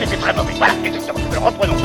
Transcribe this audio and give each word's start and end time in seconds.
c'était 0.00 0.16
très 0.16 0.32
mauvais. 0.32 0.54
Voilà, 0.56 0.74
exactement. 0.84 1.20
Reprenons. 1.44 1.76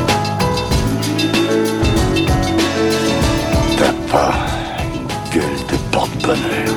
T'as 3.78 3.94
pas 4.12 4.34
une 4.94 5.08
gueule 5.34 5.60
de 5.70 5.78
porte-bonheur. 5.92 6.76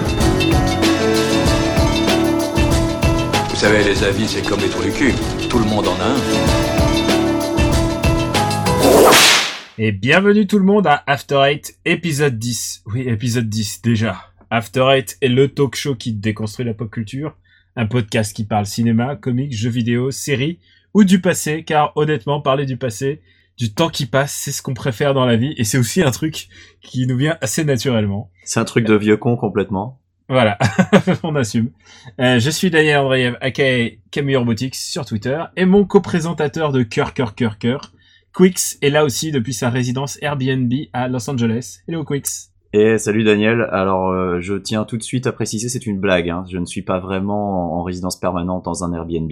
Vous 3.51 3.57
savez, 3.57 3.85
les 3.85 4.05
avis, 4.05 4.27
c'est 4.27 4.43
comme 4.43 4.61
les 4.61 4.69
trous 4.69 4.83
du 4.83 4.91
cul. 4.93 5.15
Tout 5.49 5.59
le 5.59 5.65
monde 5.65 5.87
en 5.89 5.95
a 6.01 6.05
un. 6.05 6.17
Et 9.81 9.93
bienvenue 9.93 10.49
tout 10.49 10.59
le 10.59 10.65
monde 10.65 10.89
à 10.89 11.05
After 11.07 11.41
Eight, 11.47 11.79
épisode 11.85 12.37
10. 12.37 12.83
Oui, 12.87 13.03
épisode 13.03 13.49
10 13.49 13.83
déjà. 13.83 14.17
After 14.51 14.87
Eight 14.91 15.17
est 15.21 15.29
le 15.29 15.49
talk 15.49 15.77
show 15.77 15.95
qui 15.95 16.13
déconstruit 16.13 16.67
la 16.67 16.75
pop 16.75 16.91
culture. 16.91 17.37
Un 17.77 17.87
podcast 17.87 18.35
qui 18.35 18.45
parle 18.45 18.67
cinéma, 18.67 19.15
comics, 19.15 19.57
jeux 19.57 19.71
vidéo, 19.71 20.11
séries 20.11 20.59
ou 20.99 21.05
du 21.05 21.21
passé, 21.21 21.63
car 21.63 21.93
honnêtement, 21.95 22.41
parler 22.41 22.67
du 22.67 22.77
passé, 22.77 23.23
du 23.57 23.73
temps 23.73 23.89
qui 23.89 24.05
passe, 24.05 24.33
c'est 24.33 24.51
ce 24.51 24.63
qu'on 24.63 24.75
préfère 24.75 25.15
dans 25.15 25.27
la 25.27 25.37
vie 25.37 25.55
et 25.57 25.63
c'est 25.63 25.79
aussi 25.79 26.03
un 26.03 26.11
truc 26.11 26.49
qui 26.81 27.07
nous 27.07 27.17
vient 27.17 27.39
assez 27.41 27.63
naturellement. 27.63 28.33
C'est 28.43 28.59
un 28.59 28.65
truc 28.65 28.85
de 28.85 28.97
vieux 28.97 29.17
con 29.17 29.37
complètement. 29.37 30.01
Voilà, 30.29 30.59
on 31.23 31.37
assume. 31.37 31.71
Euh, 32.21 32.41
je 32.41 32.51
suis 32.51 32.71
Daniel 32.71 32.99
Andreev, 32.99 33.37
aka 33.41 33.91
Camille 34.11 34.35
Robotics 34.35 34.75
sur 34.75 35.07
Twitter, 35.07 35.41
et 35.57 35.67
mon 35.67 35.85
co-présentateur 35.85 36.73
de 36.73 36.83
Cœur, 36.83 37.15
Cœur, 37.15 37.37
Cœur, 37.37 37.59
Cœur, 37.59 37.93
Quix, 38.35 38.77
est 38.83 38.91
là 38.91 39.05
aussi 39.05 39.31
depuis 39.31 39.55
sa 39.55 39.71
résidence 39.71 40.19
Airbnb 40.21 40.73
à 40.93 41.07
Los 41.07 41.31
Angeles. 41.31 41.79
Hello 41.87 42.05
Quix. 42.05 42.51
Et 42.73 42.99
salut 42.99 43.23
Daniel, 43.23 43.69
alors 43.71 44.09
euh, 44.09 44.41
je 44.41 44.55
tiens 44.55 44.85
tout 44.85 44.97
de 44.97 45.05
suite 45.05 45.29
à 45.29 45.33
préciser, 45.33 45.69
c'est 45.69 45.87
une 45.87 46.01
blague, 46.01 46.29
hein. 46.29 46.45
je 46.51 46.59
ne 46.59 46.67
suis 46.67 46.83
pas 46.83 46.99
vraiment 46.99 47.79
en 47.79 47.85
résidence 47.85 48.19
permanente 48.19 48.65
dans 48.65 48.83
un 48.83 48.93
Airbnb. 48.93 49.31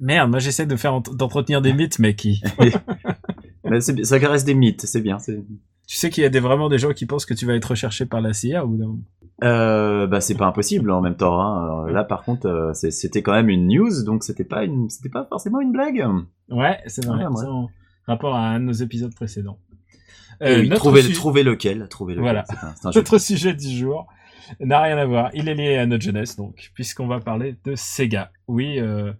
Merde, 0.00 0.30
moi 0.30 0.38
j'essaie 0.38 0.66
de 0.66 0.76
faire 0.76 0.94
ent- 0.94 1.00
d'entretenir 1.14 1.60
des 1.62 1.72
mythes, 1.72 1.98
mais 1.98 2.14
qui 2.14 2.42
ça 4.04 4.20
caresse 4.20 4.44
des 4.44 4.54
mythes, 4.54 4.82
c'est 4.86 5.00
bien. 5.00 5.18
Tu 5.18 5.96
sais 5.96 6.10
qu'il 6.10 6.22
y 6.22 6.26
a 6.26 6.28
des, 6.28 6.40
vraiment 6.40 6.68
des 6.68 6.78
gens 6.78 6.92
qui 6.92 7.06
pensent 7.06 7.24
que 7.26 7.34
tu 7.34 7.46
vas 7.46 7.54
être 7.54 7.64
recherché 7.70 8.04
par 8.06 8.20
la 8.20 8.32
CIA 8.32 8.64
ou 8.66 8.76
non? 8.76 8.98
Euh, 9.44 10.06
bah 10.08 10.20
c'est 10.20 10.34
pas 10.34 10.46
impossible 10.46 10.90
en 10.90 11.00
même 11.00 11.16
temps. 11.16 11.40
Hein. 11.40 11.90
Là 11.90 12.04
par 12.04 12.22
contre, 12.24 12.46
euh, 12.48 12.72
c'était 12.74 13.22
quand 13.22 13.32
même 13.32 13.48
une 13.48 13.68
news, 13.68 14.02
donc 14.04 14.24
c'était 14.24 14.44
pas 14.44 14.64
une, 14.64 14.90
c'était 14.90 15.08
pas 15.08 15.24
forcément 15.28 15.60
une 15.60 15.72
blague. 15.72 16.04
Ouais, 16.50 16.78
c'est 16.86 17.04
vrai. 17.04 17.24
Ouais. 17.26 17.44
en 17.46 17.68
rapport 18.06 18.34
à 18.34 18.48
un 18.48 18.60
de 18.60 18.64
nos 18.64 18.72
épisodes 18.72 19.14
précédents. 19.14 19.58
Euh, 20.42 20.60
oui, 20.60 20.68
su- 21.02 21.12
trouvez 21.12 21.42
lequel, 21.42 21.86
trouvez 21.88 22.14
lequel. 22.14 22.22
Voilà. 22.22 22.44
Un, 22.62 22.88
un. 22.88 22.90
Notre 22.94 23.18
sujet 23.18 23.54
du 23.54 23.68
jour 23.76 24.06
n'a 24.60 24.80
rien 24.80 24.96
à 24.96 25.04
voir. 25.04 25.30
Il 25.34 25.48
est 25.48 25.54
lié 25.54 25.76
à 25.76 25.84
notre 25.86 26.02
jeunesse, 26.04 26.36
donc, 26.36 26.70
puisqu'on 26.74 27.06
va 27.06 27.20
parler 27.20 27.56
de 27.64 27.74
Sega. 27.74 28.30
Oui, 28.46 28.78
euh, 28.78 29.12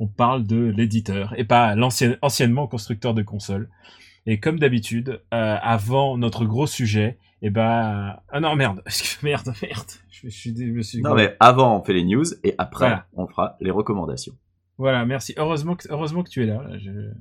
on 0.00 0.06
parle 0.06 0.46
de 0.46 0.72
l'éditeur 0.76 1.34
et 1.36 1.44
pas 1.44 1.74
l'ancien, 1.74 2.16
anciennement 2.22 2.66
constructeur 2.66 3.14
de 3.14 3.22
consoles. 3.22 3.68
Et 4.26 4.40
comme 4.40 4.58
d'habitude, 4.58 5.20
euh, 5.34 5.56
avant 5.62 6.16
notre 6.16 6.44
gros 6.46 6.66
sujet, 6.66 7.18
et 7.42 7.50
ben, 7.50 8.16
ah 8.32 8.40
non 8.40 8.56
merde, 8.56 8.82
merde, 9.22 9.52
merde, 9.62 9.90
je, 10.10 10.28
je 10.28 10.50
je 10.56 10.64
me 10.72 10.82
suis. 10.82 11.02
Non 11.02 11.14
mais 11.14 11.36
avant 11.40 11.78
on 11.78 11.82
fait 11.82 11.92
les 11.92 12.04
news 12.04 12.24
et 12.42 12.54
après 12.58 12.86
Voilà. 12.86 13.06
on 13.14 13.26
fera 13.26 13.56
les 13.60 13.70
recommandations. 13.70 14.34
Voilà, 14.78 15.04
merci. 15.04 15.34
Heureusement 15.36 15.76
que, 15.76 15.86
heureusement 15.90 16.22
que 16.22 16.30
tu 16.30 16.42
es 16.42 16.46
là. 16.46 16.62
je- 16.78 17.12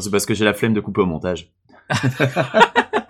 C'est 0.00 0.10
parce 0.10 0.24
que 0.24 0.34
j'ai 0.34 0.44
la 0.44 0.54
flemme 0.54 0.72
de 0.72 0.80
couper 0.80 1.00
au 1.02 1.06
montage. 1.06 1.50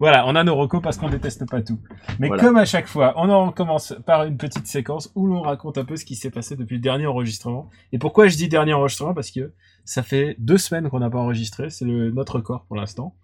Voilà, 0.00 0.26
on 0.26 0.36
a 0.36 0.44
nos 0.44 0.54
recos 0.54 0.80
parce 0.82 0.96
qu'on 0.96 1.08
déteste 1.08 1.48
pas 1.48 1.60
tout. 1.60 1.78
Mais 2.18 2.28
Voilà. 2.28 2.42
comme 2.42 2.56
à 2.56 2.64
chaque 2.64 2.86
fois, 2.86 3.14
on 3.16 3.28
en 3.30 3.50
commence 3.50 3.94
par 4.06 4.24
une 4.24 4.36
petite 4.36 4.66
séquence 4.66 5.10
où 5.16 5.26
l'on 5.26 5.40
raconte 5.40 5.76
un 5.78 5.84
peu 5.84 5.96
ce 5.96 6.04
qui 6.04 6.14
s'est 6.14 6.30
passé 6.30 6.54
depuis 6.56 6.76
le 6.76 6.80
dernier 6.82 7.06
enregistrement. 7.06 7.68
Et 7.92 7.98
pourquoi 7.98 8.28
je 8.28 8.36
dis 8.36 8.48
dernier 8.48 8.74
enregistrement? 8.74 9.12
Parce 9.14 9.30
que 9.30 9.52
ça 9.84 10.02
fait 10.02 10.36
deux 10.38 10.58
semaines 10.58 10.88
qu'on 10.88 11.00
n'a 11.00 11.10
pas 11.10 11.18
enregistré, 11.18 11.70
c'est 11.70 11.84
notre 11.84 12.36
record 12.36 12.64
pour 12.66 12.76
l'instant. 12.76 13.14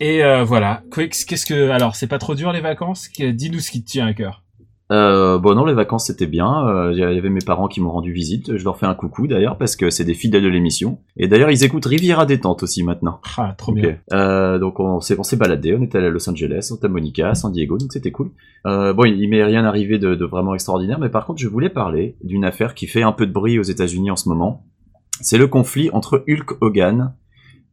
Et 0.00 0.24
euh, 0.24 0.44
voilà, 0.44 0.82
Quix, 0.90 1.26
qu'est-ce 1.26 1.44
que 1.44 1.68
alors 1.68 1.94
c'est 1.94 2.06
pas 2.06 2.18
trop 2.18 2.34
dur 2.34 2.52
les 2.52 2.62
vacances? 2.62 3.10
Dis-nous 3.18 3.60
ce 3.60 3.70
qui 3.70 3.84
te 3.84 3.90
tient 3.90 4.06
à 4.06 4.14
cœur. 4.14 4.42
Euh, 4.90 5.38
bon 5.38 5.54
non, 5.54 5.64
les 5.64 5.74
vacances 5.74 6.06
c'était 6.06 6.26
bien. 6.26 6.66
Euh, 6.66 6.92
Il 6.92 6.98
y 6.98 7.02
avait 7.04 7.30
mes 7.30 7.44
parents 7.44 7.68
qui 7.68 7.80
m'ont 7.80 7.92
rendu 7.92 8.12
visite. 8.12 8.56
Je 8.56 8.64
leur 8.64 8.76
fais 8.76 8.86
un 8.86 8.94
coucou 8.94 9.26
d'ailleurs 9.26 9.56
parce 9.56 9.76
que 9.76 9.88
c'est 9.90 10.04
des 10.04 10.14
fidèles 10.14 10.42
de 10.42 10.48
l'émission. 10.48 10.98
Et 11.16 11.28
d'ailleurs 11.28 11.50
ils 11.50 11.62
écoutent 11.64 11.86
Riviera 11.86 12.26
détente 12.26 12.62
aussi 12.62 12.82
maintenant. 12.82 13.20
Ah, 13.36 13.54
trop 13.56 13.72
bien. 13.72 13.98
Euh, 14.12 14.58
donc 14.58 14.80
on 14.80 15.00
s'est 15.00 15.16
on 15.18 15.22
s'est 15.22 15.36
baladé. 15.36 15.76
On 15.78 15.82
était 15.82 15.98
allé 15.98 16.08
à 16.08 16.10
Los 16.10 16.28
Angeles, 16.28 16.62
Santa 16.62 16.88
Monica, 16.88 17.34
San 17.34 17.52
Diego, 17.52 17.78
donc 17.78 17.92
c'était 17.92 18.10
cool. 18.10 18.30
Euh, 18.66 18.92
bon, 18.92 19.04
il 19.04 19.28
m'est 19.28 19.44
rien 19.44 19.64
arrivé 19.64 19.98
de, 19.98 20.14
de 20.14 20.24
vraiment 20.24 20.54
extraordinaire, 20.54 20.98
mais 20.98 21.08
par 21.08 21.24
contre 21.24 21.40
je 21.40 21.48
voulais 21.48 21.70
parler 21.70 22.16
d'une 22.24 22.44
affaire 22.44 22.74
qui 22.74 22.86
fait 22.86 23.02
un 23.02 23.12
peu 23.12 23.26
de 23.26 23.32
bruit 23.32 23.58
aux 23.58 23.62
États-Unis 23.62 24.10
en 24.10 24.16
ce 24.16 24.28
moment. 24.28 24.64
C'est 25.20 25.38
le 25.38 25.46
conflit 25.46 25.90
entre 25.92 26.24
Hulk 26.28 26.62
Hogan 26.62 27.14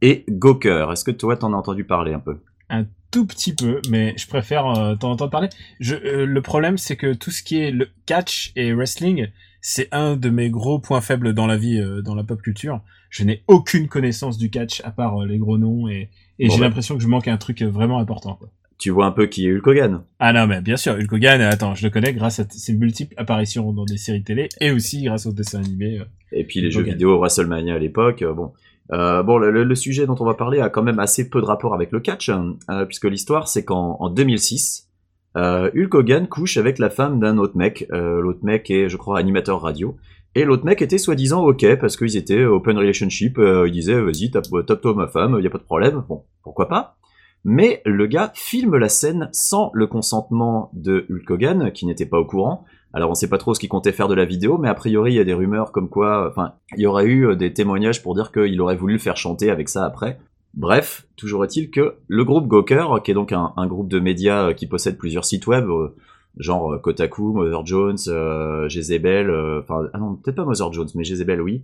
et 0.01 0.25
Gawker. 0.29 0.91
Est-ce 0.91 1.03
que 1.03 1.11
toi 1.11 1.35
t'en 1.37 1.53
as 1.53 1.57
entendu 1.57 1.83
parler 1.83 2.13
un 2.13 2.19
peu? 2.19 2.37
Un 2.69 2.85
tout 3.11 3.25
petit 3.25 3.53
peu, 3.55 3.81
mais 3.89 4.13
je 4.17 4.27
préfère 4.27 4.67
euh, 4.67 4.95
t'en 4.95 5.11
entendre 5.11 5.31
parler. 5.31 5.49
Je, 5.79 5.95
euh, 5.95 6.25
le 6.25 6.41
problème, 6.41 6.77
c'est 6.77 6.95
que 6.97 7.13
tout 7.13 7.31
ce 7.31 7.41
qui 7.41 7.57
est 7.59 7.71
le 7.71 7.87
catch 8.05 8.51
et 8.55 8.73
wrestling, 8.73 9.27
c'est 9.61 9.87
un 9.91 10.15
de 10.15 10.29
mes 10.29 10.49
gros 10.49 10.79
points 10.79 11.01
faibles 11.01 11.33
dans 11.33 11.47
la 11.47 11.57
vie, 11.57 11.79
euh, 11.79 12.01
dans 12.01 12.15
la 12.15 12.23
pop 12.23 12.41
culture. 12.41 12.81
Je 13.09 13.23
n'ai 13.23 13.43
aucune 13.47 13.87
connaissance 13.87 14.37
du 14.37 14.49
catch 14.49 14.81
à 14.83 14.91
part 14.91 15.21
euh, 15.21 15.25
les 15.25 15.37
gros 15.37 15.57
noms 15.57 15.87
et, 15.87 16.09
et 16.39 16.47
Bon, 16.47 16.53
j'ai 16.53 16.59
bah. 16.59 16.65
l'impression 16.67 16.95
que 16.97 17.03
je 17.03 17.07
manque 17.07 17.27
un 17.27 17.37
truc 17.37 17.61
vraiment 17.63 17.99
important. 17.99 18.35
Quoi. 18.35 18.49
Tu 18.77 18.91
vois 18.91 19.05
un 19.07 19.11
peu 19.11 19.25
qui 19.25 19.47
est 19.47 19.51
Hulk 19.53 19.65
Hogan 19.67 20.03
Ah 20.19 20.33
non, 20.33 20.45
mais 20.45 20.61
bien 20.61 20.77
sûr, 20.77 20.93
Hulk 20.93 21.11
Hogan, 21.11 21.41
attends, 21.41 21.73
je 21.73 21.83
le 21.83 21.89
connais 21.89 22.13
grâce 22.13 22.39
à 22.39 22.45
ses 22.49 22.73
multiples 22.73 23.13
apparitions 23.17 23.71
dans 23.73 23.85
des 23.85 23.97
séries 23.97 24.23
télé 24.23 24.49
et 24.61 24.71
aussi 24.71 25.03
grâce 25.03 25.25
aux 25.25 25.31
dessins 25.31 25.59
animés. 25.63 25.99
Et 26.31 26.43
puis 26.43 26.59
les 26.61 26.67
Hulk 26.67 26.73
jeux 26.73 26.81
Hogan. 26.81 26.93
vidéo 26.93 27.17
WrestleMania 27.17 27.75
à 27.75 27.79
l'époque, 27.79 28.23
bon. 28.23 28.51
Euh, 28.93 29.21
bon, 29.23 29.37
le, 29.37 29.75
sujet 29.75 30.05
dont 30.05 30.15
on 30.19 30.25
va 30.25 30.33
parler 30.33 30.59
a 30.61 30.69
quand 30.69 30.83
même 30.83 30.99
assez 30.99 31.29
peu 31.29 31.41
de 31.41 31.45
rapport 31.45 31.73
avec 31.73 31.91
le 31.91 31.99
catch, 31.99 32.29
hein, 32.29 32.55
euh, 32.69 32.85
puisque 32.85 33.05
l'histoire 33.05 33.47
c'est 33.47 33.65
qu'en 33.65 33.97
en 33.99 34.09
2006, 34.09 34.89
euh, 35.35 35.69
Hulk 35.75 35.93
Hogan 35.93 36.27
couche 36.27 36.57
avec 36.57 36.79
la 36.79 36.89
femme 36.89 37.19
d'un 37.19 37.37
autre 37.37 37.57
mec. 37.57 37.87
L'autre 37.91 38.39
mec 38.43 38.71
est, 38.71 38.89
je 38.89 38.97
crois, 38.97 39.19
animateur 39.19 39.61
radio. 39.61 39.97
Et 40.35 40.45
l'autre 40.45 40.65
mec 40.65 40.81
était 40.81 40.97
soi-disant 40.97 41.43
ok 41.43 41.77
parce 41.79 41.97
qu'ils 41.97 42.15
étaient 42.15 42.43
open 42.43 42.77
relationship. 42.77 43.39
Il 43.39 43.71
disait 43.71 43.99
vas-y 43.99 44.31
tape- 44.31 44.65
tape-toi 44.65 44.93
ma 44.93 45.07
femme, 45.07 45.39
y 45.41 45.47
a 45.47 45.49
pas 45.49 45.57
de 45.57 45.63
problème. 45.63 46.03
Bon, 46.07 46.23
pourquoi 46.43 46.67
pas? 46.67 46.97
Mais 47.43 47.81
le 47.85 48.07
gars 48.07 48.31
filme 48.35 48.77
la 48.77 48.89
scène 48.89 49.29
sans 49.31 49.69
le 49.73 49.87
consentement 49.87 50.71
de 50.73 51.05
Hulk 51.09 51.29
Hogan, 51.29 51.71
qui 51.71 51.85
n'était 51.85 52.05
pas 52.05 52.19
au 52.19 52.25
courant. 52.25 52.65
Alors 52.93 53.11
on 53.11 53.15
sait 53.15 53.29
pas 53.29 53.37
trop 53.37 53.53
ce 53.53 53.59
qu'il 53.59 53.69
comptait 53.69 53.91
faire 53.91 54.07
de 54.07 54.15
la 54.15 54.25
vidéo, 54.25 54.57
mais 54.57 54.69
a 54.69 54.73
priori 54.73 55.13
il 55.13 55.15
y 55.15 55.19
a 55.19 55.23
des 55.23 55.33
rumeurs 55.33 55.71
comme 55.71 55.89
quoi, 55.89 56.27
enfin, 56.29 56.53
il 56.75 56.81
y 56.81 56.85
aurait 56.87 57.05
eu 57.05 57.27
euh, 57.27 57.35
des 57.35 57.53
témoignages 57.53 58.01
pour 58.01 58.15
dire 58.15 58.31
qu'il 58.31 58.59
aurait 58.61 58.75
voulu 58.77 58.93
le 58.93 58.99
faire 58.99 59.17
chanter 59.17 59.49
avec 59.51 59.69
ça 59.69 59.85
après. 59.85 60.19
Bref, 60.53 61.05
toujours 61.17 61.43
est-il 61.43 61.69
que 61.69 61.95
le 62.07 62.23
groupe 62.23 62.47
Gawker, 62.47 63.01
qui 63.03 63.11
est 63.11 63.13
donc 63.13 63.31
un, 63.33 63.53
un 63.57 63.67
groupe 63.67 63.89
de 63.89 63.99
médias 63.99 64.47
euh, 64.49 64.53
qui 64.53 64.65
possède 64.67 64.97
plusieurs 64.97 65.25
sites 65.25 65.45
web, 65.47 65.69
euh, 65.69 65.95
genre 66.37 66.73
euh, 66.73 66.77
Kotaku, 66.79 67.33
Mother 67.33 67.65
Jones, 67.65 67.97
euh, 68.07 68.67
Jezebel, 68.69 69.29
euh, 69.29 69.59
enfin, 69.61 69.87
ah 69.93 69.97
non, 69.99 70.15
peut-être 70.15 70.35
pas 70.37 70.45
Mother 70.45 70.71
Jones, 70.73 70.87
mais 70.95 71.03
Jezebel 71.03 71.41
oui, 71.41 71.63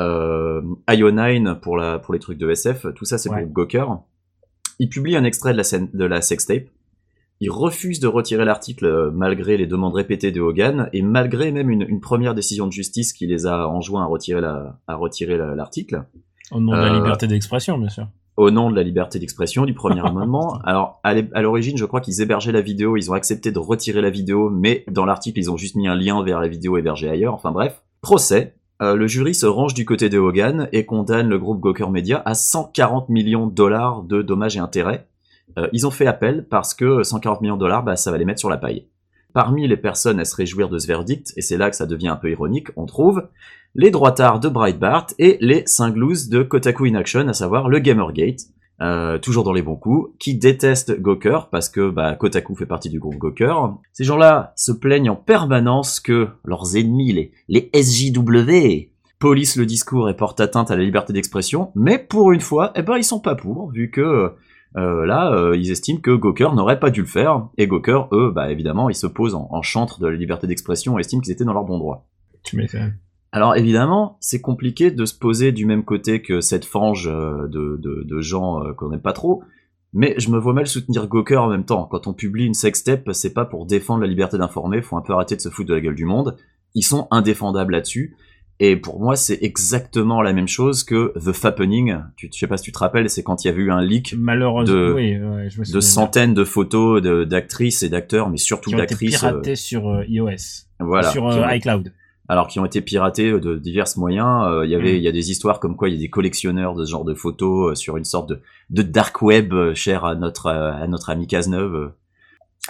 euh, 0.00 0.60
IO9 0.88 1.60
pour, 1.60 1.76
la, 1.78 1.98
pour 1.98 2.12
les 2.12 2.20
trucs 2.20 2.38
de 2.38 2.50
SF, 2.50 2.86
tout 2.94 3.04
ça 3.06 3.16
c'est 3.18 3.30
Ouais. 3.30 3.42
pour 3.44 3.52
Gawker. 3.52 3.86
Il 4.78 4.90
publie 4.90 5.16
un 5.16 5.24
extrait 5.24 5.52
de 5.52 5.56
la, 5.56 5.64
scène, 5.64 5.88
de 5.94 6.04
la 6.04 6.20
sextape, 6.20 6.64
il 7.40 7.50
refuse 7.50 8.00
de 8.00 8.06
retirer 8.06 8.44
l'article 8.44 8.86
euh, 8.86 9.10
malgré 9.12 9.56
les 9.56 9.66
demandes 9.66 9.94
répétées 9.94 10.32
de 10.32 10.40
Hogan 10.40 10.88
et 10.92 11.02
malgré 11.02 11.52
même 11.52 11.70
une, 11.70 11.82
une 11.88 12.00
première 12.00 12.34
décision 12.34 12.66
de 12.66 12.72
justice 12.72 13.12
qui 13.12 13.26
les 13.26 13.46
a 13.46 13.68
enjoints 13.68 14.02
à 14.02 14.06
retirer 14.06 14.40
la- 14.40 14.78
à 14.86 14.94
retirer 14.94 15.36
la- 15.36 15.54
l'article 15.54 16.04
Au 16.52 16.60
nom 16.60 16.72
de 16.72 16.76
la 16.78 16.92
Euh, 16.92 16.94
liberté 16.96 17.26
d'expression, 17.26 17.76
bien 17.78 17.88
sûr. 17.90 18.06
au 18.38 18.50
nom 18.50 18.70
de 18.70 18.76
la 18.76 18.82
liberté 18.82 19.18
d'expression 19.18 19.64
du 19.66 19.74
premier 19.74 20.00
amendement. 20.06 20.58
Alors 20.64 21.00
à 21.04 21.14
l'origine, 21.42 21.76
je 21.76 21.84
crois 21.84 22.00
qu'ils 22.00 22.20
hébergeaient 22.22 22.52
la 22.52 22.60
vidéo, 22.62 22.96
ils 22.96 23.10
ont 23.10 23.14
accepté 23.14 23.50
de 23.52 23.58
retirer 23.58 24.00
la 24.00 24.10
vidéo, 24.10 24.48
mais 24.50 24.84
dans 24.90 25.04
l'article, 25.04 25.38
ils 25.38 25.50
ont 25.50 25.56
juste 25.56 25.74
mis 25.76 25.88
un 25.88 25.94
lien 25.94 26.22
vers 26.22 26.40
la 26.40 26.48
vidéo 26.48 26.76
hébergée 26.78 27.08
ailleurs. 27.08 27.34
Enfin 27.34 27.50
bref, 27.52 27.82
procès. 28.02 28.54
Euh, 28.82 28.94
le 28.94 29.06
jury 29.06 29.34
se 29.34 29.46
range 29.46 29.72
du 29.72 29.86
côté 29.86 30.10
de 30.10 30.18
Hogan 30.18 30.68
et 30.70 30.84
condamne 30.84 31.28
le 31.30 31.38
groupe 31.38 31.60
Gawker 31.62 31.90
Media 31.90 32.20
à 32.26 32.34
140 32.34 33.08
millions 33.08 33.46
de 33.46 33.54
dollars 33.54 34.02
de 34.02 34.20
dommages 34.20 34.56
et 34.58 34.60
intérêts. 34.60 35.06
Euh, 35.58 35.68
ils 35.72 35.86
ont 35.86 35.90
fait 35.90 36.06
appel 36.06 36.46
parce 36.48 36.74
que 36.74 37.02
140 37.02 37.40
millions 37.40 37.56
de 37.56 37.60
dollars, 37.60 37.82
bah, 37.82 37.96
ça 37.96 38.10
va 38.10 38.18
les 38.18 38.24
mettre 38.24 38.40
sur 38.40 38.50
la 38.50 38.58
paille. 38.58 38.86
Parmi 39.32 39.68
les 39.68 39.76
personnes 39.76 40.18
à 40.18 40.24
se 40.24 40.34
réjouir 40.34 40.68
de 40.68 40.78
ce 40.78 40.86
verdict, 40.86 41.32
et 41.36 41.42
c'est 41.42 41.58
là 41.58 41.70
que 41.70 41.76
ça 41.76 41.86
devient 41.86 42.08
un 42.08 42.16
peu 42.16 42.30
ironique, 42.30 42.68
on 42.76 42.86
trouve 42.86 43.28
les 43.74 43.90
droitards 43.90 44.40
de 44.40 44.48
Breitbart 44.48 45.08
et 45.18 45.36
les 45.40 45.62
cinglouses 45.66 46.28
de 46.28 46.42
Kotaku 46.42 46.86
in 46.86 46.94
Action, 46.94 47.28
à 47.28 47.34
savoir 47.34 47.68
le 47.68 47.78
Gamergate, 47.78 48.40
euh, 48.80 49.18
toujours 49.18 49.44
dans 49.44 49.52
les 49.52 49.62
bons 49.62 49.76
coups, 49.76 50.10
qui 50.18 50.36
détestent 50.36 50.98
Gawker 51.00 51.48
parce 51.50 51.68
que 51.68 51.90
bah, 51.90 52.14
Kotaku 52.14 52.56
fait 52.56 52.66
partie 52.66 52.88
du 52.88 52.98
groupe 52.98 53.18
Gawker. 53.18 53.74
Ces 53.92 54.04
gens-là 54.04 54.52
se 54.56 54.72
plaignent 54.72 55.10
en 55.10 55.16
permanence 55.16 56.00
que 56.00 56.28
leurs 56.44 56.76
ennemis, 56.76 57.12
les, 57.12 57.32
les 57.48 57.70
SJW, 57.74 58.90
polissent 59.18 59.56
le 59.56 59.66
discours 59.66 60.08
et 60.10 60.16
portent 60.16 60.40
atteinte 60.40 60.70
à 60.70 60.76
la 60.76 60.82
liberté 60.82 61.12
d'expression, 61.12 61.70
mais 61.74 61.98
pour 61.98 62.32
une 62.32 62.40
fois, 62.40 62.72
eh 62.74 62.82
ben 62.82 62.96
ils 62.96 63.04
sont 63.04 63.20
pas 63.20 63.34
pour, 63.34 63.70
vu 63.70 63.90
que 63.90 64.32
euh, 64.76 65.06
là, 65.06 65.32
euh, 65.32 65.56
ils 65.56 65.70
estiment 65.70 66.00
que 66.00 66.14
Gawker 66.14 66.54
n'aurait 66.54 66.80
pas 66.80 66.90
dû 66.90 67.00
le 67.00 67.06
faire, 67.06 67.48
et 67.56 67.66
Gawker, 67.66 68.08
eux, 68.12 68.30
bah 68.34 68.50
évidemment, 68.50 68.90
ils 68.90 68.94
se 68.94 69.06
posent 69.06 69.34
en, 69.34 69.48
en 69.50 69.62
chantre 69.62 70.00
de 70.00 70.06
la 70.06 70.16
liberté 70.16 70.46
d'expression 70.46 70.98
et 70.98 71.00
estiment 71.00 71.22
qu'ils 71.22 71.32
étaient 71.32 71.44
dans 71.44 71.54
leur 71.54 71.64
bon 71.64 71.78
droit. 71.78 72.06
Tu 72.42 72.56
m'étonnes. 72.56 72.94
Alors 73.32 73.56
évidemment, 73.56 74.16
c'est 74.20 74.40
compliqué 74.40 74.90
de 74.90 75.04
se 75.04 75.18
poser 75.18 75.52
du 75.52 75.66
même 75.66 75.84
côté 75.84 76.22
que 76.22 76.40
cette 76.40 76.64
frange 76.64 77.08
euh, 77.08 77.48
de, 77.48 77.76
de, 77.76 78.04
de 78.04 78.20
gens 78.20 78.62
qu'on 78.76 78.90
n'aime 78.90 79.00
pas 79.02 79.12
trop, 79.12 79.42
mais 79.92 80.14
je 80.18 80.30
me 80.30 80.38
vois 80.38 80.52
mal 80.52 80.66
soutenir 80.66 81.08
Gawker 81.08 81.42
en 81.42 81.48
même 81.48 81.64
temps. 81.64 81.86
Quand 81.90 82.06
on 82.06 82.12
publie 82.12 82.44
une 82.44 82.54
sextape, 82.54 83.08
c'est 83.12 83.32
pas 83.32 83.44
pour 83.44 83.66
défendre 83.66 84.02
la 84.02 84.06
liberté 84.06 84.36
d'informer, 84.36 84.82
faut 84.82 84.96
un 84.96 85.02
peu 85.02 85.14
arrêter 85.14 85.36
de 85.36 85.40
se 85.40 85.48
foutre 85.48 85.68
de 85.68 85.74
la 85.74 85.80
gueule 85.80 85.94
du 85.94 86.04
monde. 86.04 86.36
Ils 86.74 86.82
sont 86.82 87.08
indéfendables 87.10 87.72
là-dessus. 87.72 88.16
Et 88.58 88.76
pour 88.76 89.00
moi, 89.00 89.16
c'est 89.16 89.38
exactement 89.42 90.22
la 90.22 90.32
même 90.32 90.48
chose 90.48 90.82
que 90.82 91.12
The 91.18 91.32
Fappening. 91.32 91.98
Tu, 92.16 92.30
je 92.32 92.38
sais 92.38 92.46
pas 92.46 92.56
si 92.56 92.64
tu 92.64 92.72
te 92.72 92.78
rappelles, 92.78 93.10
c'est 93.10 93.22
quand 93.22 93.44
il 93.44 93.48
y 93.48 93.50
avait 93.50 93.60
eu 93.60 93.70
un 93.70 93.82
leak 93.82 94.14
Malheureusement, 94.16 94.74
de- 94.74 94.92
oui, 94.94 95.18
ouais, 95.18 95.50
je 95.50 95.60
me 95.60 95.70
de 95.70 95.80
centaines 95.80 96.32
de 96.32 96.44
photos 96.44 97.02
d'actrices 97.28 97.82
et 97.82 97.90
d'acteurs, 97.90 98.30
mais 98.30 98.38
surtout 98.38 98.70
qui 98.70 98.76
ont 98.76 98.78
été 98.78 98.86
d'actrices. 98.94 99.22
euh, 99.24 99.28
piratés 99.28 99.56
sur 99.56 99.88
euh, 99.88 100.04
iOS, 100.08 100.64
voilà. 100.80 101.10
sur 101.10 101.28
euh, 101.28 101.54
iCloud. 101.54 101.92
alors 102.28 102.48
qui 102.48 102.58
ont 102.58 102.64
été 102.64 102.80
piratés 102.80 103.28
euh, 103.30 103.40
de 103.40 103.56
divers 103.56 103.86
moyens. 103.98 104.46
Euh, 104.48 104.64
Il 104.64 104.70
y 104.70 104.74
avait, 104.74 104.94
Mm. 104.94 104.96
il 104.96 105.02
y 105.02 105.08
a 105.08 105.12
des 105.12 105.30
histoires 105.30 105.60
comme 105.60 105.76
quoi 105.76 105.90
il 105.90 105.94
y 105.94 105.98
a 105.98 106.00
des 106.00 106.08
collectionneurs 106.08 106.74
de 106.74 106.86
ce 106.86 106.90
genre 106.90 107.04
de 107.04 107.12
photos 107.14 107.78
sur 107.78 107.98
une 107.98 108.04
sorte 108.04 108.30
de, 108.30 108.40
de 108.70 108.80
dark 108.80 109.20
web 109.20 109.52
cher 109.74 110.06
à 110.06 110.14
notre 110.14 110.46
à 110.46 110.86
notre 110.86 111.10
ami 111.10 111.26
Cazeneuve. 111.26 111.92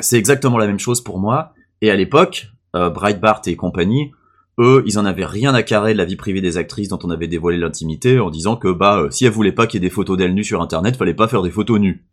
C'est 0.00 0.19
exactement 0.19 0.59
la 0.59 0.67
même 0.67 0.81
chose 0.81 1.00
pour 1.00 1.21
moi. 1.21 1.55
Et 1.81 1.91
à 1.93 1.94
l'époque, 1.97 2.49
Breitbart 2.75 3.41
et 3.47 3.55
compagnie, 3.56 4.11
eux, 4.58 4.82
ils 4.87 4.99
en 4.99 5.05
avaient 5.05 5.25
rien 5.26 5.55
à 5.55 5.62
carrer 5.62 5.93
de 5.93 5.99
la 5.99 6.05
vie 6.05 6.17
privée 6.17 6.41
des 6.41 6.56
actrices 6.56 6.88
dont 6.88 6.99
on 7.03 7.11
avait 7.11 7.29
dévoilé 7.29 7.58
l'intimité 7.58 8.19
en 8.20 8.31
disant 8.31 8.56
que 8.56 8.69
bah 8.73 8.99
euh, 9.00 9.11
si 9.11 9.25
elles 9.26 9.32
voulaient 9.32 9.53
pas 9.53 9.67
qu'il 9.67 9.82
y 9.82 9.85
ait 9.85 9.88
des 9.88 9.94
photos 9.94 10.17
d'elles 10.17 10.35
nues 10.35 10.44
sur 10.44 10.62
internet, 10.62 10.97
fallait 10.97 11.14
pas 11.14 11.29
faire 11.29 11.43
des 11.43 11.50
photos 11.50 11.79
nues. 11.81 12.05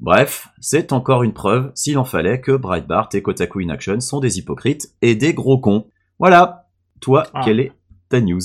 Bref, 0.00 0.48
c'est 0.60 0.92
encore 0.92 1.22
une 1.22 1.32
preuve, 1.32 1.70
s'il 1.74 1.98
en 1.98 2.04
fallait, 2.04 2.40
que 2.40 2.52
Breitbart 2.52 3.08
et 3.14 3.22
Kotaku 3.22 3.60
in 3.60 3.68
Action 3.68 4.00
sont 4.00 4.18
des 4.20 4.38
hypocrites 4.38 4.92
et 5.02 5.14
des 5.14 5.34
gros 5.34 5.58
cons. 5.58 5.86
Voilà. 6.18 6.66
Toi, 7.00 7.24
Ah. 7.32 7.42
quelle 7.44 7.60
est 7.60 7.72
ta 8.08 8.20
news? 8.20 8.40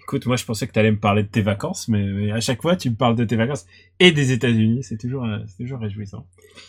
Écoute, 0.00 0.26
moi 0.26 0.36
je 0.36 0.44
pensais 0.44 0.66
que 0.68 0.72
tu 0.72 0.78
allais 0.78 0.90
me 0.92 0.98
parler 1.00 1.22
de 1.24 1.28
tes 1.28 1.40
vacances, 1.42 1.88
mais, 1.88 2.04
mais 2.04 2.30
à 2.30 2.38
chaque 2.40 2.60
fois 2.62 2.76
tu 2.76 2.90
me 2.90 2.94
parles 2.94 3.16
de 3.16 3.24
tes 3.24 3.36
vacances 3.36 3.64
et 3.98 4.12
des 4.12 4.32
États-Unis, 4.32 4.82
c'est 4.84 4.98
toujours, 4.98 5.24
euh, 5.24 5.38
c'est 5.48 5.64
toujours 5.64 5.80
réjouissant. 5.80 6.26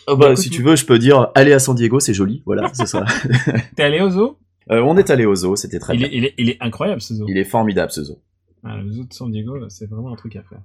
bah, 0.08 0.14
Bah, 0.16 0.26
écoute, 0.32 0.38
si 0.38 0.50
tu 0.50 0.62
veux, 0.62 0.74
je 0.74 0.86
peux 0.86 0.98
dire 0.98 1.28
aller 1.34 1.52
à 1.52 1.58
San 1.58 1.74
Diego, 1.76 2.00
c'est 2.00 2.14
joli. 2.14 2.42
Voilà, 2.46 2.70
c'est 2.72 2.86
ça. 2.86 3.04
T'es 3.76 3.82
allé 3.84 4.00
au 4.00 4.08
zoo? 4.10 4.38
Euh, 4.70 4.80
on 4.82 4.96
est 4.96 5.10
allé 5.10 5.24
au 5.26 5.34
zoo, 5.34 5.56
c'était 5.56 5.78
très 5.78 5.94
il 5.94 5.98
bien. 5.98 6.08
est, 6.08 6.14
il, 6.16 6.24
est, 6.24 6.34
il 6.38 6.48
est 6.50 6.56
incroyable 6.60 7.00
ce 7.00 7.14
zoo. 7.14 7.26
Il 7.28 7.38
est 7.38 7.44
formidable 7.44 7.92
ce 7.92 8.02
zoo. 8.04 8.18
Ah, 8.64 8.76
le 8.78 8.90
zoo 8.90 9.04
de 9.04 9.12
San 9.12 9.30
Diego, 9.30 9.68
c'est 9.68 9.88
vraiment 9.88 10.12
un 10.12 10.16
truc 10.16 10.34
à 10.36 10.42
faire. 10.42 10.60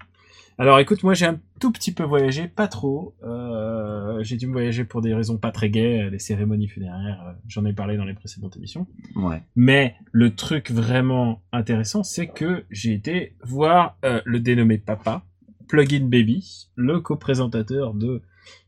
Alors 0.58 0.80
écoute, 0.80 1.02
moi 1.04 1.14
j'ai 1.14 1.26
un 1.26 1.40
tout 1.60 1.72
petit 1.72 1.92
peu 1.92 2.04
voyagé, 2.04 2.48
pas 2.48 2.68
trop. 2.68 3.16
Euh, 3.24 4.22
j'ai 4.22 4.38
dû 4.38 4.48
me 4.48 4.52
voyager 4.52 4.84
pour 4.84 5.02
des 5.02 5.14
raisons 5.14 5.38
pas 5.38 5.52
très 5.52 5.70
gaies, 5.70 6.10
les 6.12 6.20
cérémonies 6.20 6.68
funéraires, 6.68 7.24
euh, 7.28 7.32
j'en 7.48 7.66
ai 7.66 7.74
parlé 7.74 7.96
dans 7.98 8.04
les 8.06 8.14
précédentes 8.14 8.58
émissions. 8.58 8.86
Ouais. 9.16 9.42
Mais 9.56 9.96
le 10.12 10.36
truc 10.36 10.70
vraiment 10.72 11.42
intéressant, 11.52 12.04
c'est 12.04 12.28
que 12.28 12.66
j'ai 12.70 12.94
été 12.94 13.36
voir 13.44 13.98
euh, 14.04 14.22
le 14.26 14.40
dénommé 14.40 14.78
Papa, 14.78 15.24
Plugin 15.68 16.06
Baby, 16.06 16.68
le 16.76 17.00
co-présentateur 17.00 17.94
de, 17.94 18.22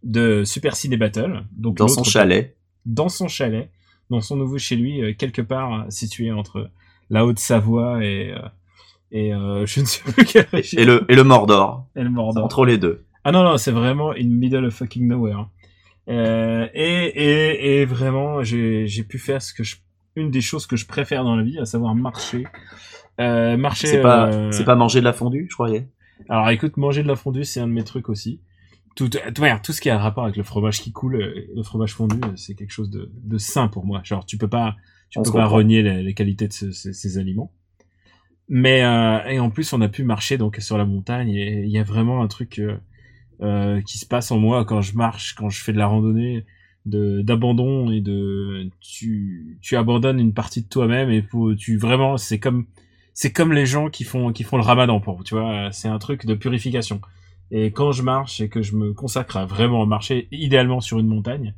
de 0.03 0.43
Super 0.45 0.75
Ciné 0.75 0.97
Battle. 0.97 1.43
Donc 1.51 1.77
Dans 1.77 1.87
son 1.89 2.03
chalet. 2.03 2.55
Dans 2.85 3.09
son 3.09 3.27
chalet, 3.27 3.69
dans 4.09 4.21
son 4.21 4.35
nouveau 4.35 4.57
chez 4.57 4.75
lui, 4.75 5.01
euh, 5.01 5.13
quelque 5.13 5.41
part 5.41 5.73
euh, 5.73 5.83
situé 5.89 6.31
entre 6.31 6.69
la 7.09 7.25
Haute-Savoie 7.25 8.03
et, 8.03 8.31
euh, 8.31 8.39
et 9.11 9.33
euh, 9.33 9.65
je 9.65 9.81
ne 9.81 9.85
sais 9.85 10.01
plus 10.03 10.25
quelle 10.25 10.47
région. 10.51 10.81
Et 10.81 10.85
le, 10.85 11.05
et 11.09 11.15
le 11.15 11.23
Mordor. 11.23 11.85
Et 11.95 12.03
le 12.03 12.09
Mordor. 12.09 12.43
Entre 12.43 12.65
les 12.65 12.77
deux. 12.77 13.03
Ah 13.23 13.31
non, 13.31 13.43
non, 13.43 13.57
c'est 13.57 13.71
vraiment 13.71 14.11
in 14.11 14.27
middle 14.27 14.65
of 14.65 14.73
fucking 14.73 15.07
nowhere. 15.07 15.47
Euh, 16.09 16.67
et, 16.73 17.05
et, 17.05 17.81
et 17.81 17.85
vraiment, 17.85 18.43
j'ai, 18.43 18.87
pu 19.07 19.17
faire 19.19 19.41
ce 19.41 19.53
que 19.53 19.63
je, 19.63 19.77
une 20.15 20.29
des 20.29 20.41
choses 20.41 20.67
que 20.67 20.75
je 20.75 20.85
préfère 20.85 21.23
dans 21.23 21.35
la 21.35 21.43
vie, 21.43 21.59
à 21.59 21.65
savoir 21.65 21.95
marcher. 21.95 22.45
Euh, 23.21 23.55
marcher. 23.57 23.87
C'est 23.87 24.01
pas, 24.01 24.27
euh, 24.27 24.51
c'est 24.51 24.65
pas 24.65 24.75
manger 24.75 24.99
de 24.99 25.05
la 25.05 25.13
fondue, 25.13 25.47
je 25.49 25.53
croyais? 25.53 25.87
Alors 26.29 26.49
écoute, 26.49 26.77
manger 26.77 27.03
de 27.03 27.07
la 27.07 27.15
fondue, 27.15 27.45
c'est 27.45 27.59
un 27.59 27.67
de 27.67 27.73
mes 27.73 27.83
trucs 27.83 28.09
aussi. 28.09 28.39
Tout, 28.95 29.09
tout, 29.09 29.73
ce 29.73 29.81
qui 29.81 29.89
a 29.89 29.95
un 29.95 29.99
rapport 29.99 30.23
avec 30.23 30.37
le 30.37 30.43
fromage 30.43 30.81
qui 30.81 30.91
coule, 30.91 31.15
euh, 31.15 31.47
le 31.55 31.63
fromage 31.63 31.93
fondu, 31.93 32.17
euh, 32.23 32.35
c'est 32.35 32.53
quelque 32.53 32.71
chose 32.71 32.91
de, 32.91 33.11
de 33.23 33.37
sain 33.39 33.67
pour 33.67 33.85
moi. 33.85 34.01
Genre, 34.03 34.25
tu 34.25 34.37
peux 34.37 34.47
pas, 34.47 34.75
tu 35.09 35.17
On 35.19 35.23
peux 35.23 35.31
pas 35.31 35.45
renier 35.47 35.81
les, 35.81 36.03
les 36.03 36.13
qualités 36.13 36.47
de 36.47 36.53
ce- 36.53 36.71
ces, 36.71 36.93
ces 36.93 37.17
aliments. 37.17 37.51
Mais 38.49 38.83
euh, 38.83 39.23
et 39.29 39.39
en 39.39 39.49
plus, 39.49 39.73
on 39.73 39.81
a 39.81 39.87
pu 39.89 40.03
marcher 40.03 40.37
donc 40.37 40.57
sur 40.57 40.77
la 40.77 40.85
montagne 40.85 41.29
et 41.29 41.63
il 41.63 41.69
y 41.69 41.77
a 41.79 41.83
vraiment 41.83 42.21
un 42.21 42.27
truc 42.27 42.61
euh, 43.41 43.81
qui 43.81 43.97
se 43.97 44.05
passe 44.05 44.31
en 44.31 44.39
moi 44.39 44.65
quand 44.65 44.81
je 44.81 44.95
marche, 44.95 45.35
quand 45.35 45.49
je 45.49 45.61
fais 45.61 45.73
de 45.73 45.77
la 45.77 45.87
randonnée, 45.87 46.45
de 46.85 47.21
d'abandon 47.21 47.91
et 47.91 48.01
de 48.01 48.69
tu 48.81 49.57
tu 49.61 49.77
abandonnes 49.77 50.19
une 50.19 50.33
partie 50.33 50.61
de 50.61 50.67
toi-même 50.67 51.09
et 51.11 51.21
pour, 51.21 51.55
tu 51.55 51.77
vraiment 51.77 52.17
c'est 52.17 52.39
comme 52.39 52.65
c'est 53.13 53.31
comme 53.31 53.53
les 53.53 53.65
gens 53.65 53.89
qui 53.89 54.03
font 54.03 54.33
qui 54.33 54.43
font 54.43 54.57
le 54.57 54.63
Ramadan 54.63 54.99
pour 54.99 55.23
tu 55.23 55.35
vois 55.35 55.71
c'est 55.71 55.87
un 55.87 55.99
truc 55.99 56.25
de 56.25 56.33
purification 56.35 57.01
et 57.51 57.71
quand 57.71 57.91
je 57.91 58.01
marche 58.03 58.41
et 58.41 58.49
que 58.49 58.61
je 58.61 58.75
me 58.75 58.93
consacre 58.93 59.37
à 59.37 59.45
vraiment 59.45 59.85
marcher 59.85 60.27
idéalement 60.31 60.81
sur 60.81 60.99
une 60.99 61.07
montagne 61.07 61.53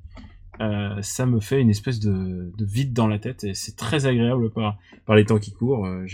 euh, 0.62 0.96
ça 1.02 1.26
me 1.26 1.40
fait 1.42 1.60
une 1.62 1.70
espèce 1.70 2.00
de, 2.00 2.52
de 2.58 2.66
vide 2.66 2.94
dans 2.94 3.08
la 3.08 3.20
tête 3.20 3.44
et 3.44 3.54
c'est 3.54 3.76
très 3.76 4.06
agréable 4.06 4.50
par 4.52 4.78
par 5.06 5.16
les 5.16 5.26
temps 5.26 5.38
qui 5.40 5.52
courent 5.52 5.86
Euh, 5.86 6.06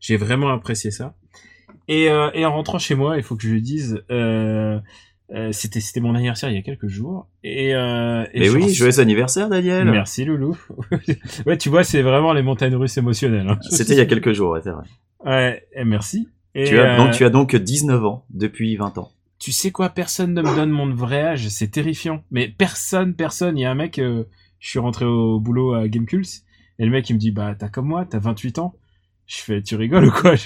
j'ai 0.00 0.16
vraiment 0.16 0.48
apprécié 0.48 0.90
ça 0.90 1.14
et 1.88 2.08
euh, 2.10 2.30
et 2.34 2.44
en 2.46 2.52
rentrant 2.52 2.78
chez 2.78 2.94
moi 2.94 3.16
il 3.18 3.22
faut 3.22 3.36
que 3.36 3.42
je 3.42 3.52
le 3.54 3.60
dise 3.60 4.02
c'était 5.52 5.80
c'était 5.80 6.00
mon 6.00 6.14
anniversaire 6.14 6.50
il 6.50 6.54
y 6.54 6.58
a 6.58 6.62
quelques 6.62 6.86
jours 6.88 7.26
et, 7.42 7.70
et 7.70 7.74
Mais 7.74 8.48
oui, 8.50 8.72
joyeux 8.72 9.00
anniversaire, 9.00 9.48
Daniel. 9.48 9.90
Merci 9.90 10.24
Loulou. 10.24 10.56
ouais, 11.46 11.58
tu 11.58 11.68
vois, 11.70 11.82
c'est 11.82 12.02
vraiment 12.02 12.32
les 12.32 12.42
montagnes 12.42 12.76
russes 12.76 12.96
émotionnelles. 12.98 13.48
hein. 13.48 13.58
C'était 13.68 13.94
il 13.94 13.98
y 13.98 14.00
a 14.00 14.06
quelques 14.06 14.32
jours, 14.32 14.50
ouais, 14.52 14.60
c'est 14.62 14.70
vrai. 14.70 14.84
Ouais, 15.24 15.66
et 15.74 15.84
merci. 15.84 16.28
Et, 16.54 16.64
Tu 16.64 16.78
as, 16.78 16.94
euh, 16.94 16.96
donc, 16.96 17.12
tu 17.12 17.24
as 17.24 17.30
donc 17.30 17.54
19 17.56 18.04
ans 18.04 18.24
depuis 18.30 18.76
20 18.76 18.96
ans. 18.98 19.10
tu 19.38 19.50
sais 19.52 19.70
quoi, 19.72 19.88
personne 19.90 20.32
ne 20.34 20.42
me 20.42 20.54
donne 20.54 20.70
mon 20.70 20.92
vrai 20.94 21.22
âge, 21.22 21.48
c'est 21.48 21.68
terrifiant. 21.68 22.22
Mais 22.30 22.48
personne, 22.48 23.14
personne. 23.14 23.58
Il 23.58 23.62
y 23.62 23.64
a 23.64 23.70
un 23.70 23.74
mec, 23.74 23.98
euh, 23.98 24.24
je 24.60 24.68
suis 24.68 24.78
rentré 24.78 25.04
au 25.04 25.40
boulot 25.40 25.74
à 25.74 25.88
Gamepulse, 25.88 26.44
et 26.78 26.84
le 26.84 26.90
mec 26.90 27.08
il 27.10 27.14
me 27.14 27.18
dit, 27.18 27.30
bah 27.32 27.54
t'as 27.58 27.68
comme 27.68 27.86
moi, 27.86 28.04
t'as 28.08 28.18
28 28.18 28.58
ans. 28.58 28.74
Je 29.26 29.36
fais, 29.38 29.62
tu 29.62 29.74
rigoles 29.76 30.06
ou 30.06 30.10
quoi? 30.12 30.34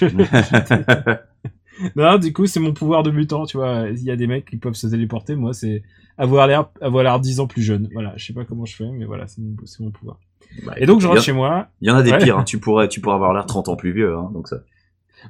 Non, 1.95 2.17
du 2.17 2.33
coup, 2.33 2.45
c'est 2.45 2.59
mon 2.59 2.73
pouvoir 2.73 3.03
de 3.03 3.11
mutant, 3.11 3.45
tu 3.45 3.55
vois. 3.55 3.87
Il 3.89 4.03
y 4.03 4.11
a 4.11 4.17
des 4.17 4.27
mecs 4.27 4.43
qui 4.49 4.57
peuvent 4.57 4.73
se 4.73 4.87
téléporter, 4.87 5.35
moi 5.35 5.53
c'est 5.53 5.81
avoir 6.17 6.45
l'air, 6.45 6.65
avoir 6.81 7.03
l'air 7.05 7.19
10 7.21 7.39
ans 7.39 7.47
plus 7.47 7.61
jeune. 7.61 7.87
Voilà, 7.93 8.13
je 8.17 8.25
sais 8.25 8.33
pas 8.33 8.43
comment 8.43 8.65
je 8.65 8.75
fais, 8.75 8.89
mais 8.91 9.05
voilà, 9.05 9.27
c'est 9.27 9.39
mon, 9.41 9.55
mon 9.79 9.91
pouvoir. 9.91 10.19
Bah, 10.65 10.73
Et 10.75 10.85
donc 10.85 10.99
je 10.99 11.07
rentre 11.07 11.19
en- 11.21 11.23
chez 11.23 11.31
moi, 11.31 11.69
Il 11.81 11.87
y 11.87 11.91
en 11.91 11.95
a 11.95 12.03
des 12.03 12.11
Ouais. 12.11 12.17
pires, 12.17 12.37
hein. 12.39 12.43
tu 12.43 12.59
pourrais, 12.59 12.89
tu 12.89 12.99
pourrais 12.99 13.15
avoir 13.15 13.33
l'air 13.33 13.45
30 13.45 13.69
ans 13.69 13.77
plus 13.77 13.93
vieux, 13.93 14.13
hein, 14.17 14.29
donc 14.33 14.49
ça. 14.49 14.57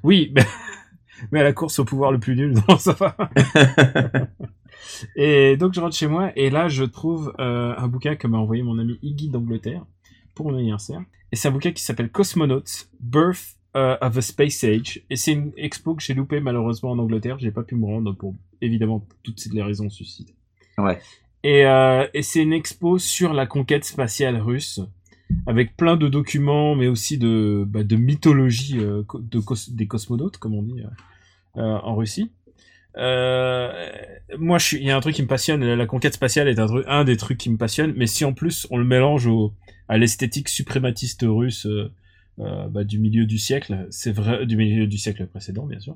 Oui, 0.03 0.31
mais, 0.35 0.45
mais 1.31 1.39
à 1.39 1.43
la 1.43 1.53
course 1.53 1.79
au 1.79 1.85
pouvoir 1.85 2.11
le 2.11 2.19
plus 2.19 2.35
nul, 2.35 2.55
non, 2.69 2.77
ça 2.77 2.93
va. 2.93 3.15
et 5.15 5.57
donc 5.57 5.73
je 5.73 5.81
rentre 5.81 5.95
chez 5.95 6.07
moi 6.07 6.31
et 6.35 6.49
là 6.49 6.67
je 6.67 6.83
trouve 6.83 7.33
euh, 7.39 7.73
un 7.77 7.87
bouquin 7.87 8.15
que 8.15 8.27
m'a 8.27 8.37
envoyé 8.37 8.63
mon 8.63 8.79
ami 8.79 8.97
Iggy 9.01 9.29
d'Angleterre 9.29 9.85
pour 10.35 10.51
mon 10.51 10.57
anniversaire. 10.57 11.01
Et 11.31 11.35
c'est 11.35 11.47
un 11.47 11.51
bouquin 11.51 11.71
qui 11.71 11.83
s'appelle 11.83 12.09
Cosmonauts, 12.09 12.87
Birth 12.99 13.57
euh, 13.75 13.97
of 14.01 14.17
a 14.17 14.21
Space 14.21 14.63
Age. 14.63 15.01
Et 15.09 15.15
c'est 15.15 15.33
une 15.33 15.51
expo 15.57 15.93
que 15.93 16.01
j'ai 16.01 16.13
loupée 16.13 16.39
malheureusement 16.39 16.91
en 16.91 16.99
Angleterre. 16.99 17.37
J'ai 17.39 17.51
pas 17.51 17.63
pu 17.63 17.75
me 17.75 17.85
rendre 17.85 18.13
pour 18.13 18.33
évidemment 18.61 19.05
toutes 19.23 19.45
les 19.53 19.61
raisons 19.61 19.89
suscitent. 19.89 20.33
Ouais. 20.77 20.99
Et, 21.43 21.65
euh, 21.65 22.07
et 22.13 22.23
c'est 22.23 22.41
une 22.41 22.53
expo 22.53 22.97
sur 22.97 23.33
la 23.33 23.45
conquête 23.45 23.85
spatiale 23.85 24.37
russe 24.37 24.81
avec 25.45 25.75
plein 25.75 25.95
de 25.97 26.07
documents, 26.07 26.75
mais 26.75 26.87
aussi 26.87 27.17
de, 27.17 27.63
bah, 27.67 27.81
mythologie 27.83 28.79
euh, 28.79 29.03
des 29.69 29.87
cosmonautes, 29.87 30.37
comme 30.37 30.55
on 30.55 30.63
dit 30.63 30.81
euh, 30.81 31.61
euh, 31.61 31.79
en 31.83 31.95
Russie. 31.95 32.31
Moi, 32.97 34.57
il 34.73 34.83
y 34.83 34.91
a 34.91 34.97
un 34.97 34.99
truc 34.99 35.15
qui 35.15 35.21
me 35.21 35.27
passionne. 35.27 35.63
La 35.63 35.85
conquête 35.85 36.13
spatiale 36.13 36.47
est 36.47 36.59
un, 36.59 37.03
des 37.03 37.17
trucs 37.17 37.37
qui 37.37 37.49
me 37.49 37.57
passionne. 37.57 37.93
Mais 37.95 38.07
si 38.07 38.25
en 38.25 38.33
plus 38.33 38.67
on 38.71 38.77
le 38.77 38.83
mélange 38.83 39.29
à 39.87 39.97
l'esthétique 39.97 40.49
suprématiste 40.49 41.23
russe 41.27 41.67
bah, 42.37 42.83
du 42.83 42.99
milieu 42.99 43.25
du 43.25 43.37
siècle, 43.37 43.87
c'est 43.89 44.11
vrai, 44.11 44.45
du 44.45 44.57
milieu 44.57 44.87
du 44.87 44.97
siècle 44.97 45.25
précédent, 45.27 45.65
bien 45.65 45.79
sûr. 45.79 45.95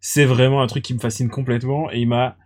C'est 0.00 0.24
vraiment 0.24 0.62
un 0.62 0.66
truc 0.66 0.82
qui 0.82 0.94
me 0.94 0.98
fascine 0.98 1.28
complètement. 1.28 1.92
Et 1.92 2.00
il 2.00 2.08
m'a 2.08 2.36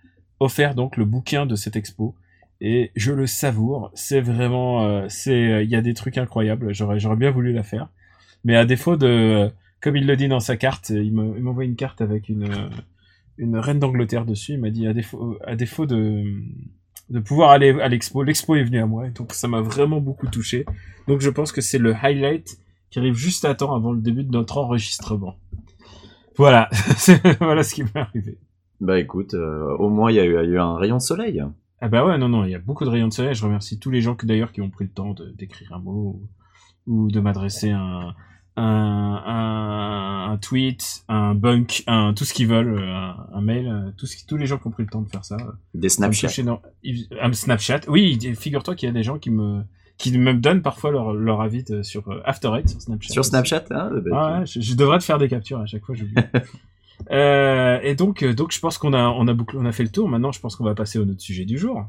offert 0.40 0.75
donc 0.75 0.97
le 0.97 1.04
bouquin 1.04 1.47
de 1.47 1.54
cette 1.54 1.76
expo 1.76 2.16
et 2.61 2.90
je 2.96 3.12
le 3.12 3.26
savoure. 3.26 3.90
C'est 3.94 4.20
vraiment, 4.20 4.84
euh, 4.84 5.06
c'est, 5.08 5.64
il 5.64 5.70
y 5.70 5.76
a 5.76 5.82
des 5.82 5.94
trucs 5.94 6.18
incroyables. 6.18 6.75
J'aurais, 6.75 6.99
j'aurais 7.00 7.16
bien 7.16 7.30
voulu 7.30 7.52
la 7.52 7.62
faire, 7.62 7.88
mais 8.44 8.56
à 8.56 8.64
défaut 8.66 8.96
de, 8.96 9.50
comme 9.80 9.96
il 9.96 10.06
le 10.06 10.16
dit 10.16 10.28
dans 10.28 10.40
sa 10.40 10.56
carte, 10.56 10.90
il 10.90 11.12
me- 11.14 11.37
il 11.37 11.42
m'envoie 11.42 11.64
une 11.64 11.76
carte 11.76 12.00
avec 12.00 12.28
une, 12.28 12.49
une 13.38 13.56
reine 13.58 13.78
d'Angleterre 13.78 14.25
dessus. 14.25 14.52
Il 14.54 14.61
m'a 14.61 14.70
dit 14.70 14.87
à 14.87 14.92
défaut, 14.94 15.38
à 15.46 15.56
défaut 15.56 15.87
de, 15.87 16.25
de 17.11 17.20
pouvoir 17.20 17.50
aller 17.50 17.70
à 17.80 17.88
l'expo, 17.88 18.23
l'expo 18.23 18.54
est 18.56 18.64
venue 18.64 18.80
à 18.80 18.87
moi, 18.87 19.08
donc 19.11 19.32
ça 19.34 19.49
m'a 19.49 19.61
vraiment 19.61 20.00
beaucoup 20.00 20.26
touché. 20.28 20.64
Donc 21.08 21.20
je 21.20 21.30
pense 21.30 21.52
que 21.52 21.61
c'est 21.61 21.78
le 21.78 21.94
highlight 21.94 22.58
qui 22.90 22.99
arrive 22.99 23.14
juste 23.14 23.44
à 23.44 23.54
temps 23.54 23.75
avant 23.75 23.92
le 23.92 24.00
début 24.00 24.25
de 24.25 24.30
notre 24.30 24.58
enregistrement. 24.58 25.37
Voilà, 26.37 26.68
voilà 27.40 27.62
ce 27.62 27.75
qui 27.75 27.82
m'est 27.84 27.96
arrivé. 27.96 28.38
Bah 28.80 28.99
écoute, 28.99 29.34
euh, 29.34 29.76
au 29.78 29.88
moins 29.88 30.11
il 30.11 30.16
y 30.16 30.20
a 30.20 30.25
eu 30.25 30.58
un 30.58 30.76
rayon 30.76 30.96
de 30.96 31.02
soleil. 31.02 31.42
Ah 31.85 31.88
bah 31.88 32.03
ouais, 32.07 32.17
non, 32.17 32.31
non, 32.31 32.45
il 32.47 32.50
y 32.50 32.55
a 32.55 32.59
beaucoup 32.59 32.85
de 32.87 32.88
rayons 32.88 33.09
de 33.09 33.12
soleil. 33.12 33.35
Je 33.35 33.45
remercie 33.45 33.79
tous 33.79 33.91
les 33.91 34.00
gens 34.00 34.14
que 34.14 34.25
d'ailleurs 34.25 34.53
qui 34.53 34.62
ont 34.62 34.71
pris 34.71 34.85
le 34.85 34.91
temps 34.91 35.12
de- 35.12 35.29
d'écrire 35.37 35.75
un 35.75 35.81
mot 35.81 36.19
ou, 36.87 36.95
ou 37.05 37.11
de 37.11 37.21
m'adresser 37.21 37.73
un, 37.73 38.14
un, 38.57 38.62
un, 39.26 40.31
un 40.33 40.37
tweet, 40.38 41.05
un 41.09 41.35
bunk, 41.35 41.85
un 41.87 42.14
tout 42.14 42.25
ce 42.25 42.33
qu'ils 42.33 42.47
veulent, 42.49 42.79
euh, 42.79 42.91
un, 42.95 43.26
un 43.35 43.41
mail, 43.43 43.69
euh, 43.69 43.91
tout 43.99 44.07
ce 44.07 44.17
qui, 44.17 44.25
tous 44.26 44.38
les 44.38 44.47
gens 44.47 44.57
qui 44.57 44.67
ont 44.67 44.71
pris 44.71 44.85
le 44.85 44.88
temps 44.88 45.03
de 45.03 45.11
faire 45.11 45.26
ça. 45.26 45.37
Des 45.75 45.91
Snapchat. 45.91 46.29
Un 47.21 47.33
Snapchat. 47.35 47.81
Oui, 47.88 48.19
figure-toi 48.35 48.75
qu'il 48.76 48.87
y 48.87 48.91
a 48.91 48.95
des 48.95 49.03
gens 49.03 49.19
qui 49.19 49.31
me 49.31 49.62
qui 49.99 50.17
me 50.19 50.33
donnent 50.35 50.62
parfois 50.62 50.91
leur, 50.91 51.12
leur 51.12 51.41
avis 51.43 51.64
de- 51.64 51.83
sur 51.83 52.09
euh, 52.11 52.21
After 52.25 52.50
Eight 52.57 52.69
sur 52.71 52.81
Snapchat. 52.81 53.12
Sur 53.12 53.25
Snapchat, 53.26 53.64
hein 53.73 53.91
bah, 54.07 54.11
Ah 54.14 54.38
ouais, 54.41 54.47
je, 54.47 54.59
je 54.61 54.75
devrais 54.75 54.99
te 55.00 55.05
faire 55.05 55.19
des 55.19 55.29
captures 55.29 55.61
à 55.61 55.67
chaque 55.67 55.85
fois, 55.85 55.95
j'oublie. 55.95 56.14
euh, 57.10 57.78
et 57.82 57.94
donc, 57.94 58.22
euh, 58.22 58.34
donc 58.34 58.52
je 58.52 58.60
pense 58.60 58.78
qu'on 58.78 58.92
a, 58.92 59.08
on 59.08 59.26
a 59.28 59.34
bouclé, 59.34 59.58
on 59.60 59.66
a 59.66 59.72
fait 59.72 59.82
le 59.82 59.90
tour. 59.90 60.08
Maintenant, 60.08 60.32
je 60.32 60.40
pense 60.40 60.56
qu'on 60.56 60.64
va 60.64 60.74
passer 60.74 60.98
au 60.98 61.04
notre 61.04 61.20
sujet 61.20 61.44
du 61.44 61.58
jour. 61.58 61.84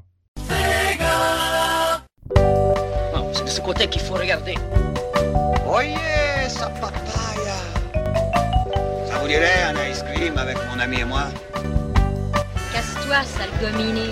Non, 2.36 3.32
c'est 3.34 3.46
de 3.46 3.50
ce 3.50 3.62
côté 3.62 3.88
qu'il 3.88 4.02
faut 4.02 4.16
regarder. 4.16 4.56
Oyez, 5.68 6.50
sa 6.50 6.68
papaya 6.70 7.58
Ça 9.08 9.20
vous 9.20 9.28
dirait 9.28 9.64
un 9.64 9.92
ice 9.92 10.04
cream 10.04 10.38
avec 10.38 10.58
mon 10.72 10.80
ami 10.80 11.00
et 11.00 11.06
moi? 11.06 11.24
Casse-toi, 12.74 13.24
sale 13.24 13.50
gominé. 13.62 14.12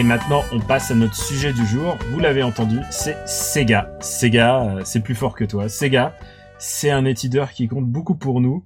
Et 0.00 0.02
maintenant, 0.02 0.42
on 0.50 0.60
passe 0.60 0.90
à 0.90 0.94
notre 0.94 1.14
sujet 1.14 1.52
du 1.52 1.66
jour. 1.66 1.98
Vous 2.10 2.20
l'avez 2.20 2.42
entendu, 2.42 2.78
c'est 2.90 3.18
Sega. 3.28 3.92
Sega, 4.00 4.62
euh, 4.64 4.80
c'est 4.82 5.00
plus 5.02 5.14
fort 5.14 5.34
que 5.34 5.44
toi. 5.44 5.68
Sega, 5.68 6.16
c'est 6.58 6.88
un 6.90 7.04
éditeur 7.04 7.52
qui 7.52 7.68
compte 7.68 7.84
beaucoup 7.84 8.14
pour 8.14 8.40
nous. 8.40 8.64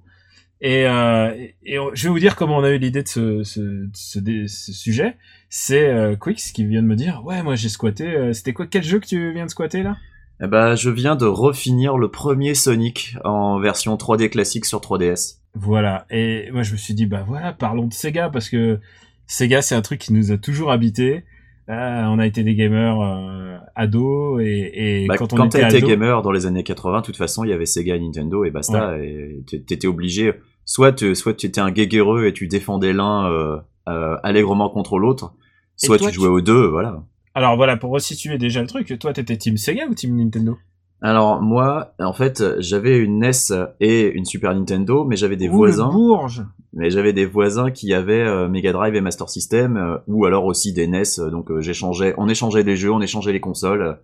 Et, 0.61 0.87
euh, 0.87 1.35
et- 1.65 1.77
je 1.93 2.03
vais 2.03 2.09
vous 2.09 2.19
dire 2.19 2.37
comment 2.37 2.55
on 2.59 2.63
a 2.63 2.69
eu 2.69 2.77
l'idée 2.77 3.03
de 3.03 3.07
ce, 3.09 3.43
ce, 3.43 3.59
de 3.59 3.89
ce, 3.93 4.19
dé- 4.19 4.47
ce 4.47 4.71
sujet. 4.71 5.17
C'est 5.49 5.89
euh, 5.89 6.15
Quix 6.15 6.53
qui 6.53 6.65
vient 6.65 6.81
de 6.81 6.87
me 6.87 6.95
dire, 6.95 7.21
ouais, 7.25 7.43
moi 7.43 7.55
j'ai 7.55 7.67
squatté. 7.67 8.07
euh, 8.07 8.31
C'était 8.31 8.53
quoi 8.53 8.65
Quel 8.65 8.83
jeu 8.83 9.01
que 9.01 9.05
tu 9.07 9.33
viens 9.33 9.43
de 9.45 9.51
squatter 9.51 9.83
là? 9.83 9.97
Eh 10.41 10.47
ben, 10.47 10.75
je 10.77 10.89
viens 10.89 11.17
de 11.17 11.25
refinir 11.25 11.97
le 11.97 12.09
premier 12.09 12.55
Sonic 12.55 13.17
en 13.25 13.59
version 13.59 13.97
3D 13.97 14.29
classique 14.29 14.63
sur 14.63 14.79
3DS. 14.79 15.41
Voilà. 15.53 16.05
Et 16.09 16.49
moi, 16.53 16.63
je 16.63 16.71
me 16.71 16.77
suis 16.77 16.93
dit, 16.93 17.05
bah 17.07 17.25
voilà, 17.27 17.51
parlons 17.51 17.87
de 17.87 17.93
Sega 17.93 18.29
parce 18.29 18.47
que 18.49 18.79
Sega, 19.27 19.61
c'est 19.61 19.75
un 19.75 19.81
truc 19.81 19.99
qui 19.99 20.13
nous 20.13 20.31
a 20.31 20.37
toujours 20.37 20.71
habité. 20.71 21.23
on 21.67 22.19
a 22.19 22.25
été 22.27 22.43
des 22.43 22.55
gamers 22.55 22.99
euh, 23.01 23.57
ados 23.75 24.41
et, 24.43 25.03
et 25.03 25.07
Bah, 25.07 25.17
quand 25.17 25.33
on 25.33 25.37
quand 25.37 25.45
était 25.47 25.63
été 25.77 25.81
gamer 25.81 26.21
dans 26.21 26.31
les 26.31 26.45
années 26.45 26.63
80, 26.63 27.01
de 27.01 27.05
toute 27.05 27.17
façon, 27.17 27.43
il 27.43 27.49
y 27.49 27.53
avait 27.53 27.65
Sega 27.65 27.95
et 27.95 27.99
Nintendo 27.99 28.43
et 28.45 28.51
basta. 28.51 28.97
Et 28.99 29.43
t- 29.47 29.61
t'étais 29.61 29.87
obligé, 29.87 30.33
soit 30.65 30.93
tu, 30.93 31.15
soit 31.15 31.33
tu 31.33 31.47
étais 31.47 31.61
un 31.61 31.71
guéguerreux 31.71 32.27
et 32.27 32.33
tu 32.33 32.47
défendais 32.47 32.93
l'un 32.93 33.29
euh, 33.31 33.57
euh, 33.87 34.15
allègrement 34.23 34.69
contre 34.69 34.99
l'autre, 34.99 35.33
Et 35.81 35.87
soit 35.87 35.97
toi, 35.97 36.09
tu 36.09 36.15
jouais 36.15 36.27
aux 36.29 36.41
deux, 36.41 36.67
voilà. 36.67 37.03
Alors 37.33 37.55
voilà, 37.57 37.77
pour 37.77 37.91
resituer 37.91 38.37
déjà 38.37 38.61
le 38.61 38.67
truc, 38.67 38.97
toi, 38.99 39.11
t'étais 39.11 39.37
team 39.37 39.57
Sega 39.57 39.87
ou 39.87 39.93
team 39.93 40.15
Nintendo? 40.15 40.57
Alors 41.05 41.41
moi, 41.41 41.93
en 41.99 42.13
fait, 42.13 42.43
j'avais 42.59 42.97
une 42.97 43.19
NES 43.19 43.31
et 43.79 44.11
une 44.11 44.25
Super 44.25 44.55
Nintendo, 44.55 45.05
mais 45.05 45.15
j'avais 45.15 45.35
des 45.37 45.47
Ouh, 45.47 45.51
le 45.51 45.57
voisins, 45.57 45.89
Bourge 45.89 46.43
mais 46.73 46.89
j'avais 46.89 47.13
des 47.13 47.25
voisins 47.25 47.69
qui 47.71 47.93
avaient 47.93 48.25
euh, 48.25 48.49
Mega 48.49 48.73
Drive 48.73 48.95
et 48.95 49.01
Master 49.01 49.29
System, 49.29 49.77
euh, 49.77 49.97
ou 50.07 50.25
alors 50.25 50.45
aussi 50.45 50.73
des 50.73 50.87
NES. 50.87 51.03
donc 51.31 51.51
euh, 51.51 51.61
j'échangeais, 51.61 52.13
on 52.17 52.27
échangeait 52.27 52.63
les 52.63 52.75
jeux, 52.75 52.91
on 52.91 53.01
échangeait 53.01 53.31
les 53.33 53.39
consoles. 53.39 53.99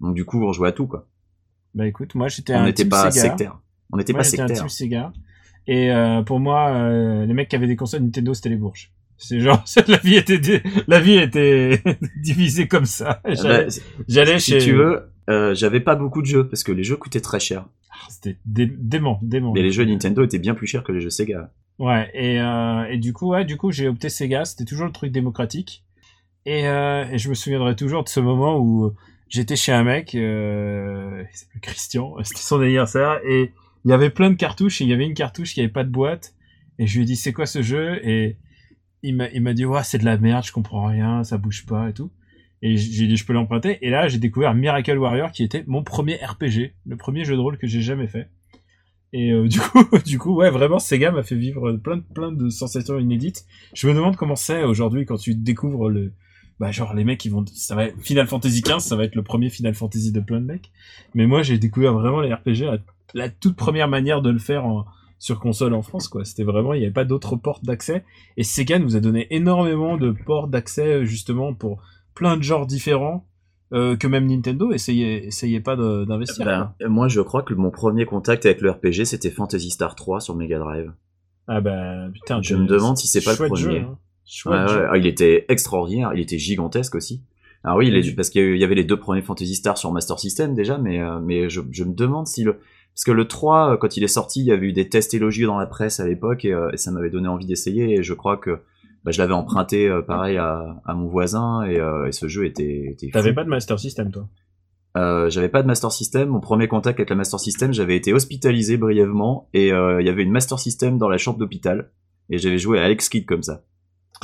donc 0.00 0.14
du 0.14 0.24
coup, 0.24 0.42
on 0.44 0.52
jouait 0.52 0.68
à 0.68 0.72
tout 0.72 0.86
quoi. 0.86 1.06
Bah 1.74 1.86
écoute, 1.86 2.14
moi 2.14 2.28
j'étais 2.28 2.54
On 2.54 2.60
un 2.60 2.64
n'était 2.64 2.86
pas 2.86 3.10
Sega. 3.10 3.28
sectaire. 3.28 3.58
On 3.92 3.98
n'était 3.98 4.12
pas 4.14 4.22
j'étais 4.22 4.40
un 4.40 4.48
sectaire. 4.48 4.66
team 4.66 4.68
Sega. 4.70 5.12
Et 5.66 5.92
euh, 5.92 6.22
pour 6.22 6.40
moi, 6.40 6.70
euh, 6.70 7.26
les 7.26 7.34
mecs 7.34 7.48
qui 7.48 7.56
avaient 7.56 7.66
des 7.66 7.76
consoles 7.76 8.02
Nintendo, 8.02 8.32
c'était 8.34 8.48
les 8.48 8.56
Bourges. 8.56 8.92
C'est 9.18 9.40
genre, 9.40 9.62
la 9.88 9.96
vie 9.98 10.16
était, 10.16 10.62
la 10.86 11.00
vie 11.00 11.18
était 11.18 11.82
divisée 12.22 12.68
comme 12.68 12.84
ça. 12.86 13.20
Euh, 13.26 13.68
J'allais 14.08 14.34
bah, 14.34 14.38
si 14.38 14.52
chez... 14.52 14.58
tu 14.58 14.72
veux, 14.74 15.10
euh, 15.28 15.54
j'avais 15.54 15.80
pas 15.80 15.94
beaucoup 15.94 16.22
de 16.22 16.26
jeux 16.26 16.48
parce 16.48 16.62
que 16.62 16.72
les 16.72 16.84
jeux 16.84 16.96
coûtaient 16.96 17.20
très 17.20 17.40
cher. 17.40 17.66
C'était 18.08 18.36
dé- 18.44 18.72
dément, 18.78 19.18
dément. 19.22 19.52
Mais 19.52 19.62
les 19.62 19.72
jeux 19.72 19.84
Nintendo 19.84 20.24
étaient 20.24 20.38
bien 20.38 20.54
plus 20.54 20.66
chers 20.66 20.84
que 20.84 20.92
les 20.92 21.00
jeux 21.00 21.10
Sega. 21.10 21.52
Ouais, 21.78 22.10
et, 22.14 22.40
euh, 22.40 22.84
et 22.84 22.98
du 22.98 23.12
coup, 23.12 23.30
ouais, 23.30 23.44
du 23.44 23.56
coup, 23.56 23.72
j'ai 23.72 23.88
opté 23.88 24.08
Sega. 24.08 24.44
C'était 24.44 24.64
toujours 24.64 24.86
le 24.86 24.92
truc 24.92 25.12
démocratique. 25.12 25.84
Et, 26.44 26.68
euh, 26.68 27.04
et 27.10 27.18
je 27.18 27.28
me 27.28 27.34
souviendrai 27.34 27.74
toujours 27.74 28.04
de 28.04 28.08
ce 28.08 28.20
moment 28.20 28.58
où 28.58 28.92
j'étais 29.28 29.56
chez 29.56 29.72
un 29.72 29.82
mec, 29.82 30.14
il 30.14 31.26
s'appelait 31.32 31.60
Christian, 31.60 32.14
c'était 32.22 32.40
son 32.40 32.60
anniversaire, 32.60 33.18
et 33.26 33.52
il 33.84 33.90
y 33.90 33.92
avait 33.92 34.10
plein 34.10 34.30
de 34.30 34.36
cartouches, 34.36 34.80
et 34.80 34.84
il 34.84 34.90
y 34.90 34.92
avait 34.92 35.06
une 35.06 35.14
cartouche 35.14 35.54
qui 35.54 35.60
avait 35.60 35.68
pas 35.68 35.82
de 35.82 35.90
boîte. 35.90 36.34
Et 36.78 36.86
je 36.86 36.96
lui 36.96 37.02
ai 37.02 37.06
dit, 37.06 37.16
c'est 37.16 37.32
quoi 37.32 37.46
ce 37.46 37.62
jeu? 37.62 37.98
Et 38.06 38.36
il 39.02 39.16
m'a, 39.16 39.28
il 39.30 39.42
m'a 39.42 39.54
dit, 39.54 39.64
ouais, 39.64 39.82
c'est 39.82 39.98
de 39.98 40.04
la 40.04 40.18
merde, 40.18 40.44
je 40.44 40.52
comprends 40.52 40.86
rien, 40.86 41.24
ça 41.24 41.36
bouge 41.36 41.66
pas 41.66 41.88
et 41.88 41.92
tout. 41.92 42.10
Et 42.66 42.76
j'ai 42.76 43.06
dit, 43.06 43.16
je 43.16 43.24
peux 43.24 43.32
l'emprunter. 43.32 43.78
Et 43.82 43.90
là, 43.90 44.08
j'ai 44.08 44.18
découvert 44.18 44.52
Miracle 44.52 44.98
Warrior, 44.98 45.30
qui 45.30 45.44
était 45.44 45.62
mon 45.68 45.84
premier 45.84 46.16
RPG, 46.16 46.72
le 46.84 46.96
premier 46.96 47.24
jeu 47.24 47.36
de 47.36 47.40
rôle 47.40 47.58
que 47.58 47.68
j'ai 47.68 47.80
jamais 47.80 48.08
fait. 48.08 48.28
Et 49.12 49.30
euh, 49.30 49.46
du 49.48 49.60
coup, 49.60 49.84
du 50.04 50.18
coup, 50.18 50.34
ouais, 50.34 50.50
vraiment, 50.50 50.80
Sega 50.80 51.12
m'a 51.12 51.22
fait 51.22 51.36
vivre 51.36 51.74
plein 51.74 52.00
plein 52.00 52.32
de 52.32 52.48
sensations 52.48 52.98
inédites. 52.98 53.44
Je 53.72 53.86
me 53.86 53.94
demande 53.94 54.16
comment 54.16 54.34
c'est 54.34 54.64
aujourd'hui 54.64 55.06
quand 55.06 55.16
tu 55.16 55.36
découvres 55.36 55.88
le, 55.88 56.12
bah 56.58 56.72
genre 56.72 56.92
les 56.92 57.04
mecs 57.04 57.24
ils 57.24 57.30
vont, 57.30 57.44
ça 57.54 57.76
va 57.76 57.86
Final 58.00 58.26
Fantasy 58.26 58.62
XV, 58.62 58.80
ça 58.80 58.96
va 58.96 59.04
être 59.04 59.14
le 59.14 59.22
premier 59.22 59.48
Final 59.48 59.74
Fantasy 59.74 60.10
de 60.10 60.20
plein 60.20 60.40
de 60.40 60.46
mecs. 60.46 60.72
Mais 61.14 61.28
moi, 61.28 61.42
j'ai 61.42 61.58
découvert 61.58 61.94
vraiment 61.94 62.20
les 62.20 62.34
RPG, 62.34 62.62
la, 62.62 62.78
la 63.14 63.28
toute 63.28 63.54
première 63.54 63.86
manière 63.86 64.22
de 64.22 64.30
le 64.30 64.40
faire 64.40 64.64
sur 65.20 65.38
console 65.38 65.72
en 65.74 65.82
France, 65.82 66.08
quoi. 66.08 66.24
C'était 66.24 66.42
vraiment, 66.42 66.74
il 66.74 66.80
n'y 66.80 66.84
avait 66.84 66.92
pas 66.92 67.04
d'autres 67.04 67.36
portes 67.36 67.64
d'accès. 67.64 68.04
Et 68.36 68.42
Sega 68.42 68.80
nous 68.80 68.96
a 68.96 69.00
donné 69.00 69.28
énormément 69.30 69.96
de 69.96 70.10
portes 70.10 70.50
d'accès 70.50 71.06
justement 71.06 71.54
pour 71.54 71.80
plein 72.16 72.36
de 72.36 72.42
genres 72.42 72.66
différents. 72.66 73.28
Euh, 73.72 73.96
que 73.96 74.06
même 74.06 74.26
Nintendo 74.26 74.70
essayait, 74.72 75.26
essayait 75.26 75.58
pas 75.60 75.74
d'investir. 75.74 76.44
Ben, 76.44 76.72
moi, 76.88 77.08
je 77.08 77.20
crois 77.20 77.42
que 77.42 77.52
mon 77.52 77.72
premier 77.72 78.04
contact 78.06 78.46
avec 78.46 78.60
le 78.60 78.70
RPG, 78.70 79.04
c'était 79.04 79.30
Fantasy 79.30 79.70
Star 79.70 79.96
3 79.96 80.20
sur 80.20 80.36
Mega 80.36 80.58
Drive. 80.60 80.92
Ah 81.48 81.60
bah 81.60 82.08
putain. 82.12 82.40
Je 82.42 82.54
me 82.54 82.64
demande 82.66 82.96
si 82.96 83.08
c'est 83.08 83.22
pas 83.24 83.32
le 83.32 83.48
premier. 83.48 83.60
Jeu, 83.60 83.78
hein. 83.78 83.98
Ouais, 84.46 84.86
ah, 84.90 84.96
il 84.96 85.06
était 85.06 85.46
extraordinaire, 85.48 86.12
il 86.14 86.20
était 86.20 86.38
gigantesque 86.38 86.94
aussi. 86.94 87.22
Alors 87.64 87.78
oui, 87.78 87.88
il 87.88 87.96
Et 87.96 87.98
est- 87.98 88.02
du- 88.02 88.14
parce 88.14 88.30
qu'il 88.30 88.56
y 88.56 88.62
avait 88.64 88.74
les 88.76 88.84
deux 88.84 88.98
premiers 89.00 89.22
Fantasy 89.22 89.56
Star 89.56 89.76
sur 89.76 89.90
Master 89.92 90.18
System 90.20 90.54
déjà, 90.54 90.78
mais, 90.78 91.00
euh, 91.00 91.18
mais 91.20 91.48
je, 91.50 91.60
je 91.72 91.82
me 91.84 91.92
demande 91.92 92.28
si 92.28 92.44
le... 92.44 92.58
Parce 92.94 93.04
que 93.04 93.10
le 93.12 93.26
3, 93.26 93.72
euh, 93.72 93.76
quand 93.76 93.96
il 93.96 94.04
est 94.04 94.08
sorti, 94.08 94.40
il 94.40 94.46
y 94.46 94.52
avait 94.52 94.66
eu 94.68 94.72
des 94.72 94.88
tests 94.88 95.12
élogieux 95.12 95.46
dans 95.46 95.58
la 95.58 95.66
presse 95.66 95.98
à 96.00 96.06
l'époque, 96.06 96.44
et, 96.44 96.52
euh, 96.52 96.70
et 96.72 96.76
ça 96.76 96.90
m'avait 96.92 97.10
donné 97.10 97.26
envie 97.28 97.46
d'essayer, 97.46 97.94
et 97.98 98.02
je 98.04 98.14
crois 98.14 98.36
que 98.36 98.60
bah, 99.06 99.12
je 99.12 99.18
l'avais 99.18 99.34
emprunté 99.34 99.88
euh, 99.88 100.02
pareil 100.02 100.36
à, 100.36 100.82
à 100.84 100.94
mon 100.94 101.06
voisin, 101.06 101.62
et, 101.62 101.78
euh, 101.78 102.08
et 102.08 102.12
ce 102.12 102.26
jeu 102.26 102.44
était... 102.44 102.96
T'avais 103.12 103.32
pas 103.32 103.44
de 103.44 103.48
Master 103.48 103.78
System 103.78 104.10
toi? 104.10 104.28
Euh, 104.96 105.30
j'avais 105.30 105.48
pas 105.48 105.62
de 105.62 105.68
Master 105.68 105.92
System. 105.92 106.30
Mon 106.30 106.40
premier 106.40 106.66
contact 106.66 106.98
avec 106.98 107.08
la 107.08 107.14
Master 107.14 107.38
System, 107.38 107.72
j'avais 107.72 107.94
été 107.94 108.12
hospitalisé 108.12 108.76
brièvement 108.78 109.48
et 109.54 109.68
il 109.68 110.06
y 110.06 110.08
avait 110.08 110.24
une 110.24 110.32
Master 110.32 110.58
System 110.58 110.98
dans 110.98 111.08
la 111.08 111.18
chambre 111.18 111.38
d'hôpital 111.38 111.92
et 112.30 112.38
j'avais 112.38 112.58
joué 112.58 112.80
à 112.80 112.84
Alex 112.84 113.08
Kidd 113.08 113.26
comme 113.26 113.42
ça. 113.42 113.62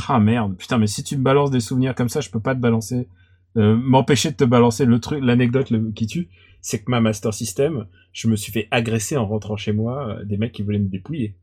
Ah 0.08 0.18
merde, 0.18 0.56
putain, 0.56 0.78
mais 0.78 0.88
si 0.88 1.04
tu 1.04 1.16
me 1.16 1.22
balances 1.22 1.50
des 1.50 1.60
souvenirs 1.60 1.94
comme 1.94 2.08
ça, 2.08 2.20
je 2.20 2.30
peux 2.30 2.40
pas 2.40 2.54
te 2.54 2.60
balancer, 2.60 3.06
m'empêcher 3.54 4.32
de 4.32 4.36
te 4.36 4.44
balancer 4.44 4.84
le 4.84 4.98
truc, 4.98 5.22
l'anecdote 5.22 5.72
qui 5.94 6.06
tue, 6.06 6.28
c'est 6.60 6.82
que 6.82 6.90
ma 6.90 7.00
Master 7.00 7.32
System, 7.32 7.86
je 8.12 8.26
me 8.26 8.34
suis 8.34 8.50
fait 8.50 8.66
agresser 8.70 9.16
en 9.16 9.26
rentrant 9.26 9.56
chez 9.56 9.72
moi, 9.72 10.16
des 10.24 10.38
mecs 10.38 10.52
qui 10.52 10.62
voulaient 10.62 10.80
me 10.80 10.88
dépouiller. 10.88 11.36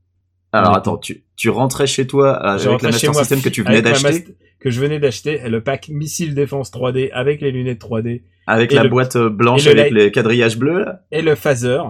Alors 0.52 0.72
Ouais. 0.72 0.78
attends, 0.78 0.98
tu, 0.98 1.24
tu 1.36 1.50
rentrais 1.50 1.86
chez 1.88 2.08
toi 2.08 2.40
euh, 2.44 2.58
avec 2.70 2.82
la 2.82 2.90
Master 2.92 3.14
System 3.16 3.42
que 3.42 3.50
tu 3.50 3.64
venais 3.64 3.82
d'acheter, 3.82 4.26
que 4.60 4.70
je 4.72 4.80
venais 4.82 5.00
d'acheter, 5.00 5.48
le 5.48 5.62
pack 5.62 5.90
missile 5.90 6.34
défense 6.34 6.72
3D 6.72 7.12
avec 7.12 7.42
les 7.42 7.52
lunettes 7.52 7.82
3D 7.82 8.24
avec 8.48 8.72
la 8.74 8.84
le- 8.84 8.90
boîte 8.90 9.16
euh, 9.16 9.30
blanche 9.30 9.66
le 9.66 9.72
avec 9.80 9.92
les 9.92 10.12
quadrillages 10.12 10.58
bleus. 10.58 10.86
Et 11.12 11.22
le 11.22 11.36
phaser. 11.36 11.82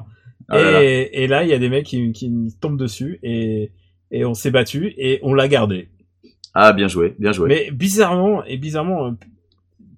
Ah 0.49 0.57
là 0.57 0.71
là. 0.71 0.83
et, 0.83 1.09
et 1.13 1.27
là, 1.27 1.43
il 1.43 1.49
y 1.49 1.53
a 1.53 1.59
des 1.59 1.69
mecs 1.69 1.85
qui, 1.85 2.11
qui 2.11 2.29
tombent 2.59 2.77
dessus 2.79 3.19
et, 3.23 3.71
et 4.11 4.25
on 4.25 4.33
s'est 4.33 4.51
battu 4.51 4.93
et 4.97 5.19
on 5.23 5.33
l'a 5.33 5.47
gardé. 5.47 5.89
Ah 6.53 6.73
bien 6.73 6.87
joué, 6.89 7.15
bien 7.19 7.31
joué. 7.31 7.47
Mais 7.47 7.71
bizarrement, 7.71 8.43
et 8.43 8.57
bizarrement, 8.57 9.07
euh, 9.07 9.11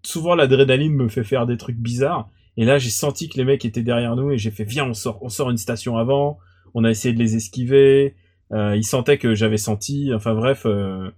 souvent 0.04 0.36
l'adrénaline 0.36 0.94
me 0.94 1.08
fait 1.08 1.24
faire 1.24 1.46
des 1.46 1.58
trucs 1.58 1.78
bizarres. 1.78 2.30
Et 2.58 2.66
là, 2.66 2.78
j'ai 2.78 2.90
senti 2.90 3.30
que 3.30 3.38
les 3.38 3.46
mecs 3.46 3.64
étaient 3.66 3.82
derrière 3.82 4.16
nous 4.16 4.32
et 4.32 4.38
j'ai 4.38 4.52
fait 4.52 4.66
viens, 4.66 4.86
on 4.86 4.94
sort, 4.94 5.18
on 5.24 5.30
sort 5.30 5.50
une 5.50 5.58
station 5.58 5.98
avant. 5.98 6.38
On 6.74 6.84
a 6.84 6.90
essayé 6.92 7.14
de 7.14 7.20
les 7.20 7.36
esquiver. 7.36 8.16
Euh, 8.54 8.76
ils 8.76 8.84
sentaient 8.84 9.18
que 9.18 9.34
j'avais 9.36 9.58
senti. 9.58 10.14
Enfin 10.14 10.34
bref, 10.36 10.64
euh, 10.66 11.10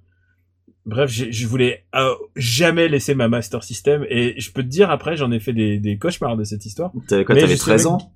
bref, 0.86 1.10
je 1.12 1.48
voulais 1.48 1.84
euh, 1.96 2.14
jamais 2.36 2.88
laisser 2.88 3.16
ma 3.16 3.28
Master 3.28 3.64
System. 3.64 4.06
Et 4.10 4.40
je 4.40 4.52
peux 4.52 4.64
te 4.64 4.68
dire 4.68 4.90
après, 4.92 5.16
j'en 5.16 5.32
ai 5.32 5.40
fait 5.40 5.54
des, 5.54 5.80
des 5.80 5.98
cauchemars 5.98 6.38
de 6.38 6.44
cette 6.44 6.66
histoire. 6.66 6.92
T'avais 7.08 7.26
quoi 7.26 7.36
T'avais 7.36 7.56
je 7.56 7.60
13 7.60 7.82
savais 7.84 7.94
ans 7.94 8.12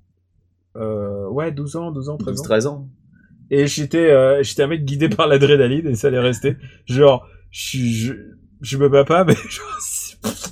Euh, 0.76 1.28
ouais, 1.28 1.50
12 1.50 1.76
ans, 1.76 1.90
12 1.90 2.08
ans, 2.10 2.16
13 2.16 2.40
ans. 2.40 2.42
13 2.44 2.66
ans 2.66 2.88
Et 3.50 3.66
j'étais, 3.66 4.10
euh, 4.10 4.42
j'étais 4.42 4.62
un 4.62 4.68
mec 4.68 4.84
guidé 4.84 5.08
par 5.08 5.26
l'adrénaline 5.26 5.86
et 5.88 5.94
ça 5.94 6.08
allait 6.08 6.20
rester. 6.20 6.56
Genre, 6.86 7.26
je, 7.50 7.78
je, 7.78 8.12
je 8.60 8.78
me 8.78 8.88
bats 8.88 9.04
pas, 9.04 9.24
mais 9.26 9.34
genre, 9.34 9.78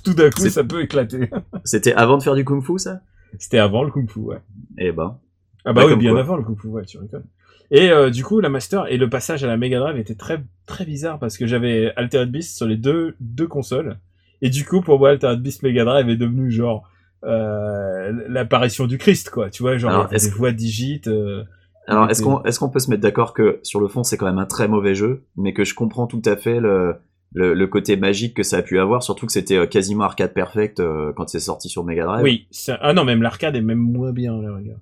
tout 0.02 0.14
d'un 0.14 0.30
coup, 0.30 0.48
ça 0.48 0.64
peut 0.64 0.82
éclater. 0.82 1.30
C'était 1.64 1.92
avant 1.92 2.18
de 2.18 2.22
faire 2.22 2.34
du 2.34 2.44
kung 2.44 2.62
fu 2.62 2.78
ça? 2.78 3.00
C'était 3.38 3.58
avant 3.58 3.84
le 3.84 3.90
kung 3.90 4.10
fu, 4.10 4.20
ouais. 4.20 4.38
Eh 4.78 4.92
ben. 4.92 5.18
Ah 5.64 5.72
bah 5.72 5.84
oui, 5.84 5.96
bien 5.96 6.12
quoi. 6.12 6.20
avant 6.20 6.36
le 6.36 6.44
couple, 6.44 6.68
ouais, 6.68 6.84
tu 6.84 6.96
rigoles. 6.96 7.24
Et 7.70 7.90
euh, 7.90 8.10
du 8.10 8.22
coup, 8.24 8.40
la 8.40 8.48
Master 8.48 8.86
et 8.92 8.96
le 8.96 9.08
passage 9.10 9.42
à 9.44 9.46
la 9.46 9.56
Mega 9.56 9.78
Drive 9.80 9.98
était 9.98 10.14
très 10.14 10.42
très 10.66 10.84
bizarre 10.84 11.18
parce 11.18 11.36
que 11.36 11.46
j'avais 11.46 11.92
Altered 11.96 12.30
Beast 12.30 12.56
sur 12.56 12.66
les 12.66 12.76
deux 12.76 13.16
deux 13.20 13.46
consoles. 13.48 13.98
Et 14.42 14.50
du 14.50 14.64
coup, 14.64 14.80
pour 14.82 14.98
moi, 14.98 15.10
Altered 15.10 15.40
Beast 15.42 15.62
Mega 15.62 15.84
Drive 15.84 16.08
est 16.08 16.16
devenu 16.16 16.50
genre 16.50 16.88
euh, 17.24 18.12
l'apparition 18.28 18.86
du 18.86 18.98
Christ, 18.98 19.30
quoi. 19.30 19.50
Tu 19.50 19.62
vois, 19.62 19.76
genre 19.78 19.90
Alors, 19.90 20.08
des 20.08 20.30
voix 20.30 20.52
digites. 20.52 21.08
euh, 21.08 21.42
Alors, 21.88 22.08
est-ce 22.10 22.22
qu'on 22.22 22.42
est-ce 22.44 22.58
qu'on 22.60 22.68
peut 22.68 22.78
se 22.78 22.90
mettre 22.90 23.02
d'accord 23.02 23.34
que 23.34 23.58
sur 23.62 23.80
le 23.80 23.88
fond, 23.88 24.04
c'est 24.04 24.16
quand 24.16 24.26
même 24.26 24.38
un 24.38 24.46
très 24.46 24.68
mauvais 24.68 24.94
jeu, 24.94 25.24
mais 25.36 25.52
que 25.52 25.64
je 25.64 25.74
comprends 25.74 26.06
tout 26.06 26.22
à 26.24 26.36
fait 26.36 26.60
le, 26.60 26.96
le, 27.34 27.54
le 27.54 27.66
côté 27.66 27.96
magique 27.96 28.34
que 28.34 28.42
ça 28.42 28.58
a 28.58 28.62
pu 28.62 28.78
avoir, 28.78 29.02
surtout 29.02 29.26
que 29.26 29.32
c'était 29.32 29.56
euh, 29.56 29.66
quasiment 29.66 30.04
arcade 30.04 30.34
perfect 30.34 30.80
euh, 30.80 31.12
quand 31.16 31.28
c'est 31.28 31.40
sorti 31.40 31.68
sur 31.68 31.84
Mega 31.84 32.04
Drive. 32.04 32.22
Oui, 32.22 32.46
ça- 32.50 32.78
ah 32.80 32.92
non, 32.92 33.04
même 33.04 33.22
l'arcade 33.22 33.56
est 33.56 33.60
même 33.62 33.78
moins 33.78 34.12
bien, 34.12 34.40
là, 34.40 34.54
regarde. 34.54 34.80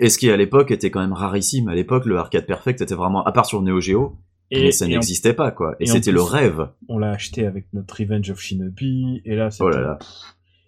Et 0.00 0.08
ce 0.08 0.18
qui 0.18 0.30
à 0.30 0.36
l'époque 0.36 0.70
était 0.70 0.90
quand 0.90 1.00
même 1.00 1.12
rarissime. 1.12 1.68
À 1.68 1.74
l'époque, 1.74 2.06
le 2.06 2.16
arcade 2.18 2.46
perfect 2.46 2.80
était 2.80 2.94
vraiment, 2.94 3.24
à 3.24 3.32
part 3.32 3.46
sur 3.46 3.62
Neo 3.62 3.80
Geo, 3.80 4.16
mais 4.50 4.70
ça 4.70 4.86
et 4.86 4.88
en- 4.88 4.90
n'existait 4.92 5.34
pas 5.34 5.50
quoi. 5.50 5.76
Et, 5.80 5.86
c'était 5.86 6.12
le 6.12 6.22
rêve. 6.22 6.68
on 6.88 6.98
l'a 6.98 7.10
acheté 7.10 7.46
avec 7.46 7.66
notre 7.72 7.96
Revenge 8.00 8.30
of 8.30 8.40
Shinobi, 8.40 9.22
et 9.24 9.34
là. 9.36 9.48
Oh 9.60 9.68
là 9.68 9.80
là. 9.80 9.98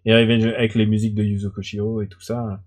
Et 0.06 0.14
Revenge 0.14 0.44
avec 0.46 0.74
les 0.74 0.86
musiques 0.86 1.14
de 1.14 1.22
Yuzo 1.22 1.50
Koshiro 1.50 2.00
et 2.02 2.08
tout 2.08 2.20
ça. 2.22 2.60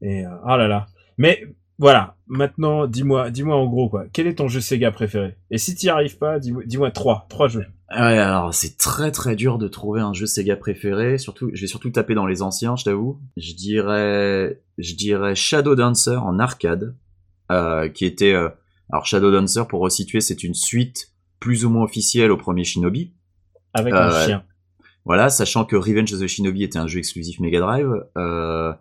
Et 0.00 0.24
euh, 0.24 0.30
ah 0.44 0.56
là 0.56 0.68
là. 0.68 0.86
Mais 1.16 1.42
voilà, 1.78 2.16
maintenant, 2.26 2.86
dis-moi, 2.86 3.30
dis-moi 3.30 3.56
en 3.56 3.66
gros 3.66 3.88
quoi. 3.88 4.04
Quel 4.12 4.26
est 4.26 4.36
ton 4.36 4.48
jeu 4.48 4.60
Sega 4.60 4.90
préféré? 4.90 5.36
Et 5.50 5.58
si 5.58 5.74
t'y 5.74 5.88
arrives 5.88 6.18
pas, 6.18 6.38
dis-moi, 6.38 6.62
dis-moi 6.66 6.90
trois, 6.90 7.26
trois 7.28 7.48
jeux. 7.48 7.66
Ouais, 7.90 8.18
alors 8.18 8.52
c'est 8.52 8.76
très 8.76 9.10
très 9.12 9.34
dur 9.36 9.56
de 9.58 9.66
trouver 9.66 10.00
un 10.00 10.12
jeu 10.12 10.26
Sega 10.26 10.56
préféré. 10.56 11.18
Surtout, 11.18 11.50
je 11.54 11.60
vais 11.62 11.66
surtout 11.66 11.90
taper 11.90 12.14
dans 12.14 12.26
les 12.26 12.42
anciens, 12.42 12.76
je 12.76 12.84
t'avoue. 12.84 13.18
Je 13.36 13.54
dirais, 13.54 14.60
je 14.76 14.94
dirais 14.94 15.34
Shadow 15.34 15.74
Dancer 15.74 16.22
en 16.22 16.38
arcade, 16.38 16.94
euh, 17.50 17.88
qui 17.88 18.04
était, 18.04 18.34
euh, 18.34 18.48
alors 18.90 19.06
Shadow 19.06 19.30
Dancer 19.30 19.66
pour 19.68 19.80
resituer, 19.80 20.20
c'est 20.20 20.42
une 20.44 20.54
suite 20.54 21.12
plus 21.40 21.64
ou 21.64 21.70
moins 21.70 21.84
officielle 21.84 22.30
au 22.30 22.36
premier 22.36 22.64
Shinobi. 22.64 23.14
Avec 23.72 23.94
Euh, 23.94 24.08
un 24.08 24.26
chien. 24.26 24.44
Voilà, 25.04 25.30
sachant 25.30 25.64
que 25.64 25.76
Revenge 25.76 26.12
of 26.12 26.20
the 26.20 26.26
Shinobi 26.26 26.64
était 26.64 26.78
un 26.78 26.86
jeu 26.88 26.98
exclusif 26.98 27.40
Mega 27.40 27.60
Drive. 27.60 27.88
Euh, 28.18 28.18
euh, 28.18 28.72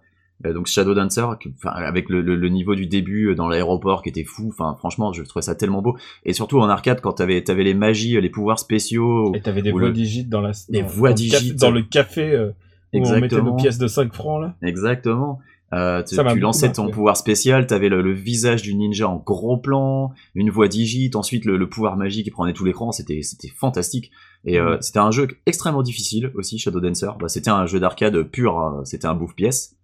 donc 0.43 0.67
Shadow 0.67 0.93
Dancer, 0.93 1.25
avec 1.65 2.09
le, 2.09 2.21
le- 2.21 2.35
le 2.35 2.49
niveau 2.49 2.75
du 2.75 2.85
début 2.85 3.29
euh, 3.29 3.35
dans 3.35 3.47
l'aéroport 3.47 4.03
qui 4.03 4.09
était 4.09 4.23
fou, 4.23 4.49
enfin 4.49 4.75
franchement 4.77 5.11
je 5.13 5.23
trouvais 5.23 5.41
ça 5.43 5.55
tellement 5.55 5.81
beau. 5.81 5.97
Et 6.25 6.33
surtout 6.33 6.59
en 6.59 6.69
arcade 6.69 7.01
quand 7.01 7.13
t'avais 7.13 7.49
avais 7.49 7.63
les 7.63 7.73
magies, 7.73 8.19
les 8.21 8.29
pouvoirs 8.29 8.59
spéciaux. 8.59 9.33
Et 9.35 9.41
t'avais 9.41 9.61
des 9.63 9.71
voix 9.71 9.81
le- 9.81 9.91
digites 9.91 10.29
dans 10.29 10.41
la... 10.41 10.51
Des 10.69 10.81
dans- 10.81 10.87
voix 10.87 11.09
dans 11.09 11.15
le 11.15 11.21
café- 11.21 11.39
digites. 11.39 11.59
Dans 11.59 11.71
le 11.71 11.81
café 11.81 12.31
euh, 12.33 12.49
où 12.93 13.07
on 13.07 13.19
mettait 13.19 13.41
nos 13.41 13.55
pièces 13.55 13.77
de 13.79 13.87
5 13.87 14.13
francs 14.13 14.41
là. 14.41 14.55
Exactement. 14.61 15.39
Euh, 15.73 16.01
tu 16.01 16.15
tu 16.15 16.39
lançais 16.39 16.71
ton 16.71 16.89
pouvoir 16.89 17.17
spécial, 17.17 17.67
t'avais 17.67 17.89
le, 17.89 18.01
le 18.01 18.13
visage 18.13 18.61
du 18.61 18.73
ninja 18.73 19.09
en 19.09 19.17
gros 19.17 19.57
plan, 19.57 20.13
une 20.33 20.49
voix 20.49 20.69
digite, 20.69 21.17
ensuite 21.17 21.43
le, 21.43 21.57
le 21.57 21.67
pouvoir 21.67 21.97
magique 21.97 22.23
qui 22.23 22.31
prenait 22.31 22.53
tout 22.53 22.63
l'écran, 22.63 22.93
c'était 22.93 23.21
c'était 23.21 23.49
fantastique. 23.49 24.11
Et 24.45 24.59
euh, 24.59 24.75
Mm. 24.77 24.81
c'était 24.81 24.99
un 24.99 25.11
jeu 25.11 25.27
extrêmement 25.45 25.83
difficile 25.83 26.31
aussi, 26.35 26.57
Shadow 26.57 26.79
Dancer. 26.79 27.09
Bah, 27.19 27.27
c'était 27.27 27.49
un 27.49 27.65
jeu 27.65 27.81
d'arcade 27.81 28.21
pur, 28.23 28.57
euh, 28.59 28.85
c'était 28.85 29.07
un 29.07 29.13
bouffe 29.15 29.35
pièce, 29.35 29.75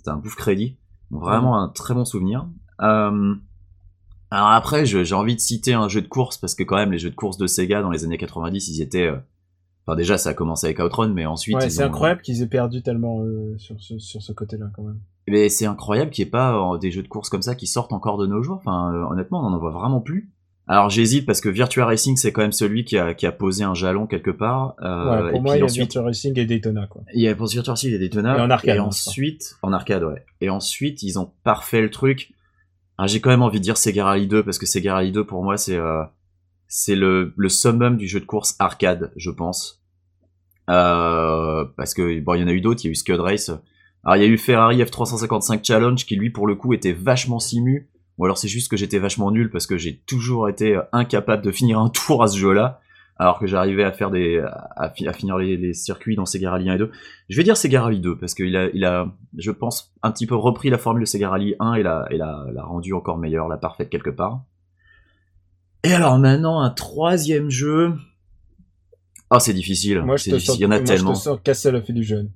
c'était 0.00 0.10
un 0.10 0.16
bouffe 0.16 0.34
crédit. 0.36 0.76
Donc, 1.10 1.20
Vraiment 1.20 1.60
un 1.60 1.68
très 1.68 1.92
bon 1.94 2.04
souvenir. 2.06 2.46
Euh, 2.80 3.34
alors 4.30 4.48
après, 4.50 4.86
j'ai 4.86 5.14
envie 5.14 5.34
de 5.34 5.40
citer 5.40 5.74
un 5.74 5.88
jeu 5.88 6.00
de 6.00 6.08
course 6.08 6.38
parce 6.38 6.54
que 6.54 6.62
quand 6.62 6.76
même 6.76 6.92
les 6.92 6.98
jeux 6.98 7.10
de 7.10 7.14
course 7.16 7.36
de 7.36 7.46
Sega 7.46 7.82
dans 7.82 7.90
les 7.90 8.04
années 8.04 8.16
90, 8.18 8.68
ils 8.68 8.80
étaient 8.80 9.06
euh, 9.08 9.16
Enfin 9.86 9.96
déjà 9.96 10.18
ça 10.18 10.30
a 10.30 10.34
commencé 10.34 10.66
avec 10.66 10.78
Outrun 10.78 11.08
mais 11.08 11.26
ensuite 11.26 11.56
Ouais, 11.56 11.68
c'est 11.70 11.82
ont- 11.82 11.86
incroyable 11.88 12.20
qu'ils 12.22 12.42
aient 12.42 12.46
perdu 12.46 12.82
tellement 12.82 13.20
euh, 13.22 13.54
sur 13.58 13.80
ce, 13.80 13.98
sur 13.98 14.22
ce 14.22 14.32
côté-là 14.32 14.66
quand 14.76 14.82
même. 14.84 15.00
Mais 15.28 15.48
c'est 15.48 15.66
incroyable 15.66 16.10
qu'il 16.10 16.24
n'y 16.24 16.28
ait 16.28 16.30
pas 16.30 16.78
des 16.80 16.90
jeux 16.90 17.02
de 17.02 17.08
course 17.08 17.28
comme 17.28 17.42
ça 17.42 17.54
qui 17.54 17.66
sortent 17.66 17.92
encore 17.92 18.16
de 18.18 18.26
nos 18.26 18.42
jours. 18.42 18.56
Enfin, 18.58 18.92
honnêtement, 19.10 19.44
on 19.46 19.50
n'en 19.50 19.58
voit 19.58 19.70
vraiment 19.70 20.00
plus. 20.00 20.30
Alors 20.70 20.88
j'hésite 20.88 21.26
parce 21.26 21.40
que 21.40 21.48
Virtua 21.48 21.84
Racing 21.84 22.16
c'est 22.16 22.30
quand 22.30 22.42
même 22.42 22.52
celui 22.52 22.84
qui 22.84 22.96
a, 22.96 23.12
qui 23.12 23.26
a 23.26 23.32
posé 23.32 23.64
un 23.64 23.74
jalon 23.74 24.06
quelque 24.06 24.30
part. 24.30 24.76
Euh, 24.80 25.24
ouais, 25.24 25.28
et 25.28 25.32
pour 25.32 25.42
moi, 25.42 25.52
puis 25.54 25.58
il 25.58 25.58
y 25.58 25.62
a 25.62 25.64
ensuite, 25.64 25.82
Virtua 25.82 26.02
Racing 26.02 26.38
et 26.38 26.44
Daytona 26.44 26.86
quoi. 26.86 27.02
il 27.12 27.20
y 27.20 27.26
a 27.26 27.34
pour 27.34 27.48
Virtua 27.48 27.72
Racing 27.72 27.90
il 27.90 27.92
y 27.94 27.96
a 27.96 27.98
Daytona. 27.98 28.38
Et 28.38 28.40
en 28.40 28.50
arcade, 28.50 28.76
Et 28.76 28.78
hein, 28.78 28.84
ensuite, 28.84 29.56
en 29.62 29.72
arcade, 29.72 30.04
ouais. 30.04 30.24
Et 30.40 30.48
ensuite, 30.48 31.02
ils 31.02 31.18
ont 31.18 31.32
parfait 31.42 31.80
le 31.80 31.90
truc. 31.90 32.30
Alors, 32.98 33.08
j'ai 33.08 33.20
quand 33.20 33.30
même 33.30 33.42
envie 33.42 33.58
de 33.58 33.64
dire 33.64 33.76
Sega 33.76 34.04
Rally 34.04 34.28
2 34.28 34.44
parce 34.44 34.58
que 34.58 34.66
Sega 34.66 34.94
Rally 34.94 35.10
2 35.10 35.26
pour 35.26 35.42
moi 35.42 35.56
c'est 35.56 35.74
euh, 35.74 36.04
c'est 36.68 36.94
le, 36.94 37.34
le 37.36 37.48
summum 37.48 37.96
du 37.96 38.06
jeu 38.06 38.20
de 38.20 38.24
course 38.24 38.54
arcade, 38.60 39.10
je 39.16 39.32
pense. 39.32 39.82
Euh, 40.68 41.64
parce 41.76 41.94
que 41.94 42.20
bon, 42.20 42.34
il 42.34 42.42
y 42.42 42.44
en 42.44 42.48
a 42.48 42.52
eu 42.52 42.60
d'autres. 42.60 42.84
Il 42.84 42.86
y 42.86 42.90
a 42.90 42.92
eu 42.92 42.94
Scud 42.94 43.18
Race. 43.18 43.50
Alors 44.04 44.18
il 44.18 44.22
y 44.22 44.24
a 44.24 44.28
eu 44.28 44.38
Ferrari 44.38 44.80
F355 44.80 45.66
Challenge 45.66 46.06
qui 46.06 46.14
lui 46.14 46.30
pour 46.30 46.46
le 46.46 46.54
coup 46.54 46.74
était 46.74 46.92
vachement 46.92 47.40
simu. 47.40 47.88
Ou 48.18 48.24
alors 48.24 48.36
c'est 48.38 48.48
juste 48.48 48.70
que 48.70 48.76
j'étais 48.76 48.98
vachement 48.98 49.30
nul 49.30 49.50
parce 49.50 49.66
que 49.66 49.78
j'ai 49.78 49.98
toujours 50.06 50.48
été 50.48 50.78
incapable 50.92 51.42
de 51.42 51.50
finir 51.50 51.78
un 51.78 51.88
tour 51.90 52.22
à 52.22 52.28
ce 52.28 52.36
jeu-là. 52.38 52.80
Alors 53.16 53.38
que 53.38 53.46
j'arrivais 53.46 53.84
à 53.84 53.92
faire 53.92 54.10
des, 54.10 54.38
à, 54.38 54.80
à 55.06 55.12
finir 55.12 55.36
les, 55.36 55.58
les 55.58 55.74
circuits 55.74 56.16
dans 56.16 56.24
Sega 56.24 56.50
Rally 56.52 56.70
1 56.70 56.74
et 56.76 56.78
2. 56.78 56.90
Je 57.28 57.36
vais 57.36 57.44
dire 57.44 57.54
Sega 57.54 57.82
Rally 57.82 58.00
2 58.00 58.16
parce 58.16 58.32
qu'il 58.34 58.56
a, 58.56 58.68
il 58.72 58.82
a, 58.86 59.12
je 59.36 59.50
pense, 59.50 59.92
un 60.02 60.10
petit 60.10 60.26
peu 60.26 60.34
repris 60.36 60.70
la 60.70 60.78
formule 60.78 61.02
de 61.02 61.06
Sega 61.06 61.28
Rally 61.28 61.54
1 61.60 61.74
et 61.74 61.82
l'a, 61.82 62.06
et 62.10 62.16
l'a, 62.16 62.46
l'a 62.50 62.62
rendu 62.62 62.94
encore 62.94 63.18
meilleure, 63.18 63.46
la 63.48 63.58
parfaite 63.58 63.90
quelque 63.90 64.08
part. 64.08 64.40
Et 65.84 65.92
alors 65.92 66.18
maintenant 66.18 66.60
un 66.60 66.70
troisième 66.70 67.50
jeu. 67.50 67.92
Oh 69.30 69.38
c'est 69.38 69.52
difficile. 69.54 70.00
Moi, 70.00 70.16
je 70.16 70.24
c'est 70.24 70.30
te 70.30 70.36
difficile. 70.36 70.52
sors, 70.54 70.60
Il 70.60 70.62
y 70.62 70.66
en 70.66 70.70
a 70.70 70.78
moi, 70.78 70.84
tellement. 70.86 71.12
je 71.12 71.18
te 71.18 71.24
sors 71.24 71.42
Castle 71.42 71.76
of 71.76 71.88
Illusion. 71.90 72.30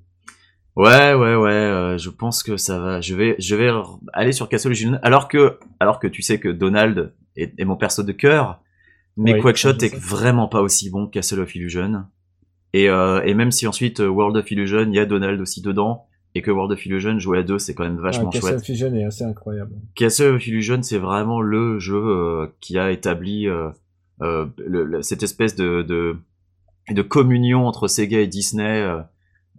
Ouais, 0.75 1.13
ouais, 1.15 1.35
ouais. 1.35 1.51
Euh, 1.95 1.97
je 1.97 2.09
pense 2.09 2.43
que 2.43 2.57
ça 2.57 2.79
va. 2.79 3.01
Je 3.01 3.15
vais, 3.15 3.35
je 3.39 3.55
vais 3.55 3.71
aller 4.13 4.31
sur 4.31 4.47
Castle 4.49 4.67
Illusion. 4.69 4.99
Alors 5.01 5.27
que, 5.27 5.57
alors 5.79 5.99
que 5.99 6.07
tu 6.07 6.21
sais 6.21 6.39
que 6.39 6.49
Donald 6.49 7.13
est, 7.35 7.53
est 7.59 7.65
mon 7.65 7.75
perso 7.75 8.03
de 8.03 8.11
cœur, 8.11 8.61
mais 9.17 9.39
Quackshot 9.39 9.77
est 9.81 9.95
vraiment 9.95 10.47
pas 10.47 10.61
aussi 10.61 10.89
bon 10.89 11.07
que 11.07 11.11
Castle 11.11 11.39
of 11.39 11.55
Illusion. 11.55 12.03
Et, 12.73 12.89
euh, 12.89 13.21
et 13.23 13.33
même 13.33 13.51
si 13.51 13.65
ensuite 13.67 14.01
euh, 14.01 14.07
World 14.07 14.35
of 14.37 14.51
Illusion, 14.51 14.85
il 14.89 14.95
y 14.95 14.99
a 14.99 15.05
Donald 15.05 15.39
aussi 15.39 15.61
dedans, 15.61 16.05
et 16.35 16.41
que 16.41 16.51
World 16.51 16.73
of 16.73 16.85
Illusion 16.85 17.17
jouer 17.19 17.39
à 17.39 17.43
deux, 17.43 17.57
c'est 17.59 17.73
quand 17.73 17.85
même 17.85 17.97
vachement 17.97 18.25
Ouais, 18.25 18.31
Castle 18.33 18.47
chouette. 18.49 18.61
of 18.61 18.67
Illusion 18.69 18.93
est 18.95 19.05
assez 19.05 19.23
incroyable. 19.23 19.71
Castle 19.95 20.35
of 20.35 20.45
Illusion, 20.47 20.81
c'est 20.83 20.97
vraiment 20.97 21.39
le 21.41 21.79
jeu 21.79 21.95
euh, 21.95 22.47
qui 22.59 22.77
a 22.77 22.91
établi 22.91 23.43
le- 23.45 23.71
le- 24.67 25.01
cette 25.01 25.23
espèce 25.23 25.55
de, 25.55 25.81
de, 25.83 26.17
de 26.89 27.01
communion 27.01 27.65
entre 27.67 27.87
Sega 27.87 28.19
et 28.19 28.27
Disney, 28.27 28.85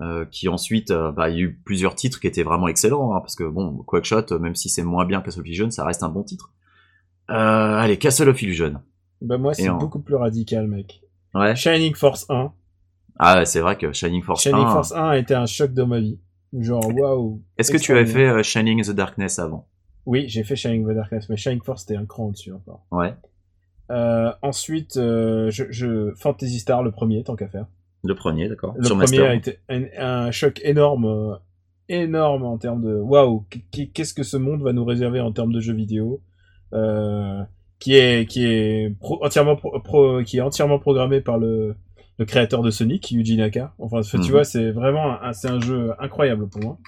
euh, 0.00 0.24
qui 0.26 0.48
ensuite, 0.48 0.90
euh, 0.90 1.10
bah, 1.12 1.30
il 1.30 1.36
y 1.36 1.38
a 1.38 1.42
eu 1.42 1.54
plusieurs 1.64 1.94
titres 1.94 2.20
qui 2.20 2.26
étaient 2.26 2.42
vraiment 2.42 2.68
excellents, 2.68 3.14
hein, 3.14 3.20
parce 3.20 3.34
que 3.36 3.44
bon, 3.44 3.78
Quackshot, 3.86 4.32
euh, 4.32 4.38
même 4.38 4.54
si 4.54 4.68
c'est 4.68 4.82
moins 4.82 5.04
bien 5.06 5.20
que 5.20 5.26
Castle 5.26 5.40
of 5.40 5.46
Illusion, 5.46 5.70
ça 5.70 5.84
reste 5.84 6.02
un 6.02 6.08
bon 6.08 6.22
titre. 6.22 6.52
Euh, 7.30 7.34
allez, 7.34 7.98
Castle 7.98 8.28
of 8.28 8.40
Illusion. 8.42 8.74
Bah 9.22 9.38
moi, 9.38 9.54
c'est 9.54 9.68
en- 9.68 9.78
beaucoup 9.78 10.00
plus 10.00 10.14
radical, 10.16 10.66
mec. 10.68 11.00
Ouais. 11.34 11.56
Shining 11.56 11.94
Force 11.94 12.26
1. 12.28 12.52
Ah, 13.18 13.44
c'est 13.46 13.60
vrai 13.60 13.76
que 13.78 13.92
Shining 13.92 14.22
Force 14.22 14.42
Shining 14.42 14.64
1. 14.64 14.70
Force 14.72 14.92
1 14.92 15.08
a 15.08 15.16
été 15.16 15.34
un 15.34 15.46
choc 15.46 15.72
dans 15.72 15.86
ma 15.86 16.00
vie. 16.00 16.18
Genre, 16.58 16.86
waouh. 16.94 17.42
Est-ce 17.58 17.72
que 17.72 17.78
tu 17.78 17.92
avais 17.92 18.06
fait 18.06 18.42
Shining 18.42 18.80
in 18.80 18.82
the 18.92 18.94
Darkness 18.94 19.38
avant? 19.38 19.66
Oui, 20.04 20.26
j'ai 20.28 20.44
fait 20.44 20.54
Shining 20.56 20.86
the 20.86 20.94
Darkness, 20.94 21.28
mais 21.28 21.36
Shining 21.36 21.62
Force, 21.62 21.82
c'était 21.82 21.96
un 21.96 22.06
cran 22.06 22.26
au-dessus 22.26 22.52
encore. 22.52 22.86
Ouais. 22.90 23.14
Euh, 23.90 24.32
ensuite, 24.42 24.96
euh, 24.96 25.50
je, 25.50 25.64
je, 25.70 26.12
Fantasy 26.16 26.58
Star, 26.60 26.82
le 26.82 26.90
premier, 26.92 27.22
tant 27.24 27.36
qu'à 27.36 27.48
faire. 27.48 27.66
Le 28.06 28.14
premier, 28.14 28.48
d'accord. 28.48 28.74
Le 28.78 28.84
Sur 28.84 28.96
premier 28.96 29.18
Master. 29.18 29.30
a 29.30 29.34
été 29.34 29.58
un, 29.68 29.82
un 30.26 30.30
choc 30.30 30.60
énorme, 30.64 31.04
euh, 31.06 31.34
énorme 31.88 32.44
en 32.44 32.58
termes 32.58 32.82
de 32.82 32.94
waouh, 32.96 33.44
qu- 33.50 33.88
qu'est-ce 33.92 34.14
que 34.14 34.22
ce 34.22 34.36
monde 34.36 34.62
va 34.62 34.72
nous 34.72 34.84
réserver 34.84 35.20
en 35.20 35.32
termes 35.32 35.52
de 35.52 35.60
jeux 35.60 35.74
vidéo, 35.74 36.20
euh, 36.72 37.42
qui 37.78 37.94
est 37.96 38.26
qui 38.26 38.44
est 38.46 38.94
pro- 38.98 39.24
entièrement 39.24 39.56
pro- 39.56 39.78
pro- 39.80 40.22
qui 40.22 40.38
est 40.38 40.40
entièrement 40.40 40.78
programmé 40.78 41.20
par 41.20 41.38
le 41.38 41.74
le 42.18 42.24
créateur 42.24 42.62
de 42.62 42.70
Sonic, 42.70 43.10
Yuji 43.10 43.36
Naka. 43.36 43.74
Enfin, 43.78 44.00
tu 44.00 44.16
Mhm. 44.16 44.22
vois, 44.30 44.44
c'est 44.44 44.70
vraiment 44.70 45.20
un, 45.22 45.32
c'est 45.34 45.48
un 45.48 45.60
jeu 45.60 45.92
incroyable 45.98 46.48
pour 46.48 46.62
moi. 46.62 46.78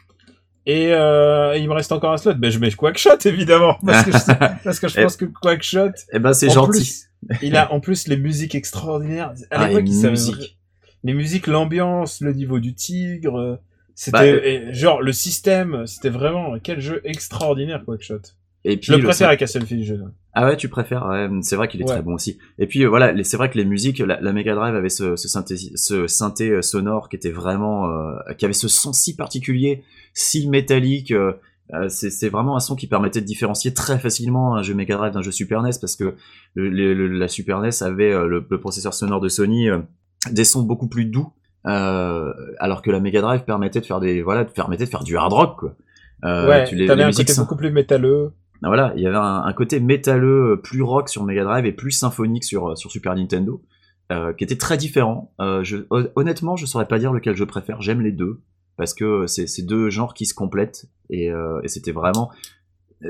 Et 0.65 0.93
euh, 0.93 1.57
il 1.57 1.69
me 1.69 1.75
reste 1.75 1.93
encore 1.93 2.13
un 2.13 2.17
slot. 2.17 2.35
Ben 2.35 2.51
je 2.51 2.59
mets 2.59 2.71
Quackshot 2.71 3.19
évidemment 3.27 3.77
parce 3.87 4.05
que 4.05 4.13
je, 4.13 4.63
parce 4.65 4.81
que 4.81 4.89
je 4.89 4.99
Et- 4.99 5.03
pense 5.03 5.17
que 5.17 5.25
Quackshot 5.27 5.93
Eh 6.13 6.19
ben, 6.19 6.33
c'est 6.33 6.49
en 6.51 6.65
gentil. 6.67 6.71
plus, 6.71 7.09
il 7.43 7.57
a 7.57 7.73
en 7.73 7.81
plus 7.81 8.07
les 8.09 8.17
musiques 8.17 8.55
extraordinaires. 8.55 9.33
À 9.51 9.63
Ah, 9.63 9.69
l'époque, 9.69 9.85
il 9.87 9.95
savait 9.95 10.17
les 11.05 11.15
musiques, 11.15 11.47
l'ambiance, 11.47 12.21
le 12.21 12.33
niveau 12.33 12.59
du 12.61 12.75
tigre, 12.75 13.37
euh, 13.39 13.53
Bah, 13.55 13.61
c'était 13.95 14.69
et 14.71 14.73
genre 14.75 15.03
le 15.03 15.13
système, 15.13 15.87
c'était 15.87 16.09
vraiment 16.11 16.57
quel 16.63 16.81
jeu 16.81 17.01
extraordinaire 17.05 17.85
Quackshot. 17.85 18.21
Et 18.65 18.77
puis 18.77 18.87
Je 18.89 18.93
le 18.93 18.99
le 18.99 19.05
préfère 19.05 19.29
à 19.29 19.37
Castle 19.37 19.65
Illusion. 19.71 20.11
Ah 20.35 20.45
ouais, 20.47 20.57
tu 20.57 20.69
préfères 20.69 21.07
ouais, 21.07 21.29
C'est 21.43 21.57
vrai 21.57 21.69
qu'il 21.69 21.81
est 21.81 21.85
Ouais. 21.85 21.91
très 21.95 22.03
bon 22.03 22.15
aussi. 22.15 22.39
Et 22.59 22.67
puis 22.67 22.85
euh, 22.85 22.89
voilà, 22.89 23.13
c'est 23.25 23.37
vrai 23.37 23.49
que 23.51 23.57
les 23.57 23.65
musiques, 23.65 23.99
la, 24.01 24.21
la 24.21 24.33
Mega 24.33 24.55
Drive 24.55 24.75
avait 24.75 24.89
ce, 24.89 25.17
ce 25.17 25.29
synthé, 25.29 25.57
ce 25.57 26.07
synthé 26.07 26.51
euh, 26.51 26.63
sonore 26.63 27.09
qui 27.09 27.17
était 27.17 27.31
vraiment, 27.31 27.89
euh, 27.89 28.15
qui 28.37 28.45
avait 28.45 28.55
ce 28.55 28.69
son 28.69 28.93
si 28.93 29.15
particulier, 29.17 29.83
si 30.15 30.49
métallique. 30.49 31.13
euh, 31.13 31.33
c'est 31.89 32.29
vraiment 32.31 32.57
un 32.57 32.61
son 32.61 32.77
qui 32.77 32.87
permettait 32.87 33.21
de 33.21 33.27
différencier 33.27 33.75
très 33.75 33.99
facilement 33.99 34.57
un 34.57 34.63
jeu 34.63 34.75
Mega 34.75 34.97
Drive 34.97 35.13
d'un 35.13 35.23
jeu 35.23 35.31
Super 35.33 35.63
NES 35.63 35.71
parce 35.81 35.97
que 35.97 36.15
le, 36.55 36.69
le- 36.71 36.95
le- 36.95 37.09
la 37.09 37.29
Super 37.29 37.61
NES 37.61 37.83
avait 37.83 38.11
le, 38.27 38.45
processeur 38.59 38.95
sonore 38.95 39.21
de 39.21 39.29
Sony 39.29 39.69
des 40.31 40.45
sons 40.45 40.63
beaucoup 40.63 40.89
plus 40.89 41.05
doux, 41.05 41.33
euh, 41.67 42.33
alors 42.59 42.83
que 42.83 42.91
la 42.91 43.01
Mega 43.01 43.21
Drive 43.21 43.45
permettait 43.45 43.81
de 43.81 43.87
faire 43.87 44.01
des 44.01 44.23
voilà, 44.23 44.45
de- 44.45 44.51
permettait 44.51 44.85
de 44.85 44.91
faire 44.91 45.05
du 45.05 45.17
hard 45.17 45.33
rock 45.33 45.59
quoi. 45.59 45.75
Euh, 46.25 46.49
ouais, 46.49 46.65
tu 46.65 46.75
les, 46.75 46.87
t'avais 46.87 47.03
les 47.05 47.09
un 47.09 47.13
côté 47.13 47.33
beaucoup 47.37 47.57
plus 47.57 47.71
métalleux. 47.71 48.33
Ah, 48.63 48.69
voilà, 48.69 48.93
il 48.97 49.03
y 49.03 49.07
avait 49.07 49.17
un, 49.17 49.43
un 49.45 49.53
côté 49.53 49.79
métalleux 49.79 50.53
euh, 50.53 50.57
plus 50.57 50.83
rock 50.83 51.09
sur 51.09 51.23
Mega 51.25 51.45
Drive 51.45 51.65
et 51.65 51.73
plus 51.73 51.93
symphonique 51.93 52.43
sur, 52.45 52.71
euh, 52.71 52.75
sur 52.75 52.91
Super 52.91 53.15
Nintendo, 53.15 53.63
euh, 54.11 54.33
qui 54.33 54.43
était 54.43 54.57
très 54.57 54.77
différent. 54.77 55.33
Euh, 55.41 55.63
je, 55.63 55.77
hon- 55.91 56.09
honnêtement, 56.17 56.57
je 56.57 56.67
saurais 56.67 56.89
pas 56.89 56.99
dire 56.99 57.13
lequel 57.13 57.37
je 57.37 57.45
préfère. 57.45 57.81
J'aime 57.83 58.01
les 58.01 58.11
deux 58.11 58.41
parce 58.77 58.95
que 58.95 59.27
c'est 59.29 59.63
deux 59.65 59.91
genres 59.91 60.13
qui 60.15 60.27
se 60.27 60.35
complètent 60.35 60.87
et, 61.11 61.31
euh, 61.31 61.61
et 61.63 61.69
c'était 61.69 61.93
vraiment. 61.93 62.31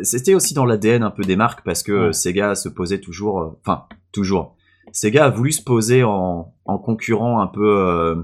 C'était 0.02 0.34
aussi 0.34 0.52
dans 0.52 0.66
l'ADN 0.66 1.02
un 1.02 1.10
peu 1.10 1.22
des 1.22 1.36
marques 1.36 1.64
parce 1.64 1.82
que 1.82 2.08
Ouais. 2.08 2.12
Sega 2.12 2.54
se 2.54 2.68
posait 2.68 3.00
toujours, 3.00 3.56
enfin 3.64 3.84
toujours. 4.12 4.54
Sega 4.92 5.26
a 5.26 5.30
voulu 5.30 5.52
se 5.52 5.62
poser 5.62 6.04
en, 6.04 6.52
en 6.64 6.78
concurrent 6.78 7.40
un 7.40 7.46
peu. 7.46 7.78
Euh, 7.78 8.16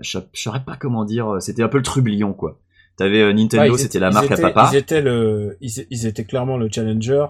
je 0.00 0.18
saurais 0.34 0.64
pas 0.64 0.76
comment 0.76 1.04
dire. 1.04 1.36
C'était 1.40 1.62
un 1.62 1.68
peu 1.68 1.78
le 1.78 1.82
trublion 1.84 2.32
quoi. 2.32 2.60
T'avais 2.96 3.22
euh, 3.22 3.32
Nintendo, 3.32 3.72
Ouais, 3.72 3.78
c'était 3.78 3.98
la 4.00 4.10
marque 4.10 4.30
étaient- 4.30 4.44
à 4.44 4.50
papa. 4.50 4.70
Ils 4.72 4.76
étaient 4.76 5.00
le, 5.02 5.56
ils, 5.60 5.86
ils 5.90 6.06
étaient 6.06 6.24
clairement 6.24 6.56
le 6.56 6.68
challenger. 6.70 7.26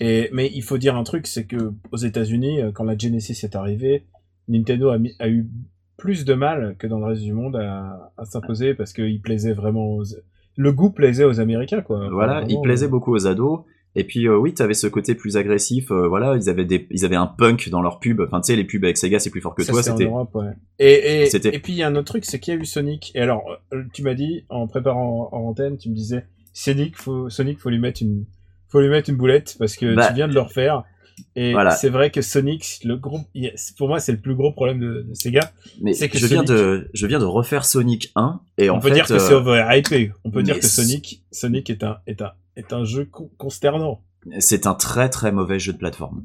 Et 0.00 0.28
mais 0.32 0.50
il 0.52 0.62
faut 0.62 0.76
dire 0.78 0.96
un 0.96 1.04
truc, 1.04 1.26
c'est 1.28 1.44
que 1.46 1.72
aux 1.92 1.96
États-Unis, 1.96 2.60
euh, 2.62 2.72
quand 2.72 2.82
la 2.84 2.98
Genesis 2.98 3.38
est 3.44 3.54
arrivée, 3.54 4.06
Nintendo 4.48 4.88
a, 4.90 4.98
mis- 4.98 5.14
a 5.20 5.28
eu 5.28 5.48
plus 5.96 6.24
de 6.24 6.34
mal 6.34 6.74
que 6.78 6.88
dans 6.88 6.98
le 6.98 7.04
reste 7.06 7.22
du 7.22 7.32
monde 7.32 7.54
à, 7.56 8.12
à 8.16 8.24
s'imposer 8.24 8.74
parce 8.74 8.92
qu'il 8.92 9.20
plaisait 9.22 9.52
vraiment 9.52 9.86
aux, 9.94 10.02
le 10.56 10.72
goût 10.72 10.90
plaisait 10.90 11.24
aux 11.24 11.38
Américains 11.38 11.80
quoi. 11.82 11.98
Enfin, 11.98 12.10
Voilà, 12.10 12.44
il 12.48 12.60
plaisait 12.60 12.86
euh, 12.86 12.88
beaucoup 12.88 13.14
aux 13.14 13.26
ados. 13.28 13.60
Et 13.96 14.04
puis 14.04 14.26
euh, 14.26 14.36
oui, 14.36 14.52
t'avais 14.54 14.74
ce 14.74 14.86
côté 14.88 15.14
plus 15.14 15.36
agressif. 15.36 15.90
euh, 15.92 16.08
voilà, 16.08 16.34
ils 16.36 16.48
avaient 16.50 16.64
des, 16.64 16.86
ils 16.90 17.04
avaient 17.04 17.14
un 17.16 17.26
punk 17.28 17.68
dans 17.68 17.80
leur 17.80 18.00
pub. 18.00 18.20
Enfin, 18.20 18.40
tu 18.40 18.48
sais, 18.48 18.56
les 18.56 18.64
pubs 18.64 18.82
avec 18.84 18.96
Sega, 18.96 19.18
c'est 19.20 19.30
plus 19.30 19.40
fort 19.40 19.54
que 19.54 19.62
ça, 19.62 19.72
toi. 19.72 19.82
c'était 19.82 20.06
ouais. 20.06 20.44
Et, 20.80 21.22
et, 21.22 21.26
C'était- 21.26 21.54
et 21.54 21.58
puis 21.60 21.72
il 21.74 21.78
y 21.78 21.82
a 21.82 21.86
un 21.88 21.94
autre 21.94 22.06
truc, 22.06 22.24
c'est 22.24 22.40
qu'il 22.40 22.54
y 22.54 22.56
a 22.56 22.60
eu 22.60 22.64
Sonic. 22.64 23.12
Et 23.14 23.20
alors, 23.20 23.44
euh, 23.72 23.82
tu 23.92 24.02
m'as 24.02 24.14
dit 24.14 24.44
en 24.48 24.66
préparant 24.66 25.28
en 25.32 25.38
antenne, 25.48 25.76
tu 25.78 25.90
me 25.90 25.94
disais 25.94 26.26
Sonic, 26.52 26.96
faut 26.96 27.30
Sonic, 27.30 27.60
faut 27.60 27.70
lui 27.70 27.78
mettre 27.78 28.02
une, 28.02 28.24
faut 28.68 28.80
lui 28.80 28.88
mettre 28.88 29.10
une 29.10 29.16
boulette 29.16 29.54
parce 29.58 29.76
que 29.76 29.94
Bah, 29.94 30.08
tu 30.08 30.14
viens 30.14 30.26
de 30.28 30.34
le 30.34 30.40
refaire. 30.40 30.82
Et 31.36 31.52
voilà. 31.52 31.70
c'est 31.70 31.90
vrai 31.90 32.10
que 32.10 32.20
Sonic, 32.22 32.80
le 32.84 32.96
gros, 32.96 33.20
pour 33.78 33.86
moi, 33.86 34.00
c'est 34.00 34.10
le 34.10 34.18
plus 34.18 34.34
gros 34.34 34.50
problème 34.50 34.80
de, 34.80 35.02
de 35.08 35.14
Sega. 35.14 35.52
mais 35.80 35.92
c'est 35.92 36.08
que 36.08 36.18
je 36.18 36.26
viens 36.26 36.42
Sonic- 36.42 36.48
de, 36.48 36.90
je 36.92 37.06
viens 37.06 37.20
de 37.20 37.24
refaire 37.24 37.64
Sonic 37.64 38.10
1 38.16 38.40
et 38.58 38.68
On 38.70 38.74
en 38.74 38.80
peut 38.80 38.88
fait, 38.88 38.94
dire 38.94 39.06
que 39.06 39.12
euh, 39.12 39.18
c'est 39.20 39.34
overhypé. 39.34 40.10
On 40.24 40.32
peut 40.32 40.42
dire 40.42 40.58
que 40.58 40.66
Sonic, 40.66 41.22
Sonic 41.30 41.70
est 41.70 41.84
un, 41.84 41.98
est 42.08 42.20
un, 42.20 42.32
est 42.56 42.72
un 42.72 42.84
jeu 42.84 43.04
con- 43.06 43.30
consternant. 43.36 44.00
c'est 44.38 44.66
un 44.66 44.74
très 44.74 45.08
très 45.08 45.32
mauvais 45.32 45.58
jeu 45.58 45.72
de 45.72 45.78
plateforme. 45.78 46.24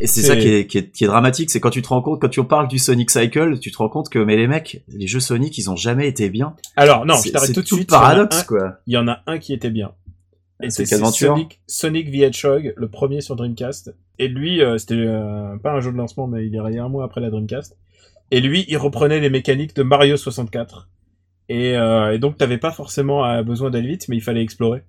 Et 0.00 0.06
c'est 0.06 0.22
ça 0.22 0.36
qui 0.36 0.46
est, 0.46 0.66
qui, 0.68 0.78
est, 0.78 0.90
qui 0.92 1.02
est 1.02 1.06
dramatique, 1.08 1.50
c'est 1.50 1.58
quand 1.58 1.70
tu 1.70 1.82
te 1.82 1.88
rends 1.88 2.02
compte, 2.02 2.20
quand 2.20 2.28
tu 2.28 2.42
parles 2.44 2.68
du 2.68 2.78
Sonic 2.78 3.10
Cycle, 3.10 3.58
tu 3.58 3.72
te 3.72 3.78
rends 3.78 3.88
compte 3.88 4.08
que 4.08 4.20
mais 4.20 4.36
les 4.36 4.46
mecs, 4.46 4.84
les 4.86 5.08
jeux 5.08 5.18
Sonic, 5.18 5.58
ils 5.58 5.70
ont 5.70 5.76
jamais 5.76 6.06
été 6.06 6.30
bien. 6.30 6.54
Alors 6.76 7.04
non, 7.04 7.14
je 7.16 7.32
t'arrête 7.32 7.52
tout 7.52 7.62
de 7.62 7.66
suite. 7.66 7.88
paradoxe 7.90 8.40
un- 8.40 8.44
quoi. 8.44 8.76
Il 8.86 8.94
y 8.94 8.96
en 8.96 9.08
a 9.08 9.22
un 9.26 9.38
qui 9.38 9.52
était 9.52 9.70
bien. 9.70 9.90
Et 10.62 10.70
C'est 10.70 10.86
Sonic, 10.86 11.60
Sonic 11.66 12.10
the 12.12 12.14
Hedgehog, 12.22 12.74
le 12.76 12.88
premier 12.88 13.20
sur 13.20 13.34
Dreamcast. 13.34 13.92
Et 14.20 14.28
lui, 14.28 14.60
euh, 14.62 14.76
c'était 14.78 14.94
euh, 14.96 15.56
pas 15.62 15.72
un 15.72 15.80
jeu 15.80 15.90
de 15.92 15.96
lancement, 15.96 16.26
mais 16.28 16.46
il 16.46 16.54
est 16.54 16.58
arrivé 16.58 16.78
un 16.78 16.88
mois 16.88 17.04
après 17.04 17.20
la 17.20 17.30
Dreamcast. 17.30 17.76
Et 18.30 18.40
lui, 18.40 18.64
il 18.68 18.76
reprenait 18.76 19.18
les 19.20 19.30
mécaniques 19.30 19.74
de 19.74 19.82
Mario 19.82 20.16
64. 20.16 20.88
Et, 21.48 21.76
euh, 21.76 22.12
et 22.14 22.18
donc, 22.18 22.36
t'avais 22.36 22.58
pas 22.58 22.70
forcément 22.72 23.24
euh, 23.24 23.42
besoin 23.42 23.70
d'aller 23.70 23.88
vite, 23.88 24.08
mais 24.08 24.16
il 24.16 24.22
fallait 24.22 24.42
explorer. 24.42 24.82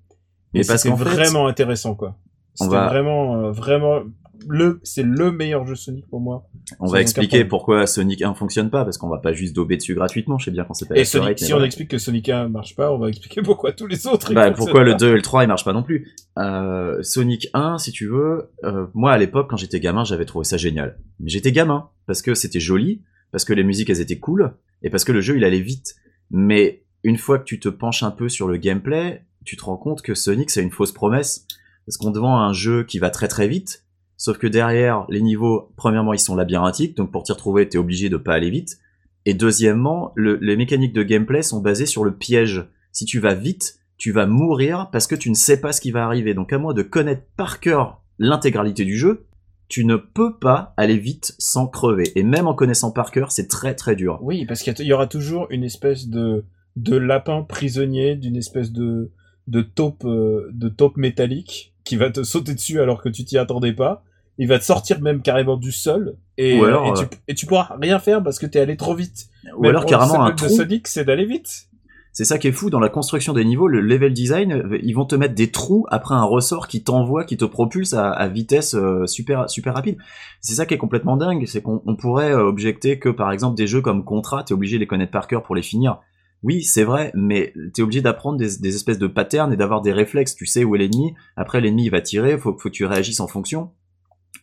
Mais 0.53 0.61
Et 0.61 0.63
parce 0.67 0.81
c'était 0.83 0.95
fait, 0.97 1.03
vraiment 1.03 1.47
intéressant, 1.47 1.95
quoi. 1.95 2.17
C'était 2.55 2.71
va- 2.75 2.87
vraiment, 2.87 3.37
euh, 3.45 3.51
vraiment 3.51 4.01
le, 4.47 4.79
c'est 4.83 5.03
le 5.03 5.31
meilleur 5.31 5.65
jeu 5.67 5.75
Sonic 5.75 6.07
pour 6.09 6.19
moi. 6.21 6.47
on 6.79 6.87
va 6.87 7.01
expliquer 7.01 7.43
pourquoi 7.45 7.85
Sonic 7.87 8.21
1 8.21 8.33
fonctionne 8.33 8.69
pas, 8.69 8.83
parce 8.83 8.97
qu'on 8.97 9.09
va 9.09 9.17
pas 9.19 9.31
juste 9.33 9.53
dober 9.55 9.77
dessus 9.77 9.95
gratuitement, 9.95 10.37
je 10.37 10.45
sais 10.45 10.51
bien 10.51 10.63
qu'on 10.63 10.73
s'appelle 10.73 10.97
Et 10.97 11.01
After 11.01 11.19
Sonic, 11.19 11.29
mais 11.31 11.37
si 11.37 11.51
on 11.53 11.55
voilà. 11.55 11.65
explique 11.67 11.89
que 11.89 11.97
Sonic 11.97 12.27
1 12.29 12.47
marche 12.49 12.75
pas, 12.75 12.91
on 12.93 12.97
va 12.97 13.09
expliquer 13.09 13.41
pourquoi 13.41 13.71
tous 13.73 13.87
les 13.87 14.07
autres. 14.07 14.33
Bah, 14.33 14.51
pourquoi 14.51 14.83
le 14.83 14.91
pas. 14.91 14.97
2 14.97 15.09
et 15.11 15.15
le 15.15 15.21
3 15.21 15.43
ils 15.43 15.47
marchent 15.47 15.65
pas 15.65 15.73
non 15.73 15.83
plus 15.83 16.07
euh, 16.37 17.01
Sonic 17.03 17.49
1 17.53 17.77
si 17.79 17.91
tu 17.91 18.07
veux 18.07 18.49
euh, 18.63 18.87
moi 18.93 19.11
à 19.11 19.17
l'époque 19.17 19.49
quand 19.49 19.57
j'étais 19.57 19.79
gamin 19.81 20.03
j'avais 20.05 20.25
trouvé 20.25 20.45
ça 20.45 20.55
génial 20.57 20.97
mais 21.19 21.29
j'étais 21.29 21.51
gamin 21.51 21.89
parce 22.07 22.21
que 22.21 22.33
c'était 22.33 22.59
joli 22.61 23.01
parce 23.31 23.43
que 23.45 23.53
les 23.53 23.63
musiques 23.63 23.89
elles 23.89 23.99
étaient 24.01 24.19
cool 24.19 24.53
et 24.83 24.89
parce 24.89 25.03
que 25.03 25.11
le 25.11 25.19
jeu 25.21 25.35
il 25.37 25.43
allait 25.43 25.59
vite 25.59 25.95
mais 26.31 26.83
une 27.03 27.17
fois 27.17 27.39
que 27.39 27.45
tu 27.45 27.59
te 27.59 27.69
penches 27.69 28.03
un 28.03 28.11
peu 28.11 28.29
sur 28.29 28.47
le 28.47 28.57
gameplay 28.57 29.23
tu 29.45 29.57
te 29.57 29.63
rends 29.63 29.77
compte 29.77 30.01
que 30.01 30.13
Sonic 30.13 30.49
c'est 30.51 30.61
une 30.61 30.71
fausse 30.71 30.91
promesse. 30.91 31.47
Parce 31.85 31.97
qu'on 31.97 32.11
te 32.11 32.19
vend 32.19 32.37
un 32.37 32.53
jeu 32.53 32.83
qui 32.83 32.99
va 32.99 33.09
très 33.09 33.27
très 33.27 33.47
vite. 33.47 33.85
Sauf 34.15 34.37
que 34.37 34.45
derrière 34.47 35.05
les 35.09 35.21
niveaux 35.21 35.71
premièrement 35.75 36.13
ils 36.13 36.19
sont 36.19 36.35
labyrinthiques. 36.35 36.95
Donc 36.95 37.11
pour 37.11 37.23
t'y 37.23 37.31
retrouver 37.31 37.67
t'es 37.67 37.77
obligé 37.77 38.09
de 38.09 38.17
pas 38.17 38.35
aller 38.35 38.49
vite. 38.51 38.77
Et 39.25 39.33
deuxièmement 39.33 40.11
le- 40.15 40.37
les 40.41 40.55
mécaniques 40.55 40.93
de 40.93 41.03
gameplay 41.03 41.41
sont 41.41 41.61
basées 41.61 41.85
sur 41.85 42.03
le 42.03 42.15
piège. 42.15 42.67
Si 42.91 43.05
tu 43.05 43.19
vas 43.19 43.33
vite 43.33 43.79
tu 43.97 44.11
vas 44.11 44.27
mourir 44.27 44.89
parce 44.91 45.07
que 45.07 45.15
tu 45.15 45.29
ne 45.29 45.35
sais 45.35 45.59
pas 45.59 45.71
ce 45.71 45.81
qui 45.81 45.91
va 45.91 46.05
arriver. 46.05 46.33
Donc 46.33 46.53
à 46.53 46.57
moins 46.59 46.73
de 46.73 46.83
connaître 46.83 47.23
par 47.35 47.59
cœur 47.59 48.01
l'intégralité 48.19 48.85
du 48.85 48.97
jeu, 48.97 49.25
tu 49.69 49.85
ne 49.85 49.95
peux 49.95 50.35
pas 50.35 50.73
aller 50.77 50.97
vite 50.97 51.35
sans 51.37 51.67
crever. 51.67 52.11
Et 52.15 52.23
même 52.23 52.47
en 52.47 52.55
connaissant 52.55 52.91
par 52.91 53.11
cœur, 53.11 53.31
c'est 53.31 53.47
très 53.47 53.75
très 53.75 53.95
dur. 53.95 54.19
Oui, 54.21 54.45
parce 54.45 54.63
qu'il 54.63 54.85
y 54.85 54.93
aura 54.93 55.07
toujours 55.07 55.47
une 55.51 55.63
espèce 55.63 56.07
de, 56.07 56.43
de 56.75 56.97
lapin 56.97 57.43
prisonnier, 57.43 58.15
d'une 58.15 58.35
espèce 58.35 58.71
de, 58.71 59.11
de 59.47 59.61
taupe, 59.61 60.05
euh, 60.05 60.49
de 60.51 60.69
taupe 60.69 60.97
métallique 60.97 61.73
qui 61.83 61.95
va 61.95 62.09
te 62.09 62.23
sauter 62.23 62.55
dessus 62.55 62.81
alors 62.81 63.01
que 63.01 63.09
tu 63.09 63.23
t'y 63.23 63.37
attendais 63.37 63.73
pas. 63.73 64.03
Il 64.39 64.47
va 64.47 64.57
te 64.57 64.63
sortir 64.63 65.01
même 65.01 65.21
carrément 65.21 65.57
du 65.57 65.71
sol 65.71 66.15
et, 66.37 66.57
alors, 66.59 66.87
et, 66.87 66.93
tu, 66.93 67.17
et 67.27 67.35
tu 67.35 67.45
pourras 67.45 67.75
rien 67.79 67.99
faire 67.99 68.23
parce 68.23 68.39
que 68.39 68.45
t'es 68.45 68.59
allé 68.59 68.77
trop 68.77 68.95
vite. 68.95 69.27
Ou 69.57 69.63
Même 69.63 69.71
alors 69.71 69.85
carrément 69.85 70.23
un 70.23 70.29
but 70.29 70.43
de 70.43 70.47
trou. 70.47 70.55
Sonic, 70.55 70.87
c'est 70.87 71.03
d'aller 71.03 71.25
vite. 71.25 71.68
C'est 72.11 72.25
ça 72.25 72.37
qui 72.37 72.47
est 72.47 72.51
fou 72.51 72.69
dans 72.69 72.79
la 72.79 72.89
construction 72.89 73.33
des 73.33 73.45
niveaux, 73.45 73.67
le 73.67 73.79
level 73.81 74.13
design, 74.13 74.63
ils 74.83 74.93
vont 74.93 75.05
te 75.05 75.15
mettre 75.15 75.35
des 75.35 75.51
trous 75.51 75.85
après 75.89 76.15
un 76.15 76.23
ressort 76.23 76.67
qui 76.67 76.83
t'envoie, 76.83 77.23
qui 77.23 77.37
te 77.37 77.45
propulse 77.45 77.93
à, 77.93 78.09
à 78.11 78.27
vitesse 78.27 78.73
euh, 78.75 79.05
super 79.05 79.49
super 79.49 79.73
rapide. 79.75 79.97
C'est 80.41 80.55
ça 80.55 80.65
qui 80.65 80.73
est 80.73 80.77
complètement 80.79 81.17
dingue, 81.17 81.45
c'est 81.47 81.61
qu'on 81.61 81.81
on 81.85 81.95
pourrait 81.95 82.31
euh, 82.33 82.43
objecter 82.43 82.99
que 82.99 83.09
par 83.09 83.31
exemple 83.31 83.55
des 83.55 83.67
jeux 83.67 83.81
comme 83.81 84.03
Contra, 84.03 84.43
t'es 84.43 84.53
obligé 84.53 84.77
de 84.77 84.81
les 84.81 84.87
connaître 84.87 85.11
par 85.11 85.27
cœur 85.27 85.43
pour 85.43 85.55
les 85.55 85.61
finir. 85.61 85.99
Oui, 86.41 86.63
c'est 86.63 86.83
vrai, 86.85 87.11
mais 87.15 87.53
t'es 87.73 87.81
obligé 87.81 88.01
d'apprendre 88.01 88.37
des, 88.37 88.57
des 88.59 88.75
espèces 88.75 88.97
de 88.99 89.07
patterns 89.07 89.51
et 89.53 89.57
d'avoir 89.57 89.81
des 89.81 89.91
réflexes. 89.93 90.35
Tu 90.35 90.45
sais 90.45 90.63
où 90.63 90.75
est 90.75 90.79
l'ennemi. 90.79 91.13
Après, 91.35 91.59
l'ennemi 91.61 91.85
il 91.85 91.89
va 91.89 92.01
tirer. 92.01 92.37
Faut, 92.37 92.57
faut 92.57 92.69
que 92.69 92.73
tu 92.73 92.85
réagisses 92.85 93.19
en 93.19 93.27
fonction. 93.27 93.71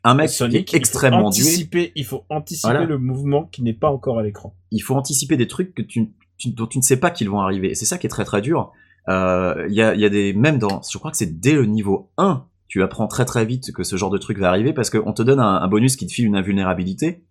Un 0.04 0.14
mec 0.14 0.28
Sonic, 0.28 0.68
qui 0.68 0.76
est 0.76 0.78
extrêmement 0.78 1.30
il 1.30 1.36
faut 1.36 1.42
dué. 1.42 1.42
anticiper, 1.48 1.92
il 1.96 2.04
faut 2.04 2.24
anticiper 2.28 2.68
Voilà. 2.68 2.84
le 2.84 2.98
mouvement 2.98 3.44
qui 3.46 3.62
n'est 3.62 3.72
pas 3.72 3.90
encore 3.90 4.18
à 4.18 4.22
l'écran. 4.22 4.54
il 4.70 4.80
faut 4.80 4.94
anticiper 4.94 5.36
des 5.36 5.46
trucs 5.48 5.74
que 5.74 5.82
tu, 5.82 6.12
tu- 6.38 6.50
dont 6.50 6.66
tu 6.66 6.78
ne 6.78 6.82
sais 6.82 6.98
pas 6.98 7.10
qu'ils 7.10 7.30
vont 7.30 7.40
arriver. 7.40 7.70
Et 7.70 7.74
c'est 7.74 7.84
ça 7.86 7.98
qui 7.98 8.06
est 8.06 8.10
très 8.10 8.24
très 8.24 8.40
dur. 8.42 8.72
Euh, 9.08 9.66
Il 9.68 9.74
y, 9.74 9.82
a, 9.82 9.94
y 9.94 10.04
a 10.04 10.08
des 10.08 10.32
même 10.32 10.58
dans, 10.58 10.82
je 10.90 10.98
crois 10.98 11.10
que 11.10 11.16
c'est 11.16 11.40
dès 11.40 11.54
le 11.54 11.66
niveau 11.66 12.10
1, 12.18 12.44
tu 12.68 12.82
apprends 12.82 13.06
très 13.06 13.24
très 13.24 13.44
vite 13.44 13.72
que 13.72 13.84
ce 13.84 13.96
genre 13.96 14.10
de 14.10 14.18
truc 14.18 14.38
va 14.38 14.48
arriver 14.48 14.72
parce 14.72 14.90
qu'on 14.90 15.12
te 15.12 15.22
donne 15.22 15.40
un, 15.40 15.66
bonus 15.68 15.96
qui 15.96 16.06
te 16.06 16.12
file 16.12 16.26
une 16.26 16.36
invulnérabilité. 16.36 17.22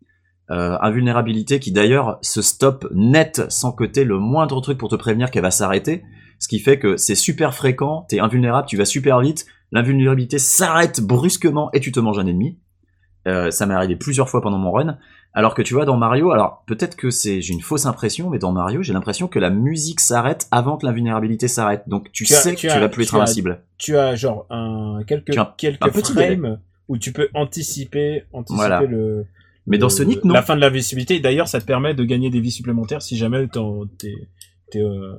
Euh, 0.51 0.77
invulnérabilité 0.81 1.59
qui 1.59 1.71
d'ailleurs 1.71 2.19
se 2.21 2.41
stoppe 2.41 2.87
net 2.93 3.41
sans 3.49 3.71
t'aies 3.73 4.03
le 4.05 4.19
moindre 4.19 4.61
truc 4.61 4.77
pour 4.77 4.89
te 4.89 4.95
prévenir 4.95 5.31
qu'elle 5.31 5.41
va 5.41 5.51
s'arrêter. 5.51 6.03
Ce 6.39 6.47
qui 6.47 6.59
fait 6.59 6.79
que 6.79 6.97
c'est 6.97 7.15
super 7.15 7.53
fréquent, 7.53 8.05
t'es 8.09 8.19
invulnérable, 8.19 8.67
tu 8.67 8.77
vas 8.77 8.85
super 8.85 9.19
vite, 9.19 9.45
l'invulnérabilité 9.71 10.37
s'arrête 10.37 11.01
brusquement 11.01 11.69
et 11.73 11.79
tu 11.79 11.91
te 11.91 11.99
manges 11.99 12.19
un 12.19 12.27
ennemi. 12.27 12.59
Euh, 13.27 13.49
ça 13.49 13.65
m'est 13.65 13.73
arrivé 13.73 13.95
plusieurs 13.95 14.29
fois 14.29 14.41
pendant 14.41 14.59
mon 14.59 14.71
run. 14.71 14.97
Alors 15.37 15.53
que 15.53 15.61
tu 15.61 15.73
vois 15.73 15.83
dans 15.85 15.97
Mario, 15.97 16.31
alors 16.31 16.63
peut-être 16.65 16.95
que 16.95 17.09
c'est 17.09 17.41
j'ai 17.41 17.53
une 17.53 17.61
fausse 17.61 17.85
impression, 17.85 18.29
mais 18.29 18.39
dans 18.39 18.53
Mario 18.53 18.81
j'ai 18.81 18.93
l'impression 18.93 19.27
que 19.27 19.37
la 19.37 19.49
musique 19.49 19.99
s'arrête 19.99 20.47
avant 20.49 20.77
que 20.77 20.85
l'invulnérabilité 20.85 21.47
s'arrête. 21.49 21.83
Donc 21.87 22.11
tu, 22.13 22.25
sais 22.25 22.55
que 22.55 22.59
tu 22.59 22.69
as- 22.69 22.79
vas 22.79 22.87
plus 22.89 23.03
être 23.03 23.13
as- 23.15 23.17
invincible. 23.17 23.61
Tu 23.77 23.97
as 23.97 24.15
genre 24.15 24.47
un, 24.49 25.01
quelques, 25.05 25.37
un- 25.37 25.53
quelques 25.57 25.83
un 25.85 25.89
petit 25.89 26.13
délai. 26.13 26.37
frames 26.37 26.59
où 26.87 26.97
tu 26.97 27.11
peux 27.11 27.27
anticiper, 27.33 28.23
anticiper 28.31 28.55
Voilà. 28.55 28.81
le, 28.83 29.25
Mais 29.67 29.77
dans 29.77 29.87
le- 29.87 29.91
Sonic 29.91 30.23
non. 30.23 30.33
La 30.33 30.41
fin 30.41 30.55
de 30.55 30.61
l'invisibilité. 30.61 31.19
D'ailleurs, 31.19 31.47
ça 31.49 31.59
te 31.59 31.65
permet 31.65 31.93
de 31.93 32.03
gagner 32.05 32.29
des 32.29 32.39
vies 32.39 32.51
supplémentaires 32.51 33.01
si 33.01 33.17
jamais 33.17 33.45
t'es, 33.47 34.13
euh, 34.79 35.13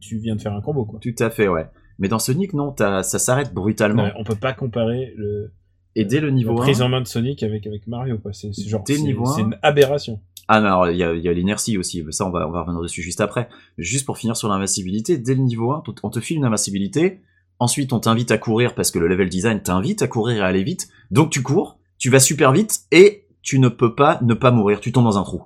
tu 0.00 0.18
viens 0.18 0.36
de 0.36 0.40
faire 0.40 0.52
un 0.54 0.60
combo, 0.60 0.84
quoi. 0.84 1.00
Tout 1.02 1.14
à 1.18 1.30
fait, 1.30 1.48
ouais. 1.48 1.66
Mais 1.98 2.08
dans 2.08 2.18
Sonic 2.18 2.52
non, 2.52 2.74
ça 2.78 3.02
s'arrête 3.02 3.52
brutalement. 3.52 4.04
Ouais, 4.04 4.12
on 4.16 4.24
peut 4.24 4.34
pas 4.36 4.52
comparer 4.52 5.12
le, 5.16 5.52
Et 5.94 6.04
dès 6.04 6.20
le 6.20 6.28
la 6.28 6.32
niveau 6.32 6.52
1, 6.52 6.62
prise 6.62 6.82
en 6.82 6.88
main 6.88 7.00
de 7.00 7.06
Sonic 7.06 7.42
avec, 7.42 7.66
avec 7.66 7.86
Mario, 7.86 8.18
quoi. 8.18 8.32
C'est, 8.32 8.52
genre, 8.66 8.82
c'est, 8.86 8.96
une 8.96 9.58
aberration. 9.62 10.20
Ah 10.48 10.60
non, 10.60 10.66
alors, 10.66 10.90
il 10.90 10.96
y 10.96 11.02
a, 11.02 11.14
il 11.14 11.22
y 11.22 11.28
a 11.28 11.32
l'inertie 11.32 11.78
aussi, 11.78 12.04
ça 12.10 12.26
on 12.26 12.30
va, 12.30 12.48
on 12.48 12.50
va 12.50 12.62
revenir 12.62 12.80
dessus 12.80 13.02
juste 13.02 13.20
après. 13.20 13.48
Juste 13.78 14.06
pour 14.06 14.18
finir 14.18 14.36
sur 14.36 14.48
l'invincibilité, 14.48 15.18
dès 15.18 15.34
le 15.34 15.42
niveau 15.42 15.72
1, 15.72 15.82
on 16.02 16.10
te 16.10 16.20
file 16.20 16.38
une 16.38 16.44
invincibilité, 16.44 17.20
ensuite 17.58 17.92
on 17.92 18.00
t'invite 18.00 18.30
à 18.30 18.38
courir 18.38 18.74
parce 18.74 18.90
que 18.90 18.98
le 18.98 19.06
level 19.06 19.28
design 19.28 19.62
t'invite 19.62 20.02
à 20.02 20.08
courir 20.08 20.38
et 20.38 20.40
à 20.40 20.46
aller 20.46 20.64
vite, 20.64 20.88
donc 21.10 21.30
tu 21.30 21.42
cours, 21.42 21.78
tu 21.98 22.10
vas 22.10 22.20
super 22.20 22.52
vite 22.52 22.80
et 22.90 23.26
tu 23.42 23.58
ne 23.58 23.68
peux 23.68 23.94
pas 23.94 24.18
ne 24.22 24.34
pas 24.34 24.50
mourir, 24.50 24.80
tu 24.80 24.92
tombes 24.92 25.04
dans 25.04 25.18
un 25.18 25.22
trou. 25.22 25.42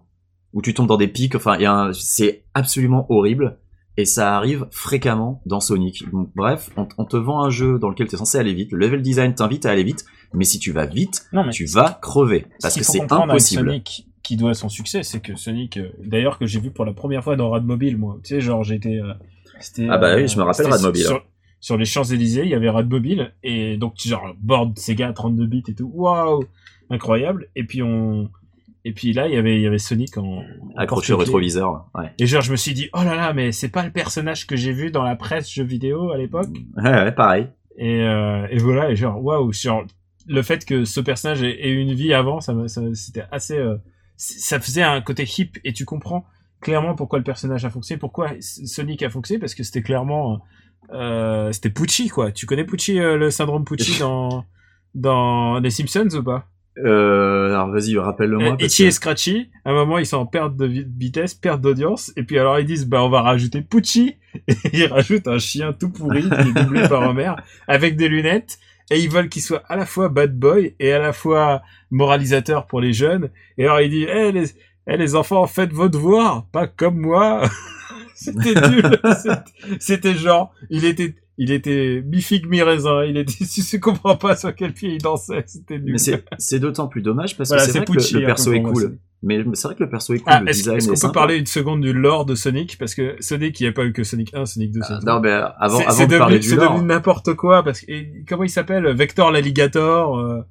Ou 0.53 0.63
tu 0.63 0.73
tombes 0.73 0.89
dans 0.89 0.97
des 0.97 1.09
pics, 1.09 1.35
enfin 1.35 1.57
il 1.57 1.63
y 1.63 1.67
a 1.67 1.73
un- 1.73 1.93
c'est 1.93 2.45
absolument 2.55 3.07
horrible. 3.11 3.59
Et 3.99 4.05
ça 4.05 4.37
arrive 4.37 4.67
fréquemment 4.71 5.41
dans 5.47 5.61
Sonic. 5.61 6.11
Donc, 6.11 6.29
bref, 6.35 6.71
on, 6.77 6.87
on 6.99 7.07
te 7.07 7.17
vend 7.17 7.43
un 7.43 7.49
jeu 7.49 7.79
dans 7.79 7.89
lequel 7.89 8.09
tu 8.09 8.15
es 8.15 8.19
censé 8.19 8.37
aller 8.37 8.53
vite. 8.53 8.71
Le 8.73 8.79
level 8.79 9.01
design 9.01 9.35
t'invite 9.35 9.65
à 9.65 9.71
aller 9.71 9.85
vite, 9.85 10.05
mais 10.35 10.45
si 10.45 10.59
tu 10.59 10.73
vas 10.73 10.87
vite, 10.87 11.27
Non, 11.33 11.45
mais 11.45 11.53
tu 11.53 11.67
vas 11.67 11.99
crever 12.01 12.47
ce 12.59 12.63
parce 12.63 12.77
que 12.77 12.85
c'est 12.85 13.13
impossible. 13.13 13.69
Sonic, 13.71 14.07
qui 14.23 14.37
doit 14.37 14.55
son 14.55 14.69
succès, 14.69 15.03
c'est 15.03 15.21
que 15.21 15.37
Sonic, 15.37 15.77
euh, 15.77 15.89
d'ailleurs 16.05 16.39
que 16.39 16.47
j'ai 16.47 16.59
vu 16.61 16.71
pour 16.71 16.85
la 16.85 16.93
première 16.93 17.23
fois 17.23 17.37
dans 17.37 17.51
Radmobile, 17.51 17.97
moi, 17.97 18.19
tu 18.23 18.35
sais, 18.35 18.41
genre 18.41 18.65
j'étais, 18.65 18.99
euh, 19.01 19.15
Ah 19.89 19.99
bah 19.99 20.17
oui, 20.17 20.27
je 20.27 20.37
me 20.37 20.43
rappelle 20.43 20.67
Radmobile. 20.67 21.05
Sur, 21.05 21.25
sur 21.61 21.77
les 21.77 21.85
Champs 21.85 22.05
Élysées, 22.05 22.43
il 22.43 22.49
y 22.49 22.55
avait 22.55 22.69
Radmobile 22.71 23.33
et 23.43 23.77
donc 23.77 23.95
genre 23.99 24.35
board 24.41 24.79
Sega 24.79 25.13
32 25.13 25.47
bits 25.47 25.63
et 25.69 25.75
tout, 25.75 25.91
waouh, 25.95 26.45
incroyable. 26.91 27.49
Et 27.57 27.65
puis 27.65 27.83
on, 27.83 28.29
et 28.85 28.93
puis 28.93 29.13
là 29.13 29.29
il 29.29 29.35
y 29.35 29.37
avait, 29.37 29.57
il 29.57 29.63
y 29.63 29.67
avait 29.67 29.79
Sonic 29.79 30.19
en 30.19 30.43
Accroché 30.77 31.13
au 31.13 31.19
rétroviseur. 31.19 31.87
Ouais. 31.95 32.11
Et 32.19 32.27
genre 32.27 32.43
je 32.43 32.51
me 32.51 32.57
suis 32.57 32.75
dit, 32.75 32.89
oh 32.95 33.03
là 33.05 33.15
là, 33.15 33.33
mais 33.33 33.53
c'est 33.53 33.69
pas 33.69 33.85
le 33.85 33.91
personnage 33.91 34.47
que 34.47 34.57
j'ai 34.57 34.73
vu 34.73 34.91
dans 34.91 35.03
la 35.03 35.17
presse 35.17 35.51
jeux 35.51 35.65
vidéo 35.65 36.11
à 36.11 36.19
l'époque. 36.19 36.49
ouais, 36.77 36.83
ouais, 36.91 37.13
pareil. 37.13 37.47
Et, 37.79 38.03
euh, 38.03 38.47
et 38.51 38.59
voilà, 38.59 38.91
et 38.91 38.97
genre, 38.97 39.23
waouh, 39.23 39.53
genre, 39.53 39.85
le 40.29 40.43
fait 40.43 40.65
que 40.65 40.85
ce 40.85 41.01
personnage 41.01 41.43
ait, 41.43 41.67
ait 41.69 41.73
une 41.73 41.93
vie 41.95 42.13
avant, 42.15 42.41
ça, 42.41 42.55
c'était 42.95 43.25
assez, 43.31 43.57
euh, 43.59 43.77
ça 44.17 44.59
faisait 44.61 44.83
un 44.83 45.01
côté 45.01 45.25
hip, 45.25 45.59
et 45.65 45.73
tu 45.73 45.85
comprends 45.85 46.27
clairement 46.61 46.95
pourquoi 46.95 47.19
le 47.19 47.25
personnage 47.25 47.65
a 47.65 47.71
fonctionné, 47.71 47.99
pourquoi 47.99 48.31
Sonic 48.41 49.03
a 49.03 49.11
fonctionné, 49.11 49.39
parce 49.39 49.55
que 49.55 49.63
c'était 49.63 49.83
clairement, 49.83 50.41
euh, 50.93 51.53
c'était 51.53 51.71
Pucci, 51.71 52.09
quoi. 52.09 52.33
Tu 52.33 52.47
connais 52.47 52.65
Pucci, 52.65 52.99
euh, 52.99 53.17
le 53.17 53.31
syndrome 53.31 53.65
Pucci 53.65 53.99
dans, 54.01 54.45
dans 54.95 55.59
les 55.61 55.71
Simpsons 55.71 56.09
ou 56.17 56.23
pas? 56.23 56.49
Euh, 56.85 57.55
alors 57.55 57.71
vas-y, 57.71 57.97
rappelle-le-moi. 57.97 58.49
Euh, 58.53 58.57
parce 58.57 58.65
Itchy 58.65 58.83
que- 58.83 58.89
et 58.89 58.91
Scratchy, 58.91 59.51
à 59.65 59.71
un 59.71 59.73
moment 59.73 59.97
ils 59.99 60.05
sont 60.05 60.19
en 60.19 60.27
perte 60.27 60.57
de 60.57 60.67
vi- 60.67 60.87
vitesse, 60.99 61.33
perte 61.35 61.63
d'audience, 61.63 62.13
et 62.17 62.23
puis 62.23 62.39
alors 62.39 62.59
ils 62.59 62.67
disent 62.67 62.87
bah 62.87 63.03
on 63.03 63.09
va 63.09 63.23
rajouter 63.23 63.63
Pucci, 63.63 64.17
et 64.49 64.55
ils 64.75 64.87
rajoutent 64.87 65.27
un 65.29 65.39
chien 65.39 65.73
tout 65.73 65.89
pourri 65.91 66.23
qui 66.29 66.35
est 66.35 66.53
doublé 66.65 66.87
par 66.87 67.09
Homer, 67.09 67.33
avec 67.67 67.97
des 67.97 68.09
lunettes, 68.09 68.59
et 68.91 68.99
ils 69.01 69.11
veulent 69.11 69.29
qu'il 69.29 69.43
soit 69.43 69.63
à 69.69 69.77
la 69.77 69.87
fois 69.87 70.09
bad 70.09 70.39
boy 70.39 70.75
et 70.79 70.93
à 70.93 70.99
la 70.99 71.13
fois 71.13 71.63
moralisateur 71.91 72.67
pour 72.67 72.81
les 72.81 72.93
jeunes, 72.93 73.31
et 73.59 73.65
alors 73.65 73.81
il 73.81 73.91
dit 73.91 74.07
eh 74.09 74.33
les, 74.33 74.51
eh, 74.89 74.97
les 74.97 75.15
enfants 75.15 75.47
faites 75.47 75.73
vos 75.73 75.89
devoirs, 75.89 76.47
pas 76.53 76.67
comme 76.67 76.99
moi. 76.99 77.43
C'était 78.15 78.55
nul, 78.71 78.99
C'était- 79.79 80.15
genre, 80.15 80.55
il 80.71 80.87
était, 80.87 81.15
il 81.37 81.53
était 81.53 82.03
mi-figue 82.07 82.47
mi-raisin, 82.49 83.05
il 83.05 83.19
était, 83.19 83.45
tu 83.71 83.79
comprends 83.81 84.17
pas 84.17 84.37
sur 84.37 84.55
quel 84.55 84.73
pied 84.73 84.95
il 84.95 85.03
dansait, 85.03 85.45
c'était 85.47 85.79
nul. 85.79 85.93
Mais 85.93 86.21
c'est 86.39 86.59
d'autant 86.59 86.89
plus 86.89 87.03
dommage 87.03 87.37
parce 87.37 87.51
Voilà, 87.51 87.67
que 87.67 87.71
c'est 87.73 87.79
vrai 87.79 87.85
que 87.87 87.93
Pucci, 87.93 88.15
le, 88.15 88.21
le 88.21 88.25
hein, 88.25 88.29
perso 88.29 88.53
est 88.55 88.63
cool. 88.63 88.99
Mais 89.23 89.43
c'est 89.55 89.69
vrai 89.69 89.75
que 89.75 89.83
le 89.83 89.89
perso 89.91 90.15
est 90.15 90.19
cool, 90.19 90.27
Ah, 90.33 90.43
est-ce 90.47 90.69
est 90.71 90.87
qu'on 91.01 91.07
peut 91.09 91.13
parler 91.13 91.37
une 91.37 91.47
seconde 91.47 91.81
du 91.81 91.93
lore 91.93 92.27
de 92.27 92.35
Sonic? 92.35 92.77
Parce 92.79 92.95
que 92.95 93.17
Sonic, 93.21 93.59
il 93.61 93.65
n'y 93.65 93.69
a 93.69 93.73
pas 93.73 93.85
eu 93.85 93.93
que 93.93 94.05
Sonic 94.05 94.33
1, 94.35 94.45
Sonic 94.47 94.73
2, 94.73 94.81
Ah, 94.83 94.87
Sonic 94.87 95.03
non, 95.05 95.13
3. 95.13 95.21
mais 95.21 95.31
avant, 95.59 95.79
C'est- 95.79 95.85
avant 95.87 95.93
c'est 95.97 96.03
de 96.05 96.11
devenu, 96.11 96.19
parler 96.19 96.39
du 96.39 96.49
c'est 96.49 96.57
lore, 96.57 96.73
devenu 96.75 96.87
n'importe 96.87 97.35
quoi. 97.35 97.63
Parce 97.63 97.81
que, 97.81 97.91
et 97.91 98.25
comment 98.29 98.45
il 98.45 98.51
s'appelle? 98.51 98.87
Vector 98.95 99.31
l'alligator 99.31 100.19
euh, 100.19 100.43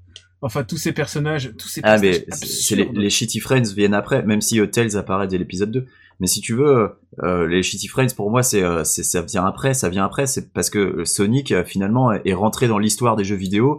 Enfin, 0.41 0.63
tous 0.63 0.77
ces 0.77 0.91
personnages, 0.91 1.53
tous 1.57 1.67
ces 1.69 1.81
Ah 1.83 1.93
personnages 1.97 2.23
mais 2.27 2.35
c'est- 2.35 2.75
c'est 2.75 2.89
les, 2.93 3.09
Shitty 3.09 3.39
Friends 3.39 3.73
viennent 3.75 3.95
après, 3.95 4.21
même 4.23 4.41
si 4.41 4.59
euh, 4.59 4.67
Tails 4.67 4.95
apparaît 4.95 5.27
dès 5.27 5.37
l'épisode 5.39 5.71
2. 5.71 5.85
Mais 6.19 6.27
si 6.27 6.39
tu 6.41 6.53
veux, 6.53 6.91
euh, 7.23 7.47
les 7.47 7.63
Shitty 7.63 7.87
Friends 7.87 8.13
pour 8.15 8.29
moi 8.29 8.43
c'est 8.43 8.61
euh, 8.61 8.83
c'est- 8.83 9.01
ça 9.03 9.21
vient 9.23 9.45
après, 9.45 9.73
ça 9.73 9.89
vient 9.89 10.05
après, 10.05 10.27
c'est 10.27 10.51
parce 10.53 10.69
que 10.69 11.03
Sonic 11.03 11.51
euh, 11.51 11.63
finalement 11.63 12.11
est 12.11 12.33
rentré 12.33 12.67
dans 12.67 12.77
l'histoire 12.77 13.15
des 13.15 13.23
jeux 13.23 13.35
vidéo 13.37 13.77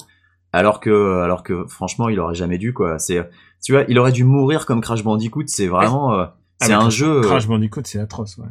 alors 0.52 0.80
que 0.80 1.20
alors 1.20 1.42
que 1.44 1.66
franchement 1.68 2.08
il 2.08 2.18
aurait 2.18 2.34
jamais 2.34 2.58
dû 2.58 2.72
quoi. 2.72 2.98
C'est 2.98 3.28
tu 3.66 3.72
vois, 3.72 3.84
il 3.88 3.98
aurait 3.98 4.12
dû 4.12 4.22
mourir 4.22 4.64
comme 4.64 4.80
Crash 4.80 5.02
Bandicoot, 5.02 5.42
c'est 5.48 5.66
vraiment 5.66 6.12
euh, 6.14 6.24
c'est 6.60 6.72
Ah, 6.72 6.78
mais 6.78 6.84
un 6.84 6.90
jeu 6.90 7.18
euh, 7.18 7.20
Crash 7.22 7.48
Bandicoot, 7.48 7.82
c'est 7.84 7.98
atroce, 7.98 8.38
ouais. 8.38 8.46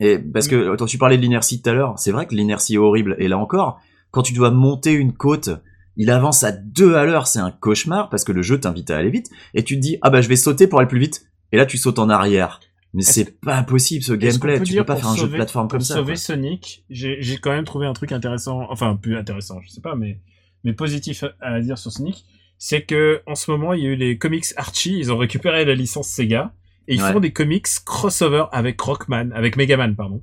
et 0.00 0.18
parce 0.18 0.48
que 0.48 0.74
quand 0.76 0.86
tu 0.86 0.96
parlais 0.96 1.16
de 1.18 1.22
l'inertie 1.22 1.60
tout 1.60 1.68
à 1.68 1.74
l'heure, 1.74 1.98
c'est 1.98 2.10
vrai 2.10 2.26
que 2.26 2.34
l'inertie 2.34 2.74
est 2.74 2.78
horrible. 2.78 3.16
Et 3.18 3.28
là 3.28 3.36
encore, 3.38 3.80
quand 4.10 4.22
tu 4.22 4.32
dois 4.32 4.50
monter 4.50 4.92
une 4.92 5.12
côte, 5.12 5.50
il 5.96 6.10
avance 6.10 6.42
à 6.42 6.52
deux 6.52 6.94
à 6.94 7.04
l'heure, 7.04 7.26
c'est 7.26 7.38
un 7.38 7.50
cauchemar 7.50 8.08
parce 8.08 8.24
que 8.24 8.32
le 8.32 8.42
jeu 8.42 8.58
t'invite 8.58 8.90
à 8.90 8.96
aller 8.96 9.10
vite. 9.10 9.30
Et 9.52 9.62
tu 9.62 9.76
te 9.76 9.80
dis 9.80 9.98
ah 10.02 10.08
bah 10.10 10.20
je 10.22 10.28
vais 10.28 10.36
sauter 10.36 10.66
pour 10.66 10.78
aller 10.80 10.88
plus 10.88 10.98
vite. 10.98 11.26
Et 11.52 11.56
là 11.58 11.66
tu 11.66 11.76
sautes 11.76 11.98
en 11.98 12.08
arrière. 12.08 12.60
Mais 12.94 13.02
c'est 13.02 13.40
pas 13.40 13.62
possible 13.64 14.04
ce 14.04 14.12
gameplay. 14.12 14.58
peut 14.58 14.64
Tu 14.64 14.76
peux 14.76 14.84
pas 14.84 14.94
pour 14.94 15.02
faire 15.02 15.10
un 15.10 15.16
jeu 15.16 15.22
de 15.22 15.26
sauver- 15.26 15.36
plateforme 15.36 15.68
comme 15.68 15.78
pour 15.80 15.86
ça. 15.86 15.94
sauver 15.94 16.12
quoi. 16.14 16.16
Sonic, 16.16 16.84
j'ai 16.90 17.16
j'ai 17.20 17.38
quand 17.38 17.50
même 17.50 17.64
trouvé 17.64 17.86
un 17.86 17.92
truc 17.92 18.12
intéressant, 18.12 18.66
enfin 18.70 18.96
plus 18.96 19.16
intéressant, 19.16 19.60
je 19.62 19.68
sais 19.68 19.80
pas, 19.80 19.94
mais 19.96 20.20
mais 20.64 20.72
positif 20.72 21.24
à, 21.40 21.54
à 21.54 21.60
dire 21.60 21.76
sur 21.76 21.90
Sonic, 21.92 22.24
c'est 22.58 22.82
que 22.82 23.22
en 23.26 23.34
ce 23.34 23.50
moment 23.50 23.72
il 23.72 23.82
y 23.82 23.86
a 23.86 23.90
eu 23.90 23.96
les 23.96 24.18
comics 24.18 24.46
Archie, 24.56 24.98
ils 24.98 25.12
ont 25.12 25.16
récupéré 25.18 25.64
la 25.64 25.74
licence 25.74 26.08
Sega 26.08 26.52
et 26.88 26.94
ils 26.94 27.02
Ouais. 27.02 27.12
font 27.12 27.20
des 27.20 27.32
comics 27.32 27.66
crossover 27.84 28.44
avec 28.52 28.80
Rockman, 28.80 29.30
avec 29.34 29.56
Megaman 29.56 29.94
pardon. 29.96 30.22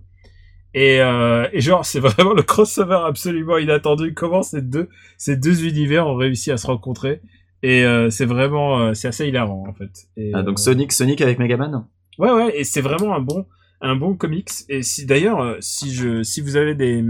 Et, 0.73 1.01
euh, 1.01 1.47
et 1.51 1.59
genre 1.59 1.85
c'est 1.85 1.99
vraiment 2.07 2.33
le 2.33 2.43
crossover 2.43 2.99
absolument 3.05 3.57
inattendu. 3.57 4.13
Comment 4.13 4.41
ces 4.43 4.61
deux 4.61 4.87
ces 5.17 5.35
deux 5.35 5.65
univers 5.65 6.07
ont 6.07 6.15
réussi 6.15 6.51
à 6.51 6.57
se 6.57 6.67
rencontrer 6.67 7.21
et 7.63 7.83
euh, 7.83 8.09
c'est 8.09 8.25
vraiment 8.25 8.79
euh, 8.79 8.93
c'est 8.93 9.07
assez 9.07 9.27
hilarant 9.27 9.65
en 9.67 9.73
fait. 9.73 9.91
Et, 10.17 10.31
Ah, 10.33 10.43
donc 10.43 10.57
euh, 10.59 10.61
Sonic, 10.61 10.91
Sonic 10.91 11.21
avec 11.21 11.39
Megaman? 11.39 11.85
Ouais, 12.17 12.31
ouais, 12.31 12.59
et 12.59 12.63
c'est 12.63 12.81
vraiment 12.81 13.15
un 13.15 13.19
bon, 13.21 13.45
un 13.81 13.95
bon 13.95 14.15
comics. 14.15 14.49
Et 14.69 14.81
si 14.83 15.05
d'ailleurs, 15.05 15.41
euh, 15.41 15.57
si 15.59 15.93
je, 15.93 16.23
si 16.23 16.41
vous 16.41 16.55
avez 16.55 16.75
des, 16.75 17.03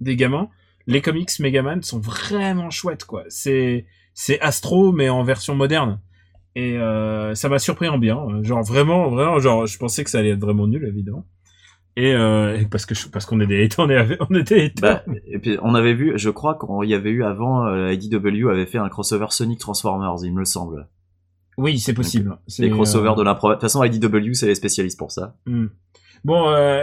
des 0.00 0.16
gamins, 0.16 0.48
les 0.86 1.00
comics 1.02 1.30
Megaman 1.40 1.82
sont 1.82 1.98
vraiment 1.98 2.70
chouettes, 2.70 3.04
quoi. 3.04 3.24
C'est, 3.28 3.84
c'est 4.16 4.40
Astro, 4.40 4.90
mais 4.90 5.08
en 5.10 5.22
version 5.22 5.54
moderne. 5.54 6.00
Et 6.56 6.78
euh, 6.78 7.34
ça 7.34 7.48
m'a 7.50 7.58
surpris 7.58 7.86
en 7.86 7.98
bien. 7.98 8.18
euh, 8.18 8.42
Genre 8.42 8.62
vraiment, 8.64 9.10
vraiment, 9.10 9.38
genre, 9.38 9.66
je 9.66 9.76
pensais 9.78 10.02
que 10.04 10.10
ça 10.10 10.18
allait 10.20 10.30
être 10.30 10.40
vraiment 10.40 10.66
nul, 10.66 10.84
évidemment. 10.88 11.26
Et, 11.98 12.14
euh, 12.14 12.62
parce 12.70 12.84
que 12.86 12.94
je- 12.94 13.08
parce 13.08 13.24
qu'on 13.26 13.40
est 13.40 13.46
des 13.46 13.62
haters, 13.64 13.84
on 13.86 13.90
est, 13.90 14.16
on 14.20 14.34
haters. 14.34 14.70
Bah, 14.80 15.04
et 15.26 15.38
puis 15.38 15.58
on 15.62 15.74
avait 15.74 15.92
vu, 15.94 16.14
je 16.16 16.30
crois 16.30 16.58
qu'il 16.58 16.88
y 16.90 16.94
avait 16.94 17.10
eu 17.10 17.24
avant, 17.24 17.66
euh, 17.66 17.92
IDW 17.92 18.48
avait 18.50 18.66
fait 18.66 18.78
un 18.78 18.88
crossover 18.88 19.26
Sonic 19.30 19.60
Transformers, 19.60 20.16
il 20.24 20.32
me 20.32 20.38
le 20.40 20.44
semble. 20.46 20.88
oui, 21.58 21.78
c'est 21.78 21.94
possible. 21.94 22.36
C'est, 22.46 22.62
Les 22.62 22.70
crossovers 22.70 23.12
euh, 23.12 23.16
de 23.16 23.22
l'impro. 23.22 23.48
De 23.48 23.54
toute 23.54 23.62
façon, 23.62 23.82
IDW 23.84 24.32
c'est 24.34 24.46
les 24.46 24.54
spécialistes 24.54 24.98
pour 24.98 25.10
ça. 25.12 25.36
Hmm. 25.46 25.66
Bon, 26.24 26.48
euh, 26.50 26.82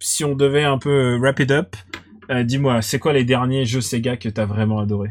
si 0.00 0.24
on 0.24 0.34
devait 0.36 0.64
un 0.64 0.78
peu 0.78 1.16
wrap 1.20 1.38
it 1.40 1.50
up, 1.50 1.76
euh, 2.30 2.42
dis-moi, 2.44 2.82
c'est 2.82 2.98
quoi 2.98 3.12
les 3.12 3.24
derniers 3.24 3.64
jeux 3.66 3.80
Sega 3.80 4.16
que 4.16 4.28
t'as 4.28 4.46
vraiment 4.46 4.78
adoré? 4.80 5.10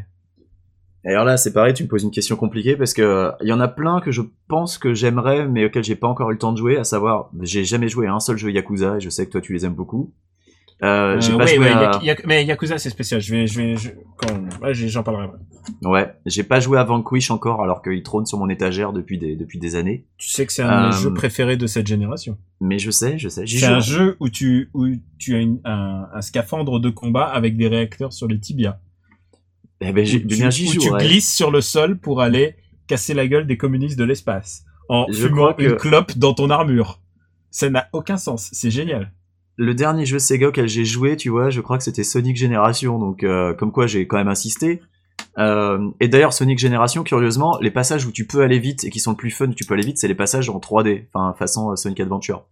Alors 1.12 1.24
là, 1.24 1.36
c'est 1.36 1.52
pareil, 1.52 1.74
tu 1.74 1.82
me 1.82 1.88
poses 1.88 2.02
une 2.04 2.10
question 2.10 2.36
compliquée 2.36 2.76
parce 2.76 2.94
que 2.94 3.02
euh, 3.02 3.30
il 3.42 3.48
y 3.48 3.52
en 3.52 3.60
a 3.60 3.68
plein 3.68 4.00
que 4.00 4.10
je 4.10 4.22
pense 4.48 4.78
que 4.78 4.94
j'aimerais, 4.94 5.46
mais 5.46 5.66
auxquels 5.66 5.84
j'ai 5.84 5.96
pas 5.96 6.08
encore 6.08 6.30
eu 6.30 6.34
le 6.34 6.38
temps 6.38 6.52
de 6.52 6.58
jouer. 6.58 6.76
À 6.78 6.84
savoir, 6.84 7.30
j'ai 7.42 7.64
jamais 7.64 7.88
joué 7.88 8.06
à 8.06 8.14
un 8.14 8.20
seul 8.20 8.36
jeu 8.38 8.50
Yakuza 8.50 8.96
et 8.96 9.00
je 9.00 9.10
sais 9.10 9.26
que 9.26 9.32
toi 9.32 9.40
tu 9.40 9.52
les 9.52 9.64
aimes 9.66 9.74
beaucoup. 9.74 10.12
Euh, 10.82 11.20
j'ai 11.20 11.32
Euh, 11.32 11.36
pas 11.38 11.44
ouais, 11.44 11.54
joué 11.54 11.64
ouais, 11.66 11.70
à... 11.72 12.00
Mais 12.26 12.44
Yakuza 12.44 12.78
c'est 12.78 12.90
spécial. 12.90 13.20
Je 13.20 13.34
vais, 13.34 13.46
je 13.46 13.60
vais, 13.60 13.76
je- 13.76 13.90
quand, 14.16 14.34
ouais, 14.60 14.74
j'ai- 14.74 14.88
j'en 14.88 15.02
parlerai. 15.04 15.26
après. 15.26 15.38
ouais, 15.88 16.12
j'ai 16.26 16.42
pas 16.42 16.58
joué 16.58 16.78
à 16.78 16.84
Vanquish 16.84 17.30
encore 17.30 17.62
alors 17.62 17.80
qu'il 17.80 18.02
trône 18.02 18.26
sur 18.26 18.38
mon 18.38 18.48
étagère 18.48 18.92
depuis 18.92 19.16
des 19.16 19.36
depuis 19.36 19.58
des 19.60 19.76
années. 19.76 20.04
Tu 20.18 20.30
sais 20.30 20.44
que 20.44 20.52
c'est 20.52 20.62
un 20.62 20.82
de 20.82 20.88
mes 20.88 20.94
Euh, 20.94 20.98
jeux 20.98 21.14
préférés 21.14 21.56
de 21.56 21.66
cette 21.68 21.86
génération. 21.86 22.36
Mais 22.60 22.78
je 22.78 22.90
sais, 22.90 23.18
je 23.18 23.28
sais. 23.28 23.46
C'est 23.46 23.64
un 23.64 23.78
jeu 23.80 24.16
où 24.20 24.28
tu, 24.28 24.68
où 24.74 24.86
tu 25.18 25.34
as 25.36 25.38
une- 25.38 25.60
un, 25.64 26.06
un 26.12 26.20
scaphandre 26.22 26.80
de 26.80 26.90
combat 26.90 27.24
avec 27.26 27.56
des 27.56 27.68
réacteurs 27.68 28.12
sur 28.12 28.26
les 28.26 28.40
tibias. 28.40 28.78
Eh 29.80 29.92
ben, 29.92 30.04
j'ai- 30.04 30.18
Où 30.18 30.20
tu, 30.20 30.26
bien 30.26 30.50
j'y 30.50 30.68
où 30.68 30.80
tu 30.80 30.90
ouais. 30.90 31.04
glisses 31.06 31.34
sur 31.34 31.50
le 31.50 31.60
sol 31.60 31.98
pour 31.98 32.20
aller 32.20 32.54
casser 32.86 33.14
la 33.14 33.26
gueule 33.26 33.46
des 33.46 33.56
communistes 33.56 33.98
de 33.98 34.04
l'espace 34.04 34.64
en 34.88 35.06
Je 35.10 35.26
fumant 35.26 35.52
que- 35.54 35.62
une 35.62 35.76
clope 35.76 36.16
dans 36.18 36.34
ton 36.34 36.50
armure. 36.50 37.00
Ça 37.50 37.68
n'a 37.70 37.88
aucun 37.92 38.16
sens. 38.16 38.50
C'est 38.52 38.70
génial. 38.70 39.12
Le 39.56 39.74
dernier 39.74 40.04
jeu 40.06 40.18
Sega 40.18 40.48
auquel 40.48 40.68
j'ai 40.68 40.84
joué, 40.84 41.16
tu 41.16 41.28
vois, 41.28 41.50
je 41.50 41.60
crois 41.60 41.78
que 41.78 41.84
c'était 41.84 42.02
Sonic 42.04 42.36
Generation, 42.36 42.98
donc 42.98 43.22
euh, 43.22 43.54
comme 43.54 43.70
quoi 43.72 43.86
j'ai 43.86 44.06
quand 44.06 44.16
même 44.16 44.28
insisté. 44.28 44.80
Euh, 45.38 45.90
et 46.00 46.08
d'ailleurs 46.08 46.32
Sonic 46.32 46.58
Generation, 46.58 47.02
curieusement, 47.04 47.58
les 47.60 47.70
passages 47.70 48.04
où 48.06 48.12
tu 48.12 48.26
peux 48.26 48.42
aller 48.42 48.58
vite 48.58 48.84
et 48.84 48.90
qui 48.90 49.00
sont 49.00 49.10
le 49.12 49.16
plus 49.16 49.30
fun 49.30 49.46
où 49.48 49.54
tu 49.54 49.64
peux 49.64 49.74
aller 49.74 49.84
vite, 49.86 49.98
c'est 49.98 50.08
les 50.08 50.14
passages 50.14 50.48
en 50.48 50.58
3D, 50.58 51.06
enfin 51.12 51.34
façon 51.38 51.70
euh, 51.72 51.76
Sonic 51.76 52.00
Adventure. 52.00 52.44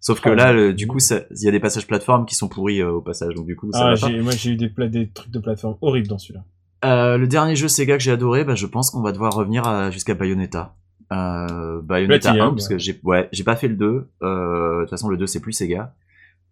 Sauf 0.00 0.20
que 0.20 0.30
Oh, 0.30 0.34
là, 0.34 0.52
le- 0.52 0.74
du 0.74 0.86
coup, 0.86 0.98
il 0.98 1.42
y 1.44 1.48
a 1.48 1.50
des 1.50 1.60
passages 1.60 1.86
plateformes 1.86 2.26
qui 2.26 2.34
sont 2.34 2.48
pourris 2.48 2.82
au 2.82 3.00
passage, 3.00 3.34
donc 3.34 3.46
du 3.46 3.54
coup, 3.56 3.70
ça 3.72 3.86
Ah, 3.86 3.94
va 3.94 4.00
pas. 4.00 4.08
j'ai- 4.10 4.20
moi 4.20 4.32
j'ai 4.32 4.50
eu 4.50 4.56
des, 4.56 4.68
des 4.88 5.08
trucs 5.10 5.30
de 5.30 5.38
plateforme 5.38 5.76
horribles 5.80 6.08
dans 6.08 6.18
celui-là. 6.18 6.44
Euh, 6.84 7.16
le 7.16 7.26
dernier 7.28 7.54
jeu 7.56 7.68
Sega 7.68 7.96
que 7.96 8.02
j'ai 8.02 8.10
adoré, 8.10 8.44
bah, 8.44 8.54
je 8.54 8.66
pense 8.66 8.90
qu'on 8.90 9.02
va 9.02 9.12
devoir 9.12 9.34
revenir 9.34 9.66
à- 9.66 9.90
jusqu'à 9.90 10.14
Bayonetta. 10.14 10.74
Euh, 11.12 11.80
Bayonetta 11.82 12.30
Platinum, 12.30 12.48
1, 12.48 12.54
parce 12.54 12.68
que 12.68 12.78
j'ai 12.78 12.98
ouais, 13.04 13.28
j'ai 13.32 13.44
pas 13.44 13.54
fait 13.56 13.68
le 13.68 13.76
2. 13.76 14.08
Euh, 14.22 14.76
de 14.76 14.80
toute 14.82 14.90
façon, 14.90 15.08
le 15.08 15.16
2 15.16 15.26
c'est 15.26 15.40
plus 15.40 15.52
Sega. 15.52 15.94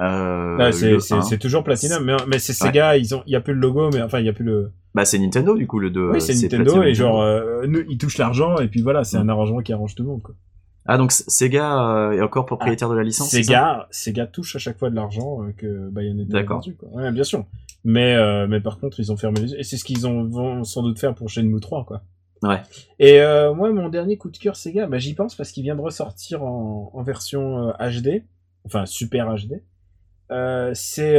Euh, 0.03 0.57
Là, 0.57 0.73
c'est, 0.73 0.93
le 0.93 0.99
c'est, 1.01 1.15
1, 1.15 1.23
c'est 1.23 1.39
toujours 1.39 1.63
Platinum, 1.65 2.03
mais, 2.05 2.17
mais 2.27 2.39
c'est 2.39 2.53
Ouais. 2.63 2.69
Sega, 2.69 2.97
ils 2.97 3.15
ont, 3.15 3.23
il 3.27 3.33
y 3.33 3.37
a 3.37 3.41
plus 3.41 3.55
le 3.55 3.61
logo, 3.61 3.91
mais 3.93 4.01
enfin, 4.03 4.19
il 4.21 4.27
y 4.27 4.29
a 4.29 4.33
plus 4.33 4.45
le, 4.45 4.71
Bah 4.95 5.05
c'est 5.05 5.19
Nintendo 5.19 5.57
du 5.57 5.67
coup 5.67 5.79
le 5.79 5.91
2. 5.91 6.11
oui, 6.13 6.21
c'est 6.21 6.35
Nintendo, 6.35 6.65
Platinum 6.65 6.85
et 6.87 6.95
genre, 6.95 7.21
euh, 7.23 7.67
nous, 7.67 7.81
ils 7.89 7.99
touchent 7.99 8.19
l'argent, 8.19 8.57
et 8.59 8.69
puis 8.69 8.81
voilà, 8.83 9.05
c'est 9.05 9.19
Mm. 9.19 9.23
un 9.23 9.29
arrangement 9.31 9.61
qui 9.61 9.73
arrange 9.73 9.95
tout 9.95 10.03
le 10.05 10.09
monde, 10.11 10.23
quoi. 10.23 10.35
Ah 10.87 10.97
donc 10.97 11.13
Sega 11.13 11.95
euh, 11.95 12.13
est 12.13 12.23
encore 12.23 12.47
propriétaire 12.47 12.89
de 12.89 12.95
la 12.95 13.03
licence 13.03 13.31
Sega, 13.31 13.87
Sega 13.91 14.27
touche 14.27 14.57
à 14.57 14.59
chaque 14.59 14.79
fois 14.79 14.91
de 14.91 14.97
l'argent 14.97 15.43
euh, 15.43 15.53
que 15.57 15.89
Bayonetta 15.91 16.39
a 16.39 16.43
vendu, 16.43 16.75
quoi. 16.75 16.89
Ouais, 16.91 17.13
bien 17.13 17.25
sûr. 17.25 17.45
Mais, 17.85 18.15
euh, 18.15 18.47
mais 18.47 18.61
par 18.61 18.79
contre, 18.79 19.01
ils 19.01 19.13
ont 19.13 19.17
fermé 19.17 19.41
les 19.41 19.53
yeux, 19.53 19.61
et 19.61 19.63
c'est 19.63 19.77
ce 19.77 19.85
qu'ils 19.85 20.07
ont, 20.07 20.25
vont 20.25 20.65
sans 20.65 20.83
doute 20.83 20.99
faire 20.99 21.15
pour 21.15 21.29
Shenmue 21.29 21.61
3, 21.61 21.85
quoi. 21.85 22.03
Ouais. 22.43 22.63
Et 22.99 23.21
euh, 23.21 23.53
moi, 23.55 23.71
mon 23.73 23.89
dernier 23.91 24.17
coup 24.17 24.31
de 24.31 24.39
cœur 24.39 24.57
Sega, 24.57 24.87
bah, 24.87 24.99
j'y 24.99 25.15
pense 25.15 25.35
parce 25.35 25.53
qu'il 25.53 25.63
vient 25.63 25.77
de 25.77 25.81
ressortir 25.81 26.43
en, 26.43 26.91
en 26.95 27.03
version 27.03 27.69
euh, 27.69 27.91
HD, 27.91 28.25
enfin 28.65 28.87
super 28.87 29.35
HD. 29.35 29.63
C'est 30.75 31.19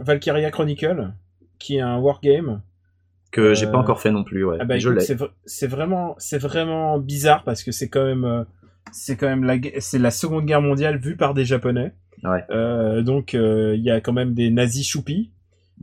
Valkyria 0.00 0.50
Chronicle, 0.50 1.12
qui 1.58 1.76
est 1.76 1.80
un 1.80 1.98
wargame 1.98 2.62
Que 3.32 3.54
j'ai 3.54 3.66
Euh, 3.66 3.70
pas 3.72 3.78
encore 3.78 4.00
fait 4.00 4.12
non 4.12 4.22
plus, 4.24 4.44
ouais. 4.44 4.58
Ah 4.60 4.64
bah, 4.64 4.78
je 4.78 4.88
écoute, 4.88 5.00
l'ai. 5.00 5.04
c'est 5.06 5.18
vr- 5.18 5.30
c'est 5.46 5.66
vraiment, 5.66 6.14
c'est 6.18 6.38
vraiment 6.38 6.98
bizarre 6.98 7.42
parce 7.44 7.64
que 7.64 7.72
c'est 7.72 7.88
quand 7.88 8.04
même, 8.04 8.24
euh, 8.24 8.44
c'est 8.92 9.16
quand 9.16 9.26
même 9.26 9.42
la, 9.44 9.56
c'est 9.80 9.98
la 9.98 10.10
Seconde 10.12 10.44
Guerre 10.46 10.62
mondiale 10.62 10.98
vue 10.98 11.16
par 11.16 11.34
des 11.34 11.44
Japonais. 11.44 11.94
Ouais. 12.24 12.44
Euh, 12.50 13.02
donc 13.02 13.34
euh, 13.34 13.74
il 13.76 13.82
y 13.82 13.90
a 13.90 14.00
quand 14.00 14.12
même 14.12 14.34
des 14.34 14.50
nazis 14.50 14.86
choupis. 14.86 15.32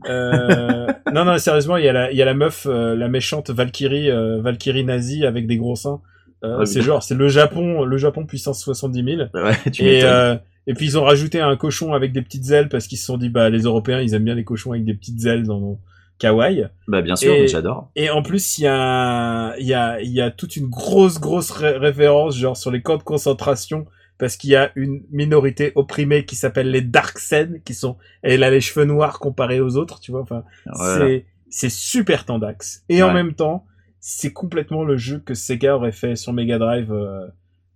Euh, 0.08 0.86
non 1.12 1.24
non 1.26 1.36
sérieusement 1.38 1.76
il 1.76 1.84
y 1.84 1.88
a 1.88 1.92
la, 1.92 2.10
il 2.12 2.16
y 2.16 2.22
a 2.22 2.24
la 2.24 2.34
meuf, 2.34 2.66
euh, 2.70 2.94
la 2.96 3.08
méchante 3.08 3.50
Valkyrie, 3.50 4.10
euh, 4.10 4.40
Valkyrie 4.40 4.84
nazie 4.84 5.26
avec 5.26 5.46
des 5.46 5.56
gros 5.58 5.76
seins. 5.76 6.00
Euh, 6.44 6.60
Ouais, 6.60 6.66
c'est 6.66 6.80
genre 6.82 7.02
c'est 7.02 7.14
le 7.16 7.28
Japon, 7.28 7.84
le 7.84 7.96
Japon 7.98 8.24
puissance 8.24 8.62
70 8.62 9.04
000. 9.04 9.22
Ouais, 9.34 9.56
tu 9.72 9.84
Et, 9.84 10.04
euh, 10.04 10.36
et 10.66 10.72
puis 10.74 10.86
ils 10.86 10.98
ont 10.98 11.04
rajouté 11.04 11.40
un 11.40 11.54
cochon 11.56 11.92
avec 11.92 12.12
des 12.12 12.22
petites 12.22 12.48
ailes 12.50 12.68
parce 12.70 12.86
qu'ils 12.86 12.96
se 12.98 13.04
sont 13.06 13.18
dit 13.18 13.28
bah 13.28 13.50
les 13.50 13.62
Européens 13.62 14.00
ils 14.00 14.14
aiment 14.14 14.24
bien 14.24 14.34
les 14.36 14.44
cochons 14.44 14.70
avec 14.72 14.84
des 14.84 14.94
petites 14.94 15.26
ailes 15.26 15.42
dans 15.42 15.78
kawaii. 16.20 16.66
Bah 16.86 17.02
bien 17.02 17.16
sûr, 17.16 17.34
j'adore. 17.48 17.90
Et 17.96 18.10
en 18.10 18.22
plus, 18.22 18.58
il 18.58 18.62
y 18.62 18.66
a, 18.68 19.56
il 19.58 19.66
y 19.66 19.74
a, 19.74 20.00
il 20.00 20.10
y 20.12 20.20
a 20.20 20.30
toute 20.30 20.54
une 20.56 20.68
grosse, 20.68 21.18
grosse 21.18 21.50
ré- 21.50 21.76
référence, 21.78 22.36
genre 22.36 22.56
sur 22.56 22.70
les 22.70 22.82
camps 22.82 22.98
de 22.98 23.02
concentration, 23.02 23.86
parce 24.18 24.36
qu'il 24.36 24.50
y 24.50 24.56
a 24.56 24.70
une 24.76 25.02
minorité 25.10 25.72
opprimée 25.74 26.24
qui 26.26 26.36
s'appelle 26.36 26.70
les 26.70 26.82
Darksen, 26.82 27.60
qui 27.64 27.74
sont, 27.74 27.96
elle 28.22 28.44
a 28.44 28.50
les 28.50 28.60
cheveux 28.60 28.84
noirs 28.84 29.18
comparés 29.18 29.60
aux 29.60 29.76
autres, 29.76 29.98
tu 29.98 30.12
vois. 30.12 30.20
Enfin, 30.20 30.44
Voilà. 30.74 31.06
c'est, 31.06 31.24
c'est 31.48 31.70
super 31.70 32.24
tendax. 32.26 32.84
Et 32.88 33.02
en 33.02 33.12
même 33.12 33.32
temps, 33.34 33.64
c'est 33.98 34.32
complètement 34.32 34.84
le 34.84 34.96
jeu 34.96 35.18
que 35.24 35.34
Sega 35.34 35.74
aurait 35.76 35.92
fait 35.92 36.16
sur 36.16 36.32
Mega 36.32 36.58
Drive 36.58 36.92
euh, 36.92 37.26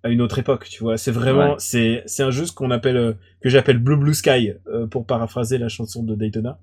à 0.03 0.11
une 0.11 0.21
autre 0.21 0.39
époque, 0.39 0.67
tu 0.71 0.83
vois. 0.83 0.97
C'est 0.99 1.11
vraiment, 1.11 1.51
Ouais. 1.53 1.57
c'est, 1.59 2.03
c'est 2.07 2.23
un 2.23 2.31
jeu 2.31 2.45
qu'on 2.55 2.71
appelle, 2.71 2.97
euh, 2.99 3.13
que 3.43 3.49
j'appelle 3.49 3.79
Blue 3.79 3.97
Blue 3.97 4.15
Sky, 4.15 4.53
euh, 4.69 4.87
pour 4.87 5.07
paraphraser 5.07 5.57
la 5.59 5.69
chanson 5.69 6.03
de 6.03 6.15
Daytona. 6.15 6.59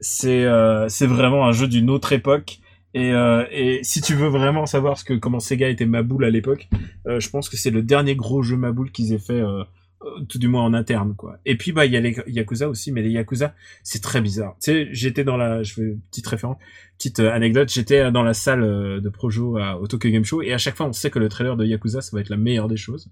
C'est, 0.00 0.44
euh, 0.44 0.88
c'est 0.88 1.06
vraiment 1.06 1.46
un 1.46 1.52
jeu 1.52 1.68
d'une 1.68 1.90
autre 1.90 2.12
époque. 2.12 2.58
Et, 2.94 3.12
euh, 3.12 3.44
et 3.50 3.80
si 3.82 4.00
tu 4.00 4.14
veux 4.14 4.28
vraiment 4.28 4.64
savoir 4.64 4.96
ce 4.96 5.04
que 5.04 5.12
comment 5.12 5.38
Sega 5.40 5.68
était 5.68 5.84
Maboule 5.84 6.24
à 6.24 6.30
l'époque, 6.30 6.68
euh, 7.06 7.20
je 7.20 7.28
pense 7.28 7.50
que 7.50 7.56
c'est 7.56 7.70
le 7.70 7.82
dernier 7.82 8.16
gros 8.16 8.42
jeu 8.42 8.56
Maboule 8.56 8.90
qu'ils 8.90 9.12
aient 9.12 9.18
fait, 9.18 9.40
euh, 9.40 9.64
euh, 10.02 10.24
tout 10.28 10.38
du 10.38 10.48
moins 10.48 10.62
en 10.62 10.72
interne, 10.72 11.14
quoi. 11.14 11.36
Et 11.44 11.56
puis 11.58 11.72
bah 11.72 11.84
il 11.84 11.92
y 11.92 11.96
a 11.98 12.00
les 12.00 12.16
Yakuza 12.26 12.70
aussi, 12.70 12.92
mais 12.92 13.02
les 13.02 13.10
Yakuza 13.10 13.54
c'est 13.82 14.02
très 14.02 14.22
bizarre. 14.22 14.56
Tu 14.62 14.70
sais, 14.72 14.88
j'étais 14.92 15.24
dans 15.24 15.36
la, 15.36 15.62
je 15.62 15.74
fais 15.74 15.96
petite 16.10 16.26
référence, 16.26 16.56
petite 16.96 17.20
euh, 17.20 17.32
anecdote, 17.32 17.70
j'étais 17.70 18.10
dans 18.10 18.22
la 18.22 18.32
salle 18.32 18.62
de 18.62 19.08
Projo 19.10 19.58
à, 19.58 19.78
au 19.78 19.86
Tokyo 19.86 20.08
Game 20.08 20.24
Show 20.24 20.40
et 20.40 20.54
à 20.54 20.58
chaque 20.58 20.76
fois 20.76 20.86
on 20.86 20.92
sait 20.94 21.10
que 21.10 21.18
le 21.18 21.28
trailer 21.28 21.56
de 21.56 21.66
Yakuza 21.66 22.00
ça 22.00 22.16
va 22.16 22.20
être 22.22 22.30
la 22.30 22.38
meilleure 22.38 22.68
des 22.68 22.78
choses. 22.78 23.10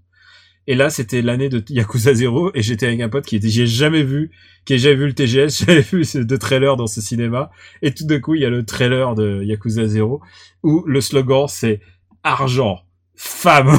Et 0.67 0.75
là, 0.75 0.89
c'était 0.89 1.21
l'année 1.21 1.49
de 1.49 1.63
Yakuza 1.69 2.13
0 2.13 2.51
et 2.55 2.61
j'étais 2.61 2.87
avec 2.87 2.99
un 3.01 3.09
pote 3.09 3.25
qui 3.25 3.35
était, 3.35 3.49
j'ai 3.49 3.67
jamais 3.67 4.03
vu, 4.03 4.31
qui 4.65 4.73
a 4.73 4.77
jamais 4.77 4.95
vu 4.95 5.07
le 5.07 5.13
TGS, 5.13 5.49
j'avais 5.65 5.81
vu 5.81 6.03
ce 6.03 6.17
deux 6.17 6.37
trailers 6.37 6.75
dans 6.75 6.87
ce 6.87 7.01
cinéma. 7.01 7.51
Et 7.81 7.93
tout 7.93 8.05
d'un 8.05 8.19
coup, 8.19 8.33
il 8.35 8.41
y 8.41 8.45
a 8.45 8.49
le 8.49 8.65
trailer 8.65 9.13
de 9.15 9.43
Yakuza 9.43 9.87
0 9.87 10.21
où 10.63 10.83
le 10.87 11.01
slogan 11.01 11.45
c'est 11.47 11.81
argent, 12.23 12.79
femme, 13.13 13.77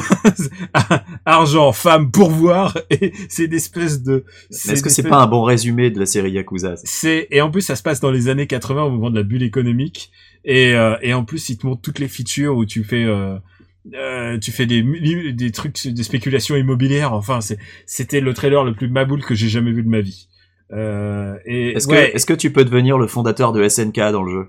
argent, 1.25 1.73
femme, 1.73 2.11
pourvoir 2.11 2.77
et 2.89 3.11
c'est 3.27 3.45
une 3.45 3.53
espèce 3.53 4.01
de, 4.01 4.23
Est-ce 4.49 4.81
que 4.81 4.89
c'est 4.89 5.03
pas 5.03 5.17
un 5.17 5.27
bon 5.27 5.43
résumé 5.43 5.91
de 5.91 5.99
la 5.99 6.05
série 6.05 6.31
Yakuza 6.31 6.75
c'est 6.77 7.27
et 7.31 7.41
en 7.41 7.51
plus 7.51 7.61
ça 7.61 7.75
se 7.75 7.83
passe 7.83 7.99
dans 7.99 8.11
les 8.11 8.29
années 8.29 8.47
80 8.47 8.83
au 8.83 8.91
moment 8.91 9.09
de 9.09 9.15
la 9.17 9.23
bulle 9.23 9.43
économique. 9.43 10.11
Et 10.45 10.73
euh, 10.75 10.95
et 11.01 11.13
en 11.13 11.25
plus 11.25 11.49
il 11.49 11.57
te 11.57 11.67
montre 11.67 11.81
toutes 11.81 11.99
les 11.99 12.07
features 12.07 12.55
où 12.55 12.65
tu 12.65 12.85
fais 12.85 13.03
euh, 13.03 13.37
euh, 13.93 14.37
tu 14.37 14.51
fais 14.51 14.65
des 14.65 15.51
trucs 15.51 15.87
des 15.87 16.03
spéculations 16.03 16.55
immobilières 16.55 17.13
enfin 17.13 17.39
c'était 17.85 18.19
le 18.19 18.33
trailer 18.33 18.63
le 18.63 18.73
plus 18.73 18.89
maboule 18.89 19.23
que 19.23 19.35
j'ai 19.35 19.49
jamais 19.49 19.71
vu 19.71 19.83
de 19.83 19.89
ma 19.89 20.01
vie 20.01 20.27
euh, 20.73 21.37
Est-ce 21.45 21.87
ouais, 21.87 22.09
que, 22.11 22.15
est-ce 22.15 22.25
que 22.25 22.33
tu 22.33 22.51
peux 22.51 22.65
devenir 22.65 22.97
le 22.97 23.07
fondateur 23.07 23.53
de 23.53 23.67
SNK 23.67 23.95
dans 24.11 24.23
le 24.23 24.31
jeu? 24.31 24.47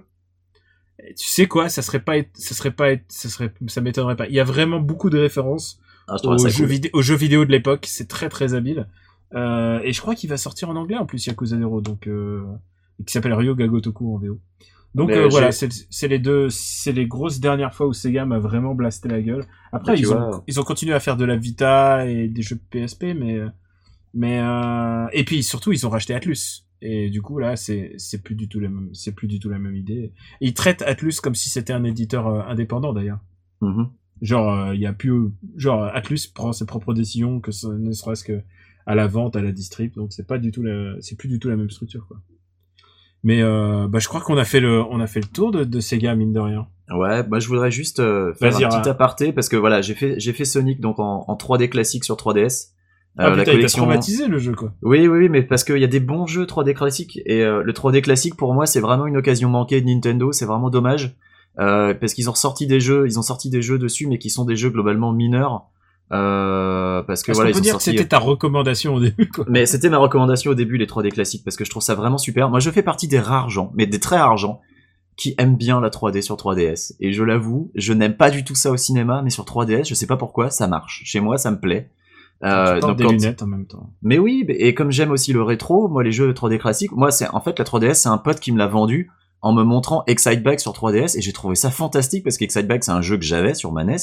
Tu 1.16 1.28
sais 1.28 1.46
quoi? 1.46 1.68
Ça 1.68 1.80
serait 1.82 2.00
pas 2.00 2.18
être- 2.18 2.30
ça 2.34 2.54
serait 2.54 2.72
pas 2.72 2.90
être- 2.90 3.04
ça 3.08 3.28
serait 3.28 3.52
ça 3.68 3.80
m'étonnerait 3.80 4.16
pas 4.16 4.26
il 4.26 4.34
y 4.34 4.40
a 4.40 4.44
vraiment 4.44 4.80
beaucoup 4.80 5.10
de 5.10 5.18
références 5.18 5.80
ah, 6.08 6.16
je 6.22 6.28
aux 6.28 6.38
jeux, 6.38 6.50
cool. 6.56 6.66
vidéo, 6.66 6.90
aux 6.94 7.02
jeux 7.02 7.16
vidéo 7.16 7.44
de 7.44 7.52
l'époque. 7.52 7.84
C'est 7.86 8.08
très 8.08 8.28
très 8.28 8.54
habile. 8.54 8.88
Euh, 9.34 9.78
et 9.84 9.92
je 9.92 10.00
crois 10.00 10.14
qu'il 10.14 10.30
va 10.30 10.38
sortir 10.38 10.70
en 10.70 10.76
anglais 10.76 10.96
en 10.96 11.04
plus 11.06 11.26
Yakuza 11.26 11.58
Zero, 11.58 11.80
donc 11.82 12.06
euh, 12.06 12.42
qui 13.06 13.12
s'appelle 13.12 13.34
Ryo 13.34 13.54
Gagotoku 13.54 14.14
en 14.14 14.18
VO. 14.18 14.40
Donc 14.98 15.10
euh, 15.10 15.28
voilà, 15.28 15.52
c'est 15.52 16.08
les 16.08 16.18
deux, 16.18 16.48
c'est 16.50 16.92
les 16.92 17.06
grosses 17.06 17.38
dernières 17.38 17.72
fois 17.72 17.86
où 17.86 17.92
Sega 17.92 18.26
m'a 18.26 18.40
vraiment 18.40 18.74
blasté 18.74 19.08
la 19.08 19.22
gueule. 19.22 19.44
Après 19.72 19.96
ils 19.96 20.12
ont 20.12 20.42
ils 20.48 20.58
ont 20.58 20.64
continué 20.64 20.92
à 20.92 21.00
faire 21.00 21.16
de 21.16 21.24
la 21.24 21.36
Vita 21.36 22.06
et 22.06 22.28
des 22.28 22.42
jeux 22.42 22.58
PSP, 22.70 23.14
mais 23.16 23.38
mais 24.12 24.40
euh, 24.40 25.06
et 25.12 25.24
puis 25.24 25.42
surtout 25.44 25.72
ils 25.72 25.86
ont 25.86 25.90
racheté 25.90 26.14
Atlus. 26.14 26.64
Et 26.82 27.10
du 27.10 27.22
coup 27.22 27.38
là 27.38 27.54
c'est 27.54 27.92
c'est 27.96 28.22
plus 28.22 28.34
du 28.34 28.48
tout 28.48 28.58
la 28.58 28.68
même 28.68 28.90
c'est 28.92 29.14
plus 29.14 29.28
du 29.28 29.38
tout 29.38 29.48
la 29.48 29.60
même 29.60 29.76
idée. 29.76 30.12
Et 30.40 30.48
ils 30.48 30.54
traitent 30.54 30.82
Atlus 30.82 31.20
comme 31.22 31.36
si 31.36 31.48
c'était 31.48 31.72
un 31.72 31.84
éditeur 31.84 32.26
euh, 32.26 32.42
indépendant 32.48 32.92
d'ailleurs. 32.92 33.20
Mhm. 33.60 33.90
Genre, 34.20 34.74
il 34.74 34.80
y 34.80 34.86
a 34.86 34.92
plus, 34.92 35.30
genre 35.54 35.84
Atlus 35.94 36.26
prend 36.34 36.52
ses 36.52 36.66
propres 36.66 36.92
décisions, 36.92 37.38
que 37.38 37.52
ce 37.52 37.68
ne 37.68 37.92
serait-ce 37.92 38.24
que 38.24 38.42
à 38.84 38.96
la 38.96 39.06
vente, 39.06 39.36
à 39.36 39.42
la 39.42 39.52
distrib, 39.52 39.94
donc 39.94 40.12
c'est 40.12 40.26
pas 40.26 40.38
du 40.38 40.50
tout 40.50 40.62
la, 40.64 40.96
c'est 41.00 41.14
plus 41.14 41.28
du 41.28 41.38
tout 41.38 41.48
la 41.48 41.56
même 41.56 41.70
structure 41.70 42.08
quoi. 42.08 42.20
Mais 43.24 43.42
euh, 43.42 43.88
bah 43.88 43.98
je 43.98 44.08
crois 44.08 44.20
qu'on 44.20 44.36
a 44.36 44.44
fait 44.44 44.60
le, 44.60 44.82
on 44.82 45.00
a 45.00 45.06
fait 45.06 45.20
le 45.20 45.26
tour 45.26 45.50
de, 45.50 45.64
de 45.64 45.80
Sega 45.80 46.14
mine 46.14 46.32
de 46.32 46.40
rien. 46.40 46.66
Ouais, 46.90 47.26
moi 47.26 47.38
je 47.38 47.48
voudrais 47.48 47.70
juste 47.70 48.00
euh, 48.00 48.32
faire 48.34 48.54
un 48.56 48.80
petit 48.80 48.88
aparté 48.88 49.32
parce 49.32 49.48
que 49.48 49.56
voilà, 49.56 49.82
j'ai 49.82 49.94
fait 49.94 50.18
j'ai 50.18 50.32
fait 50.32 50.44
Sonic 50.44 50.80
donc 50.80 50.98
en, 51.00 51.24
en 51.26 51.34
3D 51.34 51.68
classique 51.68 52.04
sur 52.04 52.16
3DS. 52.16 52.68
Ah 53.20 53.28
Euh, 53.28 53.36
putain, 53.36 53.58
t'a 53.60 53.66
traumatisé 53.66 54.28
le 54.28 54.38
jeu 54.38 54.52
quoi. 54.52 54.72
Oui, 54.82 55.08
oui, 55.08 55.18
oui, 55.18 55.28
mais 55.28 55.42
parce 55.42 55.64
qu'il 55.64 55.78
y 55.78 55.84
a 55.84 55.88
des 55.88 55.98
bons 56.00 56.26
jeux 56.26 56.44
3D 56.44 56.72
classiques 56.74 57.20
et 57.26 57.42
euh, 57.42 57.62
le 57.64 57.72
3D 57.72 58.00
classique 58.00 58.36
pour 58.36 58.54
moi 58.54 58.64
c'est 58.64 58.80
vraiment 58.80 59.06
une 59.06 59.16
occasion 59.16 59.48
manquée 59.48 59.80
de 59.80 59.86
Nintendo, 59.86 60.30
c'est 60.30 60.46
vraiment 60.46 60.70
dommage 60.70 61.16
euh, 61.58 61.94
parce 61.94 62.14
qu'ils 62.14 62.30
ont 62.30 62.34
sorti 62.34 62.68
des 62.68 62.78
jeux, 62.78 63.06
ils 63.06 63.18
ont 63.18 63.22
sorti 63.22 63.50
des 63.50 63.60
jeux 63.60 63.78
dessus 63.78 64.06
mais 64.06 64.18
qui 64.18 64.30
sont 64.30 64.44
des 64.44 64.54
jeux 64.54 64.70
globalement 64.70 65.12
mineurs 65.12 65.66
euh, 66.12 66.97
parce 67.08 67.24
que 67.24 67.32
voilà 67.32 67.50
ils 67.50 67.54
peut 67.54 67.58
ont 67.58 67.62
dire 67.62 67.76
que 67.78 67.82
c'était 67.82 68.06
ta 68.06 68.18
recommandation 68.20 68.94
au 68.94 69.00
début 69.00 69.28
quoi. 69.28 69.44
Mais 69.48 69.66
c'était 69.66 69.88
ma 69.88 69.98
recommandation 69.98 70.52
au 70.52 70.54
début 70.54 70.76
les 70.76 70.86
3D 70.86 71.10
classiques 71.10 71.42
parce 71.42 71.56
que 71.56 71.64
je 71.64 71.70
trouve 71.70 71.82
ça 71.82 71.96
vraiment 71.96 72.18
super. 72.18 72.48
Moi 72.50 72.60
je 72.60 72.70
fais 72.70 72.82
partie 72.82 73.08
des 73.08 73.18
rares 73.18 73.50
gens, 73.50 73.72
mais 73.74 73.86
des 73.86 73.98
très 73.98 74.18
rares 74.18 74.36
gens 74.36 74.60
qui 75.16 75.34
aiment 75.38 75.56
bien 75.56 75.80
la 75.80 75.88
3D 75.90 76.22
sur 76.22 76.36
3DS 76.36 76.92
et 77.00 77.12
je 77.12 77.24
l'avoue, 77.24 77.72
je 77.74 77.92
n'aime 77.92 78.16
pas 78.16 78.30
du 78.30 78.44
tout 78.44 78.54
ça 78.54 78.70
au 78.70 78.76
cinéma 78.76 79.22
mais 79.24 79.30
sur 79.30 79.44
3DS, 79.44 79.88
je 79.88 79.94
sais 79.94 80.06
pas 80.06 80.16
pourquoi, 80.16 80.50
ça 80.50 80.68
marche. 80.68 81.02
Chez 81.04 81.18
moi 81.18 81.38
ça 81.38 81.50
me 81.50 81.58
plaît. 81.58 81.90
Euh, 82.44 82.76
tu 82.76 82.80
donc 82.82 82.96
des 82.96 83.02
quand- 83.04 83.10
lunettes 83.10 83.42
en 83.42 83.48
même 83.48 83.66
temps. 83.66 83.90
mais 84.00 84.16
oui, 84.16 84.44
et 84.48 84.72
comme 84.72 84.92
j'aime 84.92 85.10
aussi 85.10 85.32
le 85.32 85.42
rétro, 85.42 85.88
moi 85.88 86.04
les 86.04 86.12
jeux 86.12 86.32
3D 86.32 86.58
classiques, 86.58 86.92
moi 86.92 87.10
c'est 87.10 87.26
en 87.30 87.40
fait 87.40 87.58
la 87.58 87.64
3DS, 87.64 87.94
c'est 87.94 88.08
un 88.08 88.18
pote 88.18 88.38
qui 88.38 88.52
me 88.52 88.58
l'a 88.58 88.68
vendu 88.68 89.10
en 89.42 89.52
me 89.52 89.64
montrant 89.64 90.04
Exciteback 90.06 90.60
sur 90.60 90.72
3DS 90.72 91.16
et 91.18 91.20
j'ai 91.20 91.32
trouvé 91.32 91.54
ça 91.56 91.70
fantastique 91.72 92.22
parce 92.22 92.36
qu'Exciteback 92.36 92.84
c'est 92.84 92.92
un 92.92 93.02
jeu 93.02 93.16
que 93.16 93.24
j'avais 93.24 93.54
sur 93.54 93.72
ma 93.72 93.82
NES 93.82 93.96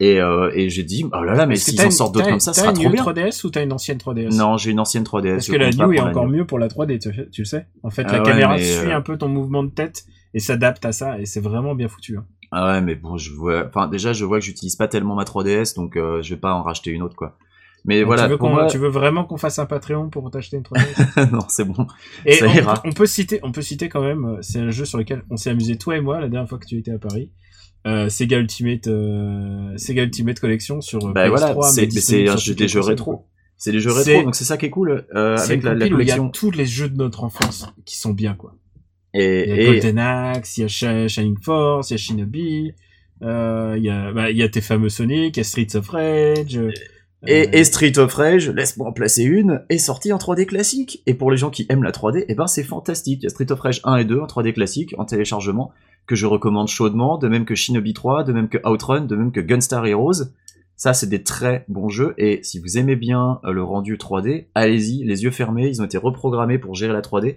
et, 0.00 0.20
euh, 0.20 0.50
et 0.54 0.68
j'ai 0.70 0.82
dit 0.82 1.04
oh 1.12 1.22
là 1.22 1.34
là 1.34 1.46
mais 1.46 1.56
s'ils 1.56 1.76
t'as 1.76 1.82
en 1.84 1.86
une- 1.86 1.90
sortent 1.92 2.14
d'autres 2.14 2.26
t'as- 2.26 2.30
comme 2.32 2.40
ça, 2.40 2.50
t'as 2.50 2.54
ça 2.56 2.60
sera 2.62 2.72
une 2.72 2.78
trop 2.80 2.90
bien. 2.90 3.02
3DS 3.02 3.44
ou 3.44 3.50
t'as 3.50 3.62
une 3.62 3.72
ancienne 3.72 3.98
3DS 3.98 4.36
Non, 4.36 4.56
j'ai 4.56 4.70
une 4.72 4.80
ancienne 4.80 5.04
3DS. 5.04 5.34
Parce 5.34 5.48
que 5.48 5.56
la 5.56 5.70
New 5.70 5.92
est 5.92 6.00
encore 6.00 6.26
mieux 6.28 6.44
pour 6.46 6.58
la 6.58 6.68
3D, 6.68 6.98
tu, 6.98 7.10
tu 7.30 7.42
le 7.42 7.44
sais. 7.46 7.66
En 7.82 7.90
fait, 7.90 8.04
Ah 8.08 8.12
la 8.14 8.18
ouais, 8.22 8.24
caméra 8.30 8.58
suit 8.58 8.90
euh, 8.90 8.96
un 8.96 9.00
peu 9.02 9.16
ton 9.16 9.28
mouvement 9.28 9.62
de 9.62 9.70
tête 9.70 10.04
et 10.34 10.40
s'adapte 10.40 10.84
à 10.84 10.92
ça 10.92 11.18
et 11.20 11.26
c'est 11.26 11.40
vraiment 11.40 11.74
bien 11.74 11.88
foutu. 11.88 12.16
hein. 12.18 12.24
Ah 12.50 12.72
ouais, 12.74 12.80
mais 12.80 12.94
bon, 12.94 13.16
je 13.16 13.32
vois. 13.32 13.66
Enfin, 13.68 13.88
déjà, 13.88 14.12
je 14.12 14.24
vois 14.24 14.38
que 14.38 14.44
j'utilise 14.44 14.76
pas 14.76 14.86
tellement 14.88 15.14
ma 15.16 15.24
3DS, 15.24 15.74
donc 15.74 15.96
euh, 15.96 16.22
je 16.22 16.34
vais 16.34 16.40
pas 16.40 16.54
en 16.54 16.62
racheter 16.62 16.90
une 16.90 17.02
autre, 17.02 17.16
quoi. 17.16 17.36
Mais 17.86 17.98
Donc, 18.00 18.06
voilà, 18.06 18.22
tu 18.24 18.30
veux, 18.30 18.38
pour 18.38 18.48
qu'on- 18.48 18.54
moi, 18.54 18.66
tu 18.66 18.78
veux 18.78 18.88
vraiment 18.88 19.24
qu'on 19.24 19.36
fasse 19.36 19.58
un 19.58 19.66
Patreon 19.66 20.08
pour 20.08 20.30
t'acheter 20.30 20.56
une 20.56 20.62
3DS 20.62 21.30
non, 21.32 21.40
c'est 21.48 21.64
bon. 21.64 21.86
Et 22.24 22.34
Ça 22.34 22.46
on, 22.48 22.54
ira. 22.54 22.80
on 22.84 22.92
peut 22.92 23.06
citer, 23.06 23.40
on 23.42 23.52
peut 23.52 23.60
citer 23.62 23.88
quand 23.88 24.02
même, 24.02 24.24
euh, 24.24 24.38
c'est 24.40 24.58
un 24.60 24.70
jeu 24.70 24.84
sur 24.84 24.98
lequel 24.98 25.22
on 25.30 25.36
s'est 25.36 25.50
amusé 25.50 25.76
toi 25.76 25.96
et 25.96 26.00
moi 26.00 26.20
la 26.20 26.28
dernière 26.28 26.48
fois 26.48 26.58
que 26.58 26.66
tu 26.66 26.78
étais 26.78 26.92
à 26.92 26.98
Paris. 26.98 27.30
Euh, 27.86 28.08
Sega 28.08 28.38
Ultimate, 28.38 28.86
euh, 28.86 29.76
Sega 29.76 30.02
Ultimate 30.04 30.40
Collection 30.40 30.80
sur 30.80 31.06
euh, 31.06 31.12
Bah 31.12 31.26
PS3, 31.28 31.54
voilà, 31.54 31.70
c'est 31.70 31.86
des 32.54 32.68
jeux 32.68 32.80
rétro. 32.80 33.26
C'est 33.56 33.72
des 33.72 33.80
jeux 33.80 33.92
rétro, 33.92 34.22
donc 34.24 34.34
c'est 34.34 34.44
ça 34.44 34.56
qui 34.56 34.66
est 34.66 34.70
cool 34.70 35.06
euh, 35.14 35.36
avec 35.36 35.62
la, 35.62 35.74
la 35.74 35.84
où 35.86 35.88
il 35.88 35.90
y 35.90 36.10
a 36.10 36.16
collection. 36.16 36.28
tous 36.30 36.50
les 36.50 36.66
jeux 36.66 36.88
de 36.88 36.96
notre 36.96 37.22
enfance 37.24 37.66
qui 37.84 37.98
sont 37.98 38.12
bien 38.12 38.34
quoi. 38.34 38.54
Et, 39.12 39.42
Il 39.42 39.48
y 39.48 39.52
a 39.52 39.56
et- 39.62 39.66
Golden 39.66 39.98
Axe, 39.98 40.56
il 40.58 40.62
y 40.62 40.64
a 40.64 40.68
Shi- 40.68 41.08
Shining 41.08 41.36
Force, 41.40 41.90
il 41.90 41.92
y 41.92 41.94
a 41.94 41.98
Shinobi, 41.98 42.72
euh, 43.22 43.74
il 43.76 43.84
y 43.84 43.90
a, 43.90 44.12
bah, 44.12 44.30
il 44.30 44.36
y 44.36 44.42
a 44.42 44.48
tes 44.48 44.60
fameux 44.60 44.88
Sonic, 44.88 45.36
il 45.36 45.38
y 45.38 45.40
a 45.40 45.44
Streets 45.44 45.76
of 45.76 45.88
Rage. 45.90 46.56
euh, 46.56 46.70
Et, 47.26 47.58
et 47.58 47.64
Street 47.64 47.96
of 47.98 48.12
Rage, 48.12 48.50
laisse-moi 48.50 48.88
en 48.88 48.92
placer 48.92 49.22
une, 49.22 49.62
est 49.70 49.78
sorti 49.78 50.12
en 50.12 50.18
3D 50.18 50.46
classique. 50.46 51.02
Et 51.06 51.14
pour 51.14 51.30
les 51.30 51.36
gens 51.36 51.50
qui 51.50 51.64
aiment 51.70 51.84
la 51.84 51.92
3D, 51.92 52.24
eh 52.28 52.34
ben 52.34 52.46
c'est 52.48 52.64
fantastique. 52.64 53.20
Il 53.20 53.24
y 53.24 53.26
a 53.26 53.30
Street 53.30 53.50
of 53.52 53.60
Rage 53.60 53.80
1 53.84 53.96
et 53.98 54.04
2 54.04 54.18
en 54.20 54.26
3D 54.26 54.52
classique, 54.52 54.94
en 54.98 55.04
téléchargement, 55.04 55.70
que 56.06 56.14
je 56.14 56.26
recommande 56.26 56.68
chaudement, 56.68 57.18
de 57.18 57.28
même 57.28 57.44
que 57.44 57.54
Shinobi 57.54 57.94
3, 57.94 58.24
de 58.24 58.32
même 58.32 58.48
que 58.48 58.58
Outrun, 58.68 59.02
de 59.02 59.16
même 59.16 59.32
que 59.32 59.40
Gunstar 59.40 59.86
Heroes. 59.86 60.24
Ça, 60.76 60.92
c'est 60.92 61.08
des 61.08 61.22
très 61.22 61.64
bons 61.68 61.88
jeux. 61.88 62.14
Et 62.18 62.40
si 62.42 62.58
vous 62.58 62.78
aimez 62.78 62.96
bien 62.96 63.40
euh, 63.44 63.52
le 63.52 63.62
rendu 63.62 63.96
3D, 63.96 64.46
allez-y, 64.54 65.04
les 65.04 65.22
yeux 65.22 65.30
fermés, 65.30 65.68
ils 65.68 65.80
ont 65.80 65.84
été 65.84 65.98
reprogrammés 65.98 66.58
pour 66.58 66.74
gérer 66.74 66.92
la 66.92 67.00
3D. 67.00 67.36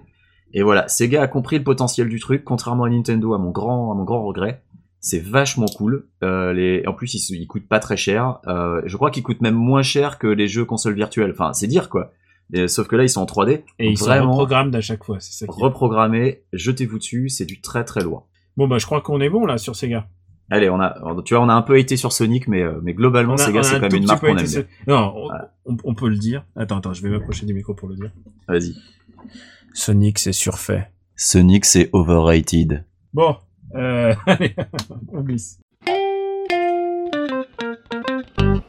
Et 0.53 0.63
voilà, 0.63 0.87
Sega 0.87 1.21
a 1.21 1.27
compris 1.27 1.57
le 1.57 1.63
potentiel 1.63 2.09
du 2.09 2.19
truc, 2.19 2.43
contrairement 2.43 2.85
à 2.85 2.89
Nintendo, 2.89 3.33
à 3.33 3.37
mon 3.37 3.51
grand, 3.51 3.91
à 3.91 3.95
mon 3.95 4.03
grand 4.05 4.25
regret. 4.25 4.63
C'est 4.99 5.19
vachement 5.23 5.67
cool. 5.77 6.07
Euh, 6.23 6.51
les... 6.53 6.83
En 6.87 6.93
plus, 6.93 7.13
ils, 7.13 7.35
ils 7.39 7.47
coûtent 7.47 7.67
pas 7.67 7.79
très 7.79 7.95
cher. 7.95 8.39
Euh, 8.47 8.81
je 8.85 8.97
crois 8.97 9.11
qu'ils 9.11 9.23
coûtent 9.23 9.41
même 9.41 9.55
moins 9.55 9.83
cher 9.83 10.17
que 10.17 10.27
les 10.27 10.47
jeux 10.47 10.65
consoles 10.65 10.95
virtuelles. 10.95 11.31
Enfin, 11.31 11.53
c'est 11.53 11.67
dire 11.67 11.89
quoi. 11.89 12.11
Et- 12.53 12.67
sauf 12.67 12.87
que 12.87 12.95
là, 12.95 13.03
ils 13.03 13.09
sont 13.09 13.21
en 13.21 13.25
3D. 13.25 13.61
et 13.79 13.89
ils 13.89 13.97
vraiment 13.97 14.31
reprogramment 14.31 14.71
d'à 14.71 14.81
chaque 14.81 15.03
fois, 15.03 15.17
c'est 15.19 15.45
ça 15.45 15.45
reprogrammés. 15.49 16.41
Jetez-vous 16.53 16.97
dessus. 16.97 17.29
C'est 17.29 17.45
du 17.45 17.61
très 17.61 17.83
très 17.83 18.01
loin. 18.01 18.23
Bon 18.57 18.67
bah 18.67 18.77
je 18.79 18.85
crois 18.85 19.01
qu'on 19.01 19.21
est 19.21 19.29
bon 19.29 19.45
là 19.45 19.57
sur 19.57 19.75
Sega. 19.75 20.07
Allez, 20.49 20.69
on 20.69 20.79
a, 20.79 20.95
tu 21.25 21.33
vois, 21.35 21.43
on 21.43 21.49
a 21.49 21.53
un 21.53 21.61
peu 21.61 21.77
été 21.77 21.97
sur 21.97 22.13
Sonic, 22.13 22.47
mais, 22.47 22.61
euh, 22.61 22.79
mais 22.81 22.93
globalement, 22.93 23.33
a- 23.33 23.37
Sega, 23.37 23.63
c'est 23.63 23.75
quand 23.75 23.81
même 23.91 23.95
une 23.95 24.05
marque 24.05 24.21
qu'on 24.25 24.37
aime 24.37 24.47
sur-. 24.47 24.63
Non, 24.87 25.11
on, 25.15 25.25
Voilà. 25.27 25.53
on- 25.65 25.75
on 25.83 25.93
peut 25.93 26.07
le 26.07 26.15
dire. 26.17 26.45
Attends, 26.55 26.77
attends, 26.77 26.93
je 26.93 27.03
vais 27.03 27.09
m'approcher 27.09 27.45
du 27.45 27.53
micro 27.53 27.73
pour 27.73 27.89
le 27.89 27.95
dire. 27.95 28.11
Vas-y. 28.47 28.73
Sonic, 29.73 30.17
c'est 30.19 30.31
surfait. 30.31 30.89
Sonic, 31.17 31.65
c'est 31.65 31.89
overrated. 31.91 32.85
Bon, 33.13 33.35
euh, 33.75 34.13
allez, 34.25 34.55
on 35.11 35.19
glisse. 35.21 35.59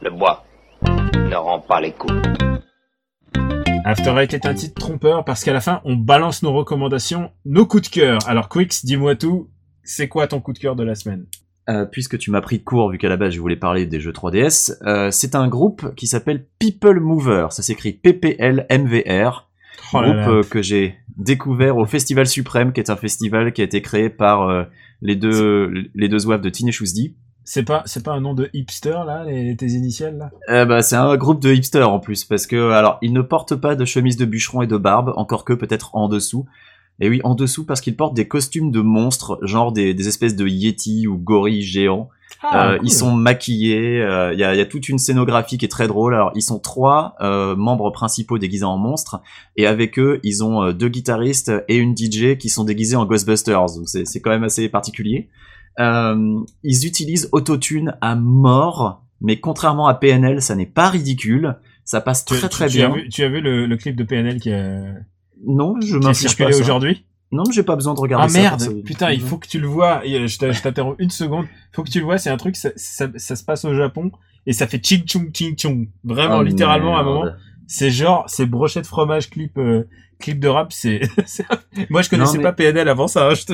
Le 0.01 0.09
bois 0.09 0.43
ne 0.83 1.35
rend 1.35 1.59
pas 1.61 1.79
les 1.81 1.93
coups. 1.93 2.13
After 3.85 4.11
Eight 4.19 4.33
est 4.33 4.45
un 4.45 4.53
titre 4.53 4.75
trompeur 4.79 5.23
parce 5.23 5.43
qu'à 5.45 5.53
la 5.53 5.61
fin, 5.61 5.79
on 5.85 5.95
balance 5.95 6.43
nos 6.43 6.51
recommandations, 6.53 7.31
nos 7.45 7.65
coups 7.65 7.89
de 7.89 7.93
cœur. 7.95 8.19
Alors 8.27 8.49
Quix, 8.49 8.85
dis-moi 8.85 9.15
tout. 9.15 9.49
C'est 9.83 10.07
quoi 10.07 10.27
ton 10.27 10.41
coup 10.41 10.53
de 10.53 10.59
cœur 10.59 10.75
de 10.75 10.83
la 10.83 10.95
semaine 10.95 11.25
Euh, 11.69 11.85
puisque 11.85 12.17
tu 12.17 12.31
m'as 12.31 12.41
pris 12.41 12.59
de 12.59 12.63
court, 12.63 12.89
vu 12.91 12.97
qu'à 12.97 13.09
la 13.09 13.17
base 13.17 13.33
je 13.33 13.39
voulais 13.39 13.55
parler 13.55 13.85
des 13.85 13.99
jeux 13.99 14.11
3DS, 14.11 14.77
euh, 14.85 15.11
c'est 15.11 15.35
un 15.35 15.47
groupe 15.47 15.93
qui 15.95 16.07
s'appelle 16.07 16.45
People 16.59 16.99
Mover. 16.99 17.47
Ça 17.51 17.61
s'écrit 17.61 17.93
PPL-MVR. 17.93 19.47
Oh 19.93 20.01
groupe 20.01 20.15
euh, 20.15 20.43
que 20.43 20.61
j'ai 20.61 20.97
découvert 21.17 21.77
au 21.77 21.85
Festival 21.85 22.27
Suprême, 22.27 22.73
qui 22.73 22.79
est 22.79 22.89
un 22.89 22.95
festival 22.95 23.53
qui 23.53 23.61
a 23.61 23.63
été 23.63 23.81
créé 23.81 24.09
par 24.09 24.67
les 25.01 25.15
deux 25.15 25.71
les 25.95 26.07
deux 26.07 26.17
de 26.19 26.49
Teenage 26.49 26.81
D. 26.95 27.15
C'est 27.43 27.63
pas, 27.63 27.81
c'est 27.85 28.03
pas 28.03 28.13
un 28.13 28.21
nom 28.21 28.35
de 28.35 28.49
hipster 28.53 28.97
là, 29.07 29.23
les, 29.25 29.55
tes 29.55 29.69
initiales 29.69 30.17
là? 30.47 30.65
Bah, 30.65 30.83
c'est 30.83 30.95
un 30.95 31.17
groupe 31.17 31.41
de 31.41 31.51
hipsters 31.51 31.89
en 31.89 31.99
plus, 31.99 32.23
parce 32.23 32.45
que 32.45 32.71
alors 32.71 32.99
ils 33.01 33.11
ne 33.11 33.21
portent 33.21 33.55
pas 33.55 33.75
de 33.75 33.85
chemise 33.85 34.17
de 34.17 34.25
bûcheron 34.25 34.61
et 34.61 34.67
de 34.67 34.77
barbe, 34.77 35.13
encore 35.15 35.45
que 35.45 35.53
peut-être 35.53 35.95
en 35.95 36.07
dessous. 36.07 36.45
Et 37.01 37.09
oui, 37.09 37.21
en 37.23 37.33
dessous 37.35 37.65
parce 37.65 37.81
qu'ils 37.81 37.95
portent 37.95 38.13
des 38.15 38.27
costumes 38.27 38.71
de 38.71 38.81
monstres, 38.81 39.39
genre 39.41 39.71
des, 39.71 39.93
des 39.93 40.07
espèces 40.07 40.35
de 40.35 40.47
yétis 40.47 41.07
ou 41.07 41.17
gorilles 41.17 41.61
géants. 41.61 42.09
Ah, 42.41 42.71
Euh, 42.73 42.77
cool. 42.77 42.87
Ils 42.87 42.91
sont 42.91 43.11
maquillés, 43.11 44.01
euh, 44.01 44.33
il 44.33 44.39
y, 44.39 44.43
a, 44.43 44.55
y 44.55 44.61
a 44.61 44.65
toute 44.65 44.87
une 44.87 44.97
scénographie 44.99 45.57
qui 45.57 45.65
est 45.65 45.69
très 45.69 45.87
drôle. 45.87 46.13
Alors 46.13 46.31
ils 46.35 46.41
sont 46.41 46.59
trois 46.59 47.15
euh, 47.21 47.55
membres 47.55 47.89
principaux 47.91 48.37
déguisés 48.37 48.65
en 48.65 48.77
monstres, 48.77 49.21
et 49.57 49.65
avec 49.65 49.97
eux 49.99 50.19
ils 50.23 50.43
ont 50.43 50.63
euh, 50.63 50.71
deux 50.73 50.89
guitaristes 50.89 51.51
et 51.67 51.77
une 51.77 51.95
DJ 51.97 52.37
qui 52.37 52.49
sont 52.49 52.63
déguisés 52.63 52.95
en 52.95 53.05
Ghostbusters. 53.05 53.65
Donc 53.75 53.87
c'est 53.89 54.05
c'est 54.05 54.21
quand 54.21 54.29
même 54.29 54.43
assez 54.43 54.69
particulier. 54.69 55.29
Euh, 55.79 56.39
ils 56.63 56.85
utilisent 56.85 57.29
autotune 57.31 57.95
à 58.01 58.15
mort, 58.15 59.03
mais 59.21 59.39
contrairement 59.39 59.87
à 59.87 59.93
PNL, 59.95 60.41
ça 60.41 60.55
n'est 60.55 60.65
pas 60.65 60.89
ridicule. 60.89 61.55
Ça 61.85 62.01
passe 62.01 62.23
Tu, 62.25 62.35
très 62.35 62.41
tu- 62.47 62.49
très 62.49 62.67
tu 62.67 62.77
bien. 62.77 62.91
As 62.91 62.95
vu, 62.95 63.09
tu 63.09 63.23
as 63.23 63.29
vu 63.29 63.41
le, 63.41 63.65
le 63.65 63.77
clip 63.77 63.95
de 63.95 64.03
PNL 64.03 64.39
qui 64.39 64.51
a, 64.51 64.81
Non, 65.45 65.75
je 65.81 65.97
m'inspire 65.97 66.35
pas 66.49 66.55
aujourd'hui 66.57 67.05
Non, 67.31 67.43
j'ai 67.51 67.63
pas 67.63 67.75
besoin 67.75 67.93
de 67.93 67.99
regarder 67.99 68.25
Ah 68.25 68.29
ça. 68.29 68.39
merde, 68.39 68.59
pour 68.65 68.73
ça. 68.77 68.83
putain, 68.85 69.11
il 69.11 69.21
faut 69.21 69.37
que 69.37 69.47
tu 69.47 69.59
le 69.59 69.67
vois. 69.67 70.01
Euh, 70.05 70.27
Je 70.27 70.51
je 70.51 70.61
t'interromps 70.61 70.95
une 70.99 71.09
seconde. 71.09 71.45
Il 71.71 71.75
faut 71.75 71.83
que 71.83 71.89
tu 71.91 71.99
le 71.99 72.05
vois. 72.05 72.17
C'est 72.17 72.29
un 72.29 72.37
truc, 72.37 72.55
ça, 72.55 72.69
ça, 72.75 73.07
ça 73.15 73.35
se 73.35 73.43
passe 73.43 73.65
au 73.65 73.73
Japon 73.73 74.11
et 74.45 74.53
ça 74.53 74.67
fait 74.67 74.83
ching 74.83 75.03
chung 75.05 75.29
ching 75.33 75.55
chung. 75.57 75.87
Vraiment, 76.03 76.39
Ah, 76.39 76.43
littéralement, 76.43 76.97
à 76.97 77.01
un 77.01 77.03
merde. 77.03 77.15
moment. 77.15 77.31
C'est 77.67 77.91
genre, 77.91 78.23
c'est 78.27 78.45
brochette 78.47 78.87
fromage 78.87 79.29
clip, 79.29 79.57
euh, 79.59 79.83
clip 80.19 80.39
de 80.39 80.47
rap. 80.47 80.71
C'est, 80.73 81.01
moi 81.91 82.01
je 82.01 82.09
connaissais 82.09 82.37
mais- 82.37 82.43
pas 82.43 82.51
PNL 82.53 82.89
avant 82.89 83.07
ça. 83.07 83.29
hein, 83.29 83.33
je 83.35 83.45
te. 83.45 83.53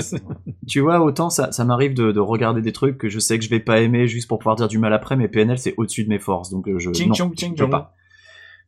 Tu 0.67 0.79
vois, 0.79 1.01
autant 1.01 1.29
ça, 1.29 1.51
ça 1.51 1.65
m'arrive 1.65 1.93
de, 1.93 2.13
de 2.13 2.19
regarder 2.21 2.61
des 2.61 2.71
trucs 2.71 2.97
que 2.97 3.09
je 3.09 3.19
sais 3.19 3.37
que 3.37 3.43
je 3.43 3.49
vais 3.49 3.59
pas 3.59 3.81
aimer 3.81 4.07
juste 4.07 4.29
pour 4.29 4.39
pouvoir 4.39 4.55
dire 4.55 4.69
du 4.69 4.77
mal 4.79 4.93
après, 4.93 5.17
mais 5.17 5.27
PNL 5.27 5.57
c'est 5.59 5.73
au-dessus 5.77 6.05
de 6.05 6.09
mes 6.09 6.19
forces, 6.19 6.49
donc 6.49 6.67
euh, 6.69 6.79
je 6.79 6.91
Ching 6.93 7.09
non, 7.09 7.13
chung 7.13 7.31
je 7.35 7.39
ching 7.41 7.55
peux 7.55 7.63
chung. 7.63 7.71
pas. 7.71 7.93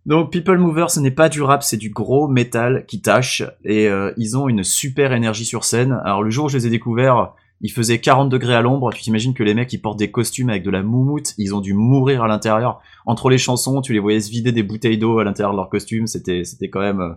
Donc 0.07 0.31
People 0.31 0.57
Mover, 0.57 0.85
ce 0.87 1.01
n'est 1.01 1.11
pas 1.11 1.27
du 1.27 1.41
rap, 1.41 1.63
c'est 1.63 1.75
du 1.75 1.89
gros 1.89 2.29
métal 2.29 2.85
qui 2.87 3.01
tâche 3.01 3.43
et 3.65 3.89
euh, 3.89 4.13
ils 4.15 4.37
ont 4.37 4.47
une 4.47 4.63
super 4.63 5.11
énergie 5.11 5.43
sur 5.43 5.65
scène. 5.65 5.99
Alors 6.05 6.23
le 6.23 6.29
jour 6.29 6.45
où 6.45 6.49
je 6.49 6.57
les 6.57 6.65
ai 6.65 6.69
découverts, 6.69 7.33
il 7.59 7.69
faisait 7.73 7.99
40 7.99 8.29
degrés 8.29 8.55
à 8.55 8.61
l'ombre. 8.61 8.93
Tu 8.93 9.01
t'imagines 9.01 9.33
que 9.33 9.43
les 9.43 9.53
mecs 9.53 9.73
ils 9.73 9.81
portent 9.81 9.99
des 9.99 10.09
costumes 10.09 10.49
avec 10.49 10.63
de 10.63 10.69
la 10.69 10.81
moumoute, 10.81 11.33
ils 11.37 11.53
ont 11.53 11.59
dû 11.59 11.73
mourir 11.73 12.23
à 12.23 12.29
l'intérieur. 12.29 12.79
Entre 13.05 13.29
les 13.29 13.37
chansons, 13.37 13.81
tu 13.81 13.91
les 13.91 13.99
voyais 13.99 14.21
se 14.21 14.31
vider 14.31 14.53
des 14.53 14.63
bouteilles 14.63 14.97
d'eau 14.97 15.19
à 15.19 15.25
l'intérieur 15.25 15.51
de 15.51 15.57
leurs 15.57 15.69
costumes. 15.69 16.07
C'était 16.07 16.45
c'était 16.45 16.69
quand 16.69 16.79
même 16.79 17.01
euh, 17.01 17.13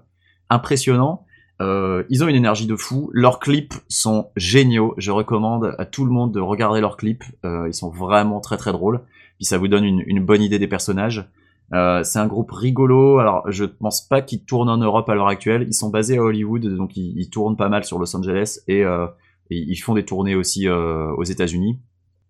impressionnant. 0.48 1.26
Euh, 1.60 2.02
ils 2.10 2.24
ont 2.24 2.28
une 2.28 2.34
énergie 2.34 2.66
de 2.66 2.74
fou. 2.74 3.08
Leurs 3.12 3.38
clips 3.38 3.74
sont 3.86 4.30
géniaux. 4.34 4.94
Je 4.98 5.12
recommande 5.12 5.76
à 5.78 5.86
tout 5.86 6.04
le 6.04 6.10
monde 6.10 6.34
de 6.34 6.40
regarder 6.40 6.80
leurs 6.80 6.96
clips. 6.96 7.22
Ils 7.44 7.74
sont 7.74 7.90
vraiment 7.90 8.40
très 8.40 8.56
très 8.56 8.72
drôles. 8.72 9.02
Puis 9.36 9.44
ça 9.44 9.58
vous 9.58 9.68
donne 9.68 9.84
une 9.84 10.24
bonne 10.24 10.42
idée 10.42 10.58
des 10.58 10.66
personnages. 10.66 11.30
Euh, 11.72 12.02
c'est 12.02 12.18
un 12.18 12.26
groupe 12.26 12.50
rigolo. 12.50 13.18
Alors 13.18 13.50
je 13.50 13.64
pense 13.64 14.06
pas 14.06 14.22
qu'ils 14.22 14.44
tournent 14.44 14.68
en 14.68 14.78
Europe 14.78 15.08
à 15.08 15.14
l'heure 15.14 15.28
actuelle. 15.28 15.66
Ils 15.68 15.74
sont 15.74 15.90
basés 15.90 16.18
à 16.18 16.22
Hollywood, 16.22 16.66
donc 16.76 16.96
ils, 16.96 17.30
tournent 17.30 17.56
pas 17.56 17.68
mal 17.68 17.84
sur 17.84 17.98
Los 17.98 18.14
Angeles 18.16 18.60
et, 18.66 18.84
euh, 18.84 19.06
ils 19.50 19.76
font 19.76 19.94
des 19.94 20.04
tournées 20.04 20.34
aussi 20.34 20.68
euh, 20.68 21.12
aux 21.16 21.24
États-Unis. 21.24 21.80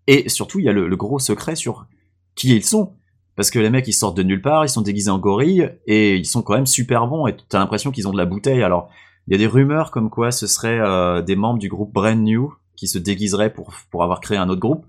Et 0.06 0.28
surtout, 0.28 0.58
il 0.58 0.64
y 0.64 0.68
a 0.68 0.72
le, 0.72 0.88
le 0.88 0.96
gros 0.96 1.18
secret 1.18 1.54
sur 1.54 1.86
qui 2.34 2.54
ils 2.54 2.64
sont. 2.64 2.94
Parce 3.36 3.50
que 3.50 3.58
les 3.58 3.70
mecs, 3.70 3.88
ils 3.88 3.92
sortent 3.92 4.16
de 4.16 4.22
nulle 4.22 4.42
part, 4.42 4.64
ils 4.64 4.68
sont 4.68 4.82
déguisés 4.82 5.10
en 5.10 5.18
gorilles, 5.18 5.72
et 5.86 6.16
ils 6.16 6.26
sont 6.26 6.42
quand 6.42 6.54
même 6.54 6.66
super 6.66 7.06
bons, 7.06 7.26
et 7.26 7.36
t'as 7.48 7.58
l'impression 7.58 7.90
qu'ils 7.90 8.08
ont 8.08 8.12
de 8.12 8.18
la 8.18 8.26
bouteille. 8.26 8.62
Alors, 8.62 8.90
il 9.26 9.32
y 9.32 9.34
a 9.34 9.38
des 9.38 9.46
rumeurs 9.46 9.90
comme 9.90 10.10
quoi 10.10 10.30
ce 10.30 10.46
serait 10.46 10.78
euh, 10.78 11.22
des 11.22 11.36
membres 11.36 11.58
du 11.58 11.68
groupe 11.68 11.92
Brand 11.92 12.18
New 12.18 12.52
qui 12.76 12.88
se 12.88 12.98
déguiseraient 12.98 13.52
pour, 13.52 13.72
pour 13.90 14.02
avoir 14.02 14.20
créé 14.20 14.38
un 14.38 14.48
autre 14.48 14.60
groupe. 14.60 14.84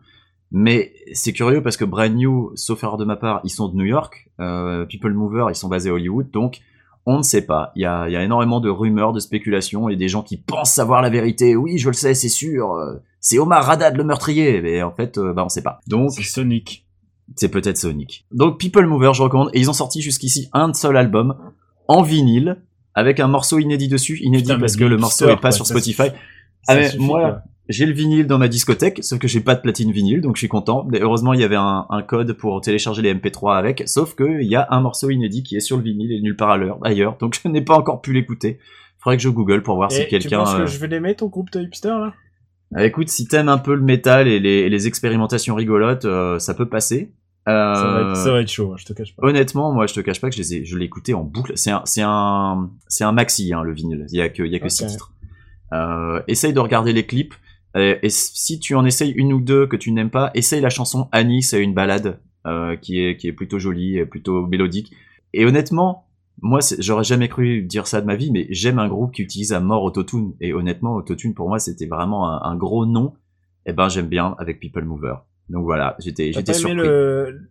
Mais 0.52 0.94
c'est 1.14 1.34
curieux 1.34 1.64
parce 1.64 1.78
que 1.78 1.86
Brand 1.86 2.14
New, 2.14 2.52
sauf 2.56 2.84
erreur 2.84 2.98
de 2.98 3.06
ma 3.06 3.16
part, 3.16 3.40
ils 3.44 3.50
sont 3.50 3.70
de 3.70 3.76
New 3.76 3.86
York. 3.86 4.30
Euh, 4.40 4.86
People 4.86 5.14
Mover, 5.14 5.46
ils 5.50 5.56
sont 5.56 5.70
basés 5.70 5.90
à 5.90 5.94
Hollywood. 5.94 6.30
Donc, 6.32 6.60
on 7.06 7.18
ne 7.18 7.24
sait 7.24 7.46
pas. 7.46 7.72
Il 7.76 7.82
y 7.82 7.86
a, 7.86 8.08
il 8.10 8.14
y 8.14 8.16
a 8.18 8.24
énormément 8.24 8.60
de 8.60 8.70
rumeurs, 8.70 9.14
de 9.14 9.20
spéculations 9.20 9.88
et 9.90 9.96
des 9.96 10.10
gens 10.10 10.22
qui 10.24 10.38
pensent 10.38 10.74
savoir 10.74 11.02
la 11.02 11.10
vérité. 11.10 11.56
Oui, 11.56 11.78
je 11.78 11.88
le 11.88 11.94
sais, 11.94 12.14
c'est 12.14 12.30
sûr. 12.30 12.76
C'est 13.22 13.38
Omar 13.38 13.70
Haddad 13.70 13.96
le 13.96 14.04
meurtrier. 14.04 14.62
Mais 14.62 14.82
en 14.84 14.92
fait, 14.92 15.18
euh, 15.18 15.32
bah, 15.32 15.46
on 15.46 15.50
sait 15.50 15.62
pas. 15.62 15.80
Donc, 15.88 16.12
C'est 16.12 16.24
Sonic. 16.24 16.86
c'est 17.36 17.50
peut-être 17.50 17.78
Sonic. 17.78 18.26
Donc 18.32 18.60
People 18.60 18.86
Mover, 18.88 19.12
je 19.14 19.22
recommande. 19.22 19.52
Et 19.54 19.60
ils 19.60 19.70
ont 19.70 19.74
sorti 19.74 20.02
jusqu'ici 20.02 20.50
un 20.54 20.74
seul 20.74 20.98
album 20.98 21.38
en 21.88 22.02
vinyle 22.02 22.62
avec 22.94 23.20
un 23.20 23.28
morceau 23.28 23.60
inédit 23.60 23.88
dessus. 23.88 24.18
Inédit 24.22 24.44
Putain, 24.44 24.60
parce 24.60 24.76
que 24.76 24.84
le 24.84 24.98
morceau 24.98 25.26
hipster, 25.26 25.38
est 25.38 25.42
pas 25.42 25.52
sur 25.52 25.66
Spotify. 25.66 26.10
Ah, 26.68 26.76
mais 26.76 26.92
moi. 26.98 27.42
J'ai 27.72 27.86
le 27.86 27.94
vinyle 27.94 28.28
dans 28.28 28.38
ma 28.38 28.48
discothèque, 28.48 29.00
sauf 29.04 29.20
que 29.20 29.28
j'ai 29.28 29.40
pas 29.42 29.56
de 29.56 29.62
platine 29.62 29.92
vinyle, 29.92 30.22
donc 30.22 30.36
je 30.36 30.40
suis 30.42 30.48
content. 30.48 30.86
Mais 30.90 31.00
heureusement, 31.02 31.34
il 31.34 31.40
y 31.40 31.44
avait 31.44 31.56
un, 31.56 31.86
un 31.90 32.02
code 32.04 32.34
pour 32.34 32.60
télécharger 32.62 33.02
les 33.02 33.14
MP3 33.14 33.58
avec, 33.58 33.84
sauf 33.88 34.14
que 34.16 34.42
il 34.42 34.48
y 34.48 34.56
a 34.56 34.68
un 34.70 34.82
morceau 34.82 35.10
inédit 35.10 35.44
qui 35.44 35.56
est 35.56 35.60
sur 35.62 35.78
le 35.78 35.84
vinyle 35.84 36.12
et 36.12 36.22
nulle 36.22 36.36
part 36.36 36.58
ailleurs, 36.84 37.18
donc 37.18 37.40
je 37.42 37.48
n'ai 37.50 37.62
pas 37.62 37.76
encore 37.76 38.02
pu 38.02 38.14
l'écouter. 38.14 38.60
Faudrait 39.00 39.18
que 39.18 39.24
je 39.24 39.30
google 39.30 39.64
pour 39.64 39.76
voir 39.78 39.92
si 39.92 40.02
Et 40.02 40.04
tu 40.04 40.10
quelqu'un. 40.20 40.38
penses 40.40 40.54
que 40.54 40.62
euh, 40.62 40.68
je 40.68 40.78
vais 40.78 40.88
l'aimer 40.88 41.16
ton 41.16 41.26
groupe 41.28 41.50
de 41.52 41.62
hipster 41.62 41.90
là? 41.90 42.14
Ah, 42.76 42.86
écoute, 42.86 43.10
si 43.10 43.28
t'aimes 43.28 43.50
un 43.50 43.58
peu 43.58 43.74
le 43.74 43.82
métal 43.82 44.28
et 44.28 44.40
les, 44.40 44.50
et 44.60 44.70
les 44.70 44.88
expérimentations 44.88 45.56
rigolotes, 45.56 46.06
euh, 46.06 46.38
ça 46.40 46.54
peut 46.54 46.70
passer. 46.70 47.12
Euh, 47.50 47.74
ça, 47.74 47.88
va 47.88 48.02
être, 48.02 48.16
ça 48.16 48.32
va 48.32 48.42
être 48.42 48.48
chaud, 48.52 48.72
hein, 48.72 48.76
je 48.78 48.86
te 48.86 48.94
cache 48.94 49.16
pas. 49.16 49.26
Honnêtement, 49.28 49.74
moi, 49.74 49.88
je 49.88 49.96
te 49.96 50.00
cache 50.02 50.22
pas 50.22 50.30
que 50.30 50.36
je 50.36 50.42
les 50.42 50.54
ai, 50.54 50.66
je 50.66 50.78
l'ai 50.78 50.86
écouté 50.86 51.16
en 51.16 51.24
boucle. 51.24 51.54
C'est 51.56 51.72
un, 51.72 51.82
c'est 51.86 52.04
un, 52.06 52.70
c'est 52.88 53.04
un 53.04 53.12
maxi, 53.12 53.52
hein, 53.54 53.64
le 53.64 53.74
vinyle. 53.74 54.06
Il 54.12 54.18
y 54.18 54.22
a 54.22 54.30
que, 54.30 54.44
il 54.44 54.52
y 54.52 54.56
a 54.56 54.60
que 54.60 54.66
Ok. 54.66 54.72
six 54.72 54.86
titres. 54.86 55.12
Essaye 56.28 56.54
de 56.54 56.60
regarder 56.60 56.94
les 56.94 57.06
clips. 57.06 57.34
Euh, 57.78 57.96
et 58.04 58.10
si 58.10 58.60
tu 58.60 58.76
en 58.76 58.86
essayes 58.86 59.12
une 59.12 59.32
ou 59.34 59.40
deux 59.42 59.66
que 59.68 59.76
tu 59.78 59.92
n'aimes 59.92 60.10
pas, 60.10 60.32
essaye 60.34 60.62
la 60.62 60.70
chanson 60.70 61.08
Annie, 61.12 61.42
c'est 61.44 61.62
une 61.64 61.74
balade 61.74 62.20
euh, 62.46 62.76
qui 62.76 63.00
est, 63.00 63.18
qui 63.18 63.28
est 63.28 63.34
plutôt 63.34 63.60
jolie, 63.60 63.98
et 63.98 64.06
plutôt 64.06 64.46
mélodique. 64.48 64.92
Et 65.34 65.46
honnêtement, 65.46 66.06
moi, 66.42 66.60
j'aurais 66.80 67.04
jamais 67.04 67.30
cru 67.30 67.62
dire 67.62 67.88
ça 67.88 68.02
de 68.02 68.06
ma 68.08 68.16
vie, 68.16 68.32
mais 68.32 68.48
j'aime 68.50 68.80
un 68.80 68.88
groupe 68.90 69.14
qui 69.14 69.22
utilise 69.22 69.54
à 69.54 69.60
mort 69.60 69.84
Autotune. 69.84 70.34
Et 70.42 70.54
honnêtement, 70.54 70.96
Autotune 70.96 71.34
pour 71.34 71.48
moi, 71.48 71.60
c'était 71.60 71.86
vraiment 71.86 72.28
un, 72.30 72.42
un 72.52 72.56
gros 72.56 72.86
nom. 72.86 73.14
Et 73.66 73.74
ben, 73.74 73.88
j'aime 73.90 74.08
bien 74.08 74.36
avec 74.40 74.60
People 74.60 74.84
Mover. 74.86 75.16
Donc 75.50 75.64
voilà, 75.64 75.96
j'étais, 76.00 76.32
j'étais 76.34 76.54
surpris. 76.54 76.76
le 76.78 77.50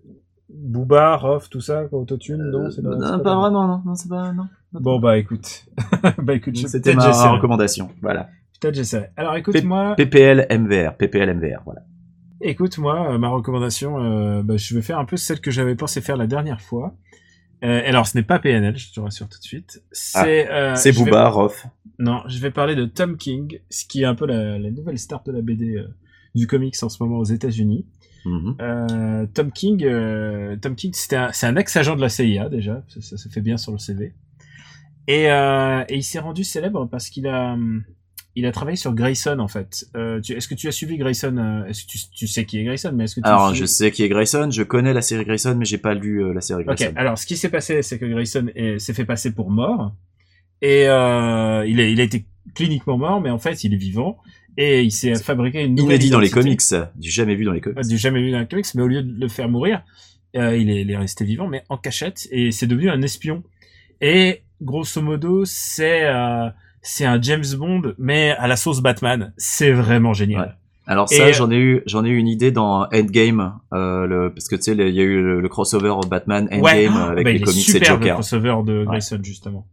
Booba, 0.49 1.17
Rof, 1.17 1.49
tout 1.49 1.61
ça, 1.61 1.85
autotune, 1.93 2.43
non, 2.51 2.71
c'est 2.71 2.81
Euh, 2.85 2.91
pas, 2.91 2.97
non, 2.97 3.01
c'est 3.07 3.11
pas, 3.13 3.19
pas- 3.23 3.37
vraiment, 3.37 3.69
non, 3.69 3.83
non, 3.87 3.95
c'est 3.95 4.09
pas, 4.09 4.33
non. 4.33 4.47
Bon 4.73 4.99
bah 4.99 5.19
écoute, 5.19 5.67
bah 6.23 6.35
écoute, 6.35 6.57
C'était 6.57 6.95
ma 6.95 7.31
recommandation. 7.33 7.91
Voilà. 8.03 8.29
Peut-être 8.61 8.75
j'essaierai. 8.75 9.09
Alors 9.17 9.37
écoute 9.37 9.63
moi, 9.65 9.95
PPL 9.97 10.47
MVR, 10.51 10.97
PPL 10.97 11.35
MVR, 11.37 11.63
voilà. 11.65 11.83
écoute 12.43 12.77
moi, 12.79 13.13
euh, 13.15 13.19
ma 13.19 13.29
recommandation, 13.29 13.99
euh, 14.03 14.43
bah, 14.43 14.57
je 14.57 14.75
vais 14.75 14.83
faire 14.83 14.99
un 14.99 15.05
peu 15.07 15.17
celle 15.17 15.41
que 15.41 15.51
j'avais 15.51 15.75
pensé 15.75 16.01
faire 16.01 16.17
la 16.17 16.27
dernière 16.27 16.61
fois. 16.61 16.95
Euh, 17.63 17.83
alors 17.87 18.07
ce 18.07 18.17
n'est 18.17 18.23
pas 18.25 18.39
PNL, 18.39 18.77
je 18.79 18.93
te 18.93 19.01
rassure 19.01 19.29
tout 19.29 19.39
de 19.39 19.45
suite. 19.45 19.83
C'est 19.93 20.51
euh, 20.51 20.73
Ah, 20.73 20.77
C'est 20.77 20.93
je 20.93 20.99
vais- 20.99 21.05
Booba, 21.07 21.29
Rof. 21.29 21.67
Non, 21.99 22.23
je 22.29 22.39
vais 22.39 22.51
parler 22.51 22.75
de 22.75 22.87
Tom 22.87 23.17
King, 23.19 23.61
ce 23.69 23.85
qui 23.87 24.03
est 24.03 24.07
un 24.07 24.15
peu 24.15 24.27
la, 24.27 24.59
la 24.59 24.71
nouvelle 24.71 24.99
star 24.99 25.23
de 25.25 25.33
la 25.33 25.43
BD 25.43 25.77
euh, 25.77 25.87
du 26.35 26.47
comics 26.47 26.75
en 26.83 26.89
ce 26.89 27.03
moment 27.03 27.19
aux 27.19 27.25
États-Unis. 27.25 27.87
Mhm. 28.27 28.57
Euh, 28.61 29.27
Tom 29.33 29.51
King, 29.53 29.85
euh, 29.85 30.57
Tom 30.57 30.75
King, 30.75 30.93
un, 31.13 31.33
c'est 31.33 31.47
un 31.47 31.57
ex-agent 31.57 31.97
de 31.97 32.01
la 32.03 32.09
CIA 32.11 32.49
déjà, 32.51 32.83
ça, 32.89 33.01
ça 33.01 33.17
se 33.17 33.29
fait 33.31 33.41
bien 33.41 33.57
sur 33.57 33.73
le 33.73 33.79
CV. 33.79 34.15
Et, 35.09 35.31
euh, 35.31 35.83
et 35.89 35.97
il 35.97 36.03
s'est 36.03 36.19
rendu 36.19 36.45
célèbre 36.45 36.87
parce 36.87 37.09
qu'il 37.11 37.27
a, 37.27 37.53
hum, 37.55 37.83
il 38.37 38.47
a 38.47 38.53
travaillé 38.53 38.77
sur 38.77 38.95
Grayson 38.95 39.39
en 39.41 39.49
fait. 39.49 39.87
Euh, 39.97 40.21
est-ce 40.23 40.47
que 40.49 40.55
tu 40.55 40.69
as 40.69 40.73
suivi 40.73 40.97
Grayson 40.97 41.37
euh, 41.37 41.65
Est-ce 41.67 41.85
que 41.85 41.91
tu, 41.91 41.99
tu 42.15 42.27
sais 42.27 42.45
qui 42.45 42.59
est 42.59 42.65
Grayson 42.65 42.93
Mais 42.95 43.05
est-ce 43.05 43.17
que 43.17 43.21
tu 43.21 43.27
Alors, 43.27 43.55
je 43.55 43.65
sais 43.65 43.91
qui 43.91 44.03
est 44.05 44.09
Grayson, 44.09 44.51
je 44.51 44.63
connais 44.63 44.93
la 44.93 45.03
série 45.03 45.25
Grayson, 45.25 45.57
mais 45.59 45.65
j'ai 45.65 45.79
pas 45.79 45.95
lu 45.95 46.23
euh, 46.23 46.33
la 46.33 46.41
série 46.41 46.63
Ok, 46.63 46.77
Grayson. 46.77 46.93
alors 46.97 47.19
ce 47.19 47.27
qui 47.27 47.37
s'est 47.37 47.49
passé, 47.51 47.83
c'est 47.83 47.99
que 47.99 48.07
Grayson 48.07 48.47
est- 48.55 48.79
s'est 48.79 48.95
fait 48.95 49.05
passer 49.05 49.33
pour 49.35 49.51
mort 49.51 49.95
et 50.63 50.83
il, 50.83 50.89
a, 50.89 51.65
il 51.65 52.01
a 52.01 52.03
été 52.05 52.25
cliniquement 52.55 52.99
mort, 52.99 53.21
mais 53.21 53.31
en 53.31 53.39
fait, 53.39 53.65
il 53.65 53.75
est 53.75 53.79
vivant 53.79 54.19
et 54.57 54.83
il 54.83 54.91
s'est 54.93 55.15
fabriqué 55.15 55.63
une 55.63 55.75
nouvelle 55.75 55.97
Inédit 55.97 56.11
dans 56.11 56.21
les 56.21 56.31
comics, 56.31 56.61
du 56.97 57.11
jamais 57.11 57.35
vu 57.35 57.45
dans 57.45 57.53
les 57.53 57.61
comics. 57.61 57.87
du 57.87 57.97
jamais 57.99 58.21
vu 58.23 58.31
dans 58.31 58.41
les 58.41 58.47
comics, 58.47 58.67
mais 58.75 58.83
au 58.83 58.89
lieu 58.89 59.03
de 59.03 59.21
le 59.21 59.29
faire 59.29 59.49
mourir, 59.49 59.83
il, 60.35 60.41
est, 60.71 60.83
il 60.83 60.91
est 60.91 60.97
resté 60.97 61.25
vivant, 61.25 61.49
mais 61.49 61.65
en 61.69 61.77
cachette, 61.77 62.29
et 62.31 62.53
c'est 62.53 62.67
devenu 62.67 62.91
un 62.91 63.01
espion. 63.03 63.43
Et 64.01 64.43
grosso 64.61 65.01
modo, 65.03 65.45
c'est 65.45 66.07
c'est 66.83 67.05
un 67.05 67.21
James 67.21 67.45
Bond, 67.59 67.95
mais 67.99 68.31
à 68.33 68.47
la 68.49 68.57
sauce 68.57 68.81
Batman. 68.81 69.33
C'est 69.37 69.73
vraiment 69.73 70.13
génial. 70.13 70.57
Alors 70.87 71.09
ça, 71.09 71.27
euh, 71.27 71.33
j'en 71.33 71.51
ai 71.51 71.57
eu, 71.59 71.83
j'en 71.87 72.05
ai 72.05 72.09
eu 72.09 72.17
une 72.17 72.27
idée 72.27 72.51
dans 72.51 72.89
Endgame, 72.93 73.55
euh, 73.73 74.07
le, 74.07 74.33
parce 74.35 74.49
que 74.49 74.57
tu 74.57 74.63
sais, 74.63 74.73
il 74.73 74.95
y 74.95 75.01
a 75.01 75.05
eu 75.05 75.23
le, 75.23 75.41
le 75.41 75.49
crossover 75.49 75.95
Batman 76.09 76.45
Endgame 76.51 76.63
Ouais, 76.63 76.89
euh, 76.89 77.11
avec 77.11 77.25
bah, 77.25 77.31
les 77.31 77.37
il 77.37 77.43
est 77.43 77.45
comics 77.45 77.59
et 77.61 77.73
super, 77.73 77.81
le 77.97 78.01
Joker. 78.03 78.15
crossover 78.15 78.57
de 78.65 78.85
Grayson 78.85 79.21
justement. 79.23 79.69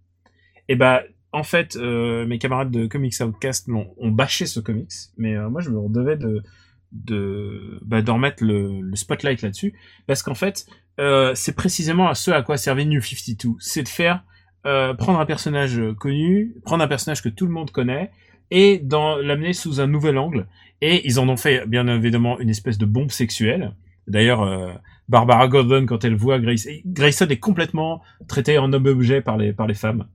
Et 0.70 0.76
bah 0.76 1.02
en 1.32 1.44
fait, 1.44 1.76
euh, 1.76 2.26
mes 2.28 2.38
camarades 2.40 2.72
de 2.72 2.86
Comics 2.88 3.16
Outcast 3.22 3.68
l'ont- 3.68 3.94
ont 3.98 4.12
bâché 4.12 4.46
ce 4.46 4.60
comics, 4.60 4.92
mais 5.18 5.36
euh, 5.36 5.50
moi 5.50 5.62
je 5.62 5.70
me 5.72 5.90
devais 5.90 6.18
de 6.18 6.44
de 6.92 7.80
bah, 7.84 8.02
d'en 8.02 8.16
remettre 8.16 8.44
le, 8.44 8.82
le 8.82 8.96
spotlight 8.96 9.42
là-dessus, 9.42 9.74
parce 10.08 10.24
qu'en 10.24 10.36
fait, 10.36 10.66
euh, 11.00 11.34
c'est 11.36 11.54
précisément 11.56 12.08
à 12.10 12.16
ce 12.16 12.32
à 12.32 12.42
quoi 12.44 12.58
servait 12.58 12.86
New 12.86 13.02
52, 13.02 13.56
c'est 13.60 13.84
de 13.84 13.90
faire 13.90 14.24
euh, 14.66 14.94
prendre 14.94 15.20
un 15.20 15.26
personnage 15.26 15.80
connu, 16.00 16.56
prendre 16.66 16.84
un 16.84 16.88
personnage 16.88 17.22
que 17.22 17.30
tout 17.30 17.46
le 17.46 17.52
monde 17.52 17.72
connaît, 17.72 18.12
et 18.52 18.82
l'amener 19.24 19.54
sous 19.54 19.80
un 19.82 19.88
nouvel 19.88 20.18
angle. 20.18 20.48
Et 20.82 21.06
ils 21.08 21.20
en 21.20 21.28
ont 21.30 21.38
fait 21.38 21.66
bien 21.68 21.88
évidemment 21.88 22.40
une 22.40 22.50
espèce 22.50 22.78
de 22.78 22.86
bombe 22.86 23.12
sexuelle. 23.12 23.74
D'ailleurs, 24.08 24.44
euh, 24.44 24.72
Barbara 25.10 25.48
Gordon, 25.48 25.86
quand 25.86 26.04
elle 26.06 26.16
voit 26.16 26.40
Grayson, 26.40 26.70
Grayson 26.86 27.28
est 27.28 27.40
complètement 27.40 28.02
traité 28.28 28.58
en 28.58 28.72
homme-objet 28.72 29.22
par 29.22 29.38
les, 29.38 29.54
par 29.54 29.68
les 29.68 29.74
femmes. 29.74 30.06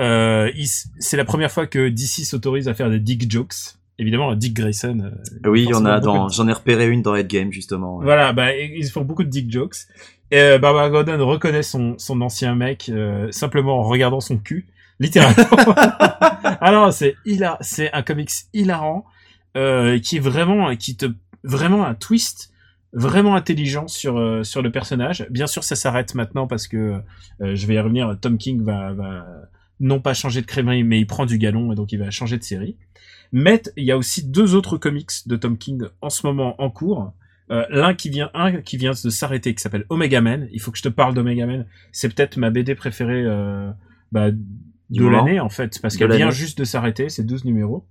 Euh, 0.00 0.50
c'est 0.98 1.16
la 1.16 1.24
première 1.24 1.50
fois 1.50 1.66
que 1.66 1.88
DC 1.88 2.24
s'autorise 2.24 2.68
à 2.68 2.74
faire 2.74 2.90
des 2.90 3.00
dick 3.00 3.30
jokes. 3.30 3.54
Évidemment, 3.98 4.34
Dick 4.34 4.54
Grayson. 4.54 5.12
Oui, 5.44 5.64
il 5.64 5.68
y 5.68 5.74
en 5.74 5.84
a 5.84 6.00
dans, 6.00 6.26
de- 6.28 6.32
j'en 6.32 6.48
ai 6.48 6.52
repéré 6.54 6.88
une 6.88 7.02
dans 7.02 7.14
Endgame 7.14 7.52
justement. 7.52 8.00
Voilà, 8.00 8.32
bah, 8.32 8.56
ils 8.56 8.88
font 8.88 9.02
beaucoup 9.02 9.24
de 9.24 9.28
dick 9.28 9.50
jokes. 9.52 9.76
Et 10.30 10.38
euh, 10.38 10.58
Barbara 10.58 10.88
Gordon 10.90 11.26
reconnaît 11.26 11.62
son, 11.62 11.96
son 11.98 12.20
ancien 12.20 12.54
mec 12.54 12.88
euh, 12.88 13.30
simplement 13.32 13.80
en 13.80 13.82
regardant 13.82 14.20
son 14.20 14.38
cul, 14.38 14.66
littéralement. 15.00 15.74
Alors 16.60 16.92
c'est 16.92 17.16
c'est 17.60 17.92
un 17.92 18.02
comics 18.02 18.30
hilarant 18.52 19.04
euh, 19.56 19.98
qui 19.98 20.16
est 20.16 20.20
vraiment, 20.20 20.74
qui 20.76 20.96
te 20.96 21.06
vraiment 21.42 21.84
un 21.84 21.94
twist 21.94 22.52
vraiment 22.92 23.34
intelligent 23.34 23.88
sur 23.88 24.18
euh, 24.18 24.44
sur 24.44 24.62
le 24.62 24.70
personnage. 24.70 25.26
Bien 25.30 25.46
sûr, 25.46 25.64
ça 25.64 25.74
s'arrête 25.74 26.14
maintenant 26.14 26.46
parce 26.46 26.68
que 26.68 27.00
je 27.40 27.66
vais 27.66 27.74
y 27.74 27.80
revenir. 27.80 28.16
Tom 28.20 28.38
King 28.38 28.62
va, 28.62 28.92
va 28.92 29.26
non 29.80 30.00
pas 30.00 30.14
changer 30.14 30.42
de 30.42 30.46
crémerie, 30.46 30.84
mais 30.84 31.00
il 31.00 31.06
prend 31.06 31.26
du 31.26 31.38
galon 31.38 31.72
et 31.72 31.74
donc 31.74 31.90
il 31.92 31.98
va 31.98 32.10
changer 32.10 32.38
de 32.38 32.44
série. 32.44 32.76
Mais 33.32 33.62
il 33.76 33.84
y 33.84 33.92
a 33.92 33.96
aussi 33.96 34.24
deux 34.24 34.54
autres 34.54 34.76
comics 34.76 35.10
de 35.26 35.36
Tom 35.36 35.56
King 35.56 35.84
en 36.02 36.10
ce 36.10 36.26
moment 36.26 36.60
en 36.62 36.70
cours. 36.70 37.12
Euh, 37.50 37.64
L'un 37.70 37.94
qui 37.94 38.10
vient, 38.10 38.30
un 38.34 38.60
qui 38.60 38.76
vient 38.76 38.92
de 38.92 39.10
s'arrêter, 39.10 39.54
qui 39.54 39.62
s'appelle 39.62 39.84
Omega 39.88 40.20
Man. 40.20 40.48
Il 40.52 40.60
faut 40.60 40.70
que 40.70 40.78
je 40.78 40.82
te 40.82 40.88
parle 40.88 41.14
d'Omega 41.14 41.46
Man. 41.46 41.66
C'est 41.90 42.14
peut-être 42.14 42.36
ma 42.36 42.50
BD 42.50 42.74
préférée 42.74 43.24
euh, 43.24 43.70
bah, 44.12 44.30
de 44.30 45.06
l'année 45.06 45.40
en 45.40 45.48
fait, 45.48 45.80
parce 45.82 45.96
qu'elle 45.96 46.14
vient 46.14 46.30
juste 46.30 46.58
de 46.58 46.64
s'arrêter. 46.64 47.08
C'est 47.08 47.24
12 47.24 47.44
numéros. 47.44 47.86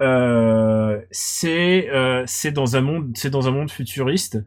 Euh, 0.00 1.00
c'est 1.12 1.88
euh, 1.90 2.24
c'est 2.26 2.50
dans 2.50 2.74
un 2.74 2.80
monde 2.80 3.12
c'est 3.14 3.30
dans 3.30 3.46
un 3.46 3.52
monde 3.52 3.70
futuriste. 3.70 4.44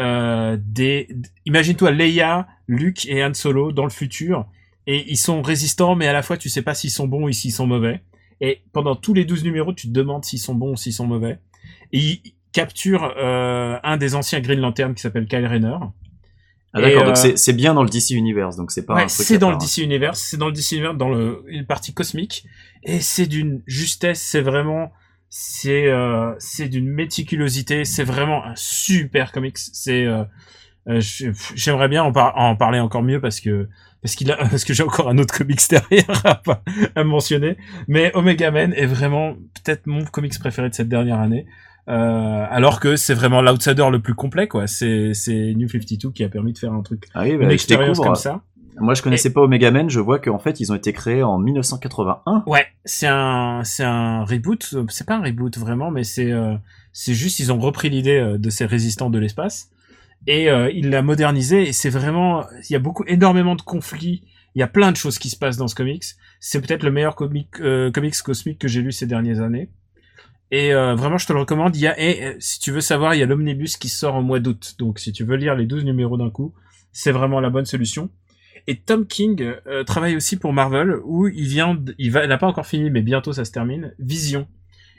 Euh, 0.00 0.56
des 0.60 1.08
imagine-toi 1.44 1.90
Leia, 1.90 2.46
Luke 2.68 3.06
et 3.06 3.24
Han 3.24 3.34
Solo 3.34 3.72
dans 3.72 3.84
le 3.84 3.90
futur 3.90 4.46
et 4.86 5.10
ils 5.10 5.16
sont 5.16 5.42
résistants 5.42 5.96
mais 5.96 6.06
à 6.06 6.12
la 6.12 6.22
fois 6.22 6.36
tu 6.36 6.48
sais 6.48 6.62
pas 6.62 6.74
s'ils 6.74 6.90
sont 6.90 7.08
bons 7.08 7.24
ou 7.24 7.32
s'ils 7.32 7.52
sont 7.52 7.66
mauvais. 7.66 8.02
Et 8.40 8.62
pendant 8.72 8.96
tous 8.96 9.14
les 9.14 9.24
12 9.24 9.44
numéros, 9.44 9.72
tu 9.72 9.86
te 9.86 9.92
demandes 9.92 10.24
s'ils 10.24 10.40
sont 10.40 10.54
bons 10.54 10.72
ou 10.72 10.76
s'ils 10.76 10.92
sont 10.92 11.06
mauvais. 11.06 11.38
Et 11.92 12.20
ils 12.52 12.54
capturent 12.54 13.14
euh, 13.18 13.78
un 13.82 13.96
des 13.96 14.14
anciens 14.14 14.40
Green 14.40 14.60
Lantern 14.60 14.94
qui 14.94 15.00
s'appelle 15.02 15.26
Kyle 15.26 15.46
Rayner. 15.46 15.76
Ah 16.74 16.80
d'accord, 16.80 17.04
donc 17.04 17.18
euh, 17.18 17.32
c'est, 17.36 17.52
bien 17.52 17.74
dans 17.74 17.82
le 17.82 17.90
DC 17.90 18.10
Universe, 18.12 18.56
donc 18.56 18.70
c'est 18.70 18.86
pas 18.86 18.94
Ouais, 18.94 19.02
un 19.02 19.06
truc. 19.06 19.26
c'est 19.26 19.38
dans 19.38 19.50
le. 19.50 19.58
DC 19.58 19.78
Universe, 19.78 20.20
c'est 20.20 20.38
dans 20.38 20.46
le 20.46 20.52
DC 20.52 20.72
Universe, 20.72 20.96
dans 20.96 21.10
le, 21.10 21.44
une 21.48 21.66
partie 21.66 21.92
cosmique, 21.92 22.44
et 22.82 23.00
c'est 23.00 23.26
d'une 23.26 23.60
justesse, 23.66 24.22
c'est 24.22 24.40
vraiment, 24.40 24.90
c'est, 25.28 25.86
euh, 25.88 26.32
c'est 26.38 26.68
d'une 26.68 26.88
méticulosité, 26.88 27.84
c'est 27.84 28.04
vraiment 28.04 28.44
un 28.46 28.54
super 28.56 29.32
comics. 29.32 29.58
C'est, 29.58 30.06
euh, 30.06 30.24
euh, 30.88 31.00
j'aimerais 31.54 31.88
bien 31.88 32.04
en, 32.04 32.12
par- 32.12 32.38
en 32.38 32.56
parler 32.56 32.80
encore 32.80 33.02
mieux 33.02 33.20
parce 33.20 33.38
que 33.40 33.68
parce 34.00 34.14
qu'il 34.14 34.32
a 34.32 34.36
parce 34.50 34.64
que 34.64 34.72
j'ai 34.72 34.82
encore 34.82 35.08
un 35.10 35.18
autre 35.18 35.36
comics 35.36 35.60
derrière 35.68 36.26
à, 36.26 36.36
pas- 36.36 36.62
à 36.96 37.04
mentionner. 37.04 37.56
Mais 37.86 38.10
Omega 38.14 38.50
Man 38.50 38.72
est 38.74 38.86
vraiment 38.86 39.34
peut-être 39.62 39.86
mon 39.86 40.04
comics 40.06 40.38
préféré 40.38 40.70
de 40.70 40.74
cette 40.74 40.88
dernière 40.88 41.20
année. 41.20 41.44
Euh, 41.88 42.46
alors 42.48 42.78
que 42.78 42.94
c'est 42.96 43.14
vraiment 43.14 43.42
l'outsider 43.42 43.88
le 43.90 43.98
plus 43.98 44.14
complet 44.14 44.46
quoi. 44.46 44.66
C'est 44.66 45.14
c'est 45.14 45.52
New 45.54 45.68
52 45.68 46.10
qui 46.12 46.22
a 46.22 46.28
permis 46.28 46.52
de 46.52 46.58
faire 46.58 46.72
un 46.72 46.82
truc, 46.82 47.04
Ah 47.14 47.22
oui, 47.22 47.30
une 47.30 47.38
bah, 47.38 47.48
je 47.48 47.54
expérience 47.54 47.98
comme 47.98 48.14
ça. 48.14 48.42
Moi, 48.78 48.94
je 48.94 49.02
connaissais 49.02 49.30
pas 49.30 49.42
Omega 49.42 49.70
Man. 49.70 49.90
Je 49.90 50.00
vois 50.00 50.18
qu'en 50.18 50.38
fait, 50.38 50.58
ils 50.60 50.72
ont 50.72 50.74
été 50.74 50.94
créés 50.94 51.22
en 51.22 51.38
1981. 51.38 52.44
Ouais, 52.46 52.66
c'est 52.84 53.06
un 53.06 53.62
c'est 53.64 53.84
un 53.84 54.24
reboot. 54.24 54.70
euh, 54.74 54.84
C'est 54.88 55.06
pas 55.06 55.16
un 55.16 55.22
reboot 55.22 55.58
vraiment, 55.58 55.90
mais 55.90 56.04
c'est 56.04 56.32
euh, 56.32 56.54
c'est 56.92 57.14
juste 57.14 57.38
ils 57.38 57.52
ont 57.52 57.58
repris 57.58 57.90
l'idée 57.90 58.16
euh, 58.16 58.38
de 58.38 58.48
ces 58.50 58.64
résistants 58.64 59.10
de 59.10 59.18
l'espace 59.18 59.70
et 60.26 60.48
euh, 60.50 60.70
ils 60.70 60.88
l'a 60.88 61.02
modernisé. 61.02 61.68
Et 61.68 61.72
c'est 61.72 61.90
vraiment 61.90 62.46
il 62.68 62.72
y 62.72 62.76
a 62.76 62.78
beaucoup 62.78 63.04
énormément 63.06 63.56
de 63.56 63.62
conflits. 63.62 64.22
Il 64.54 64.60
y 64.60 64.62
a 64.62 64.68
plein 64.68 64.90
de 64.90 64.96
choses 64.96 65.18
qui 65.18 65.28
se 65.30 65.36
passent 65.36 65.56
dans 65.58 65.68
ce 65.68 65.74
comics. 65.74 66.04
C'est 66.40 66.60
peut-être 66.60 66.82
le 66.82 66.90
meilleur 66.90 67.14
comic, 67.14 67.48
euh, 67.60 67.90
comics 67.90 68.16
cosmique 68.22 68.58
que 68.58 68.68
j'ai 68.68 68.80
lu 68.82 68.92
ces 68.92 69.06
dernières 69.06 69.40
années. 69.40 69.68
Et 70.52 70.72
euh, 70.74 70.94
vraiment, 70.94 71.18
je 71.18 71.26
te 71.26 71.32
le 71.32 71.40
recommande. 71.40 71.74
Il 71.76 71.80
y 71.82 71.86
a, 71.88 71.98
et 71.98 72.24
euh, 72.24 72.34
si 72.38 72.60
tu 72.60 72.70
veux 72.70 72.80
savoir, 72.82 73.14
il 73.14 73.18
y 73.18 73.22
a 73.22 73.26
l'omnibus 73.26 73.76
qui 73.78 73.88
sort 73.88 74.14
en 74.14 74.22
mois 74.22 74.38
d'août. 74.38 74.74
Donc, 74.78 74.98
si 75.00 75.10
tu 75.12 75.24
veux 75.24 75.36
lire 75.36 75.54
les 75.56 75.66
12 75.66 75.84
numéros 75.84 76.16
d'un 76.18 76.30
coup, 76.30 76.54
c'est 76.92 77.10
vraiment 77.10 77.40
la 77.40 77.50
bonne 77.50 77.64
solution. 77.64 78.10
Et 78.66 78.78
Tom 78.78 79.06
King 79.06 79.54
euh, 79.66 79.82
travaille 79.82 80.14
aussi 80.14 80.36
pour 80.36 80.52
Marvel, 80.52 80.94
où 81.04 81.26
il 81.26 81.46
vient, 81.48 81.74
de- 81.74 81.94
il 81.98 82.12
va, 82.12 82.26
n'a 82.26 82.38
pas 82.38 82.46
encore 82.46 82.66
fini, 82.66 82.90
mais 82.90 83.00
bientôt 83.02 83.32
ça 83.32 83.44
se 83.44 83.50
termine. 83.50 83.92
Vision. 83.98 84.46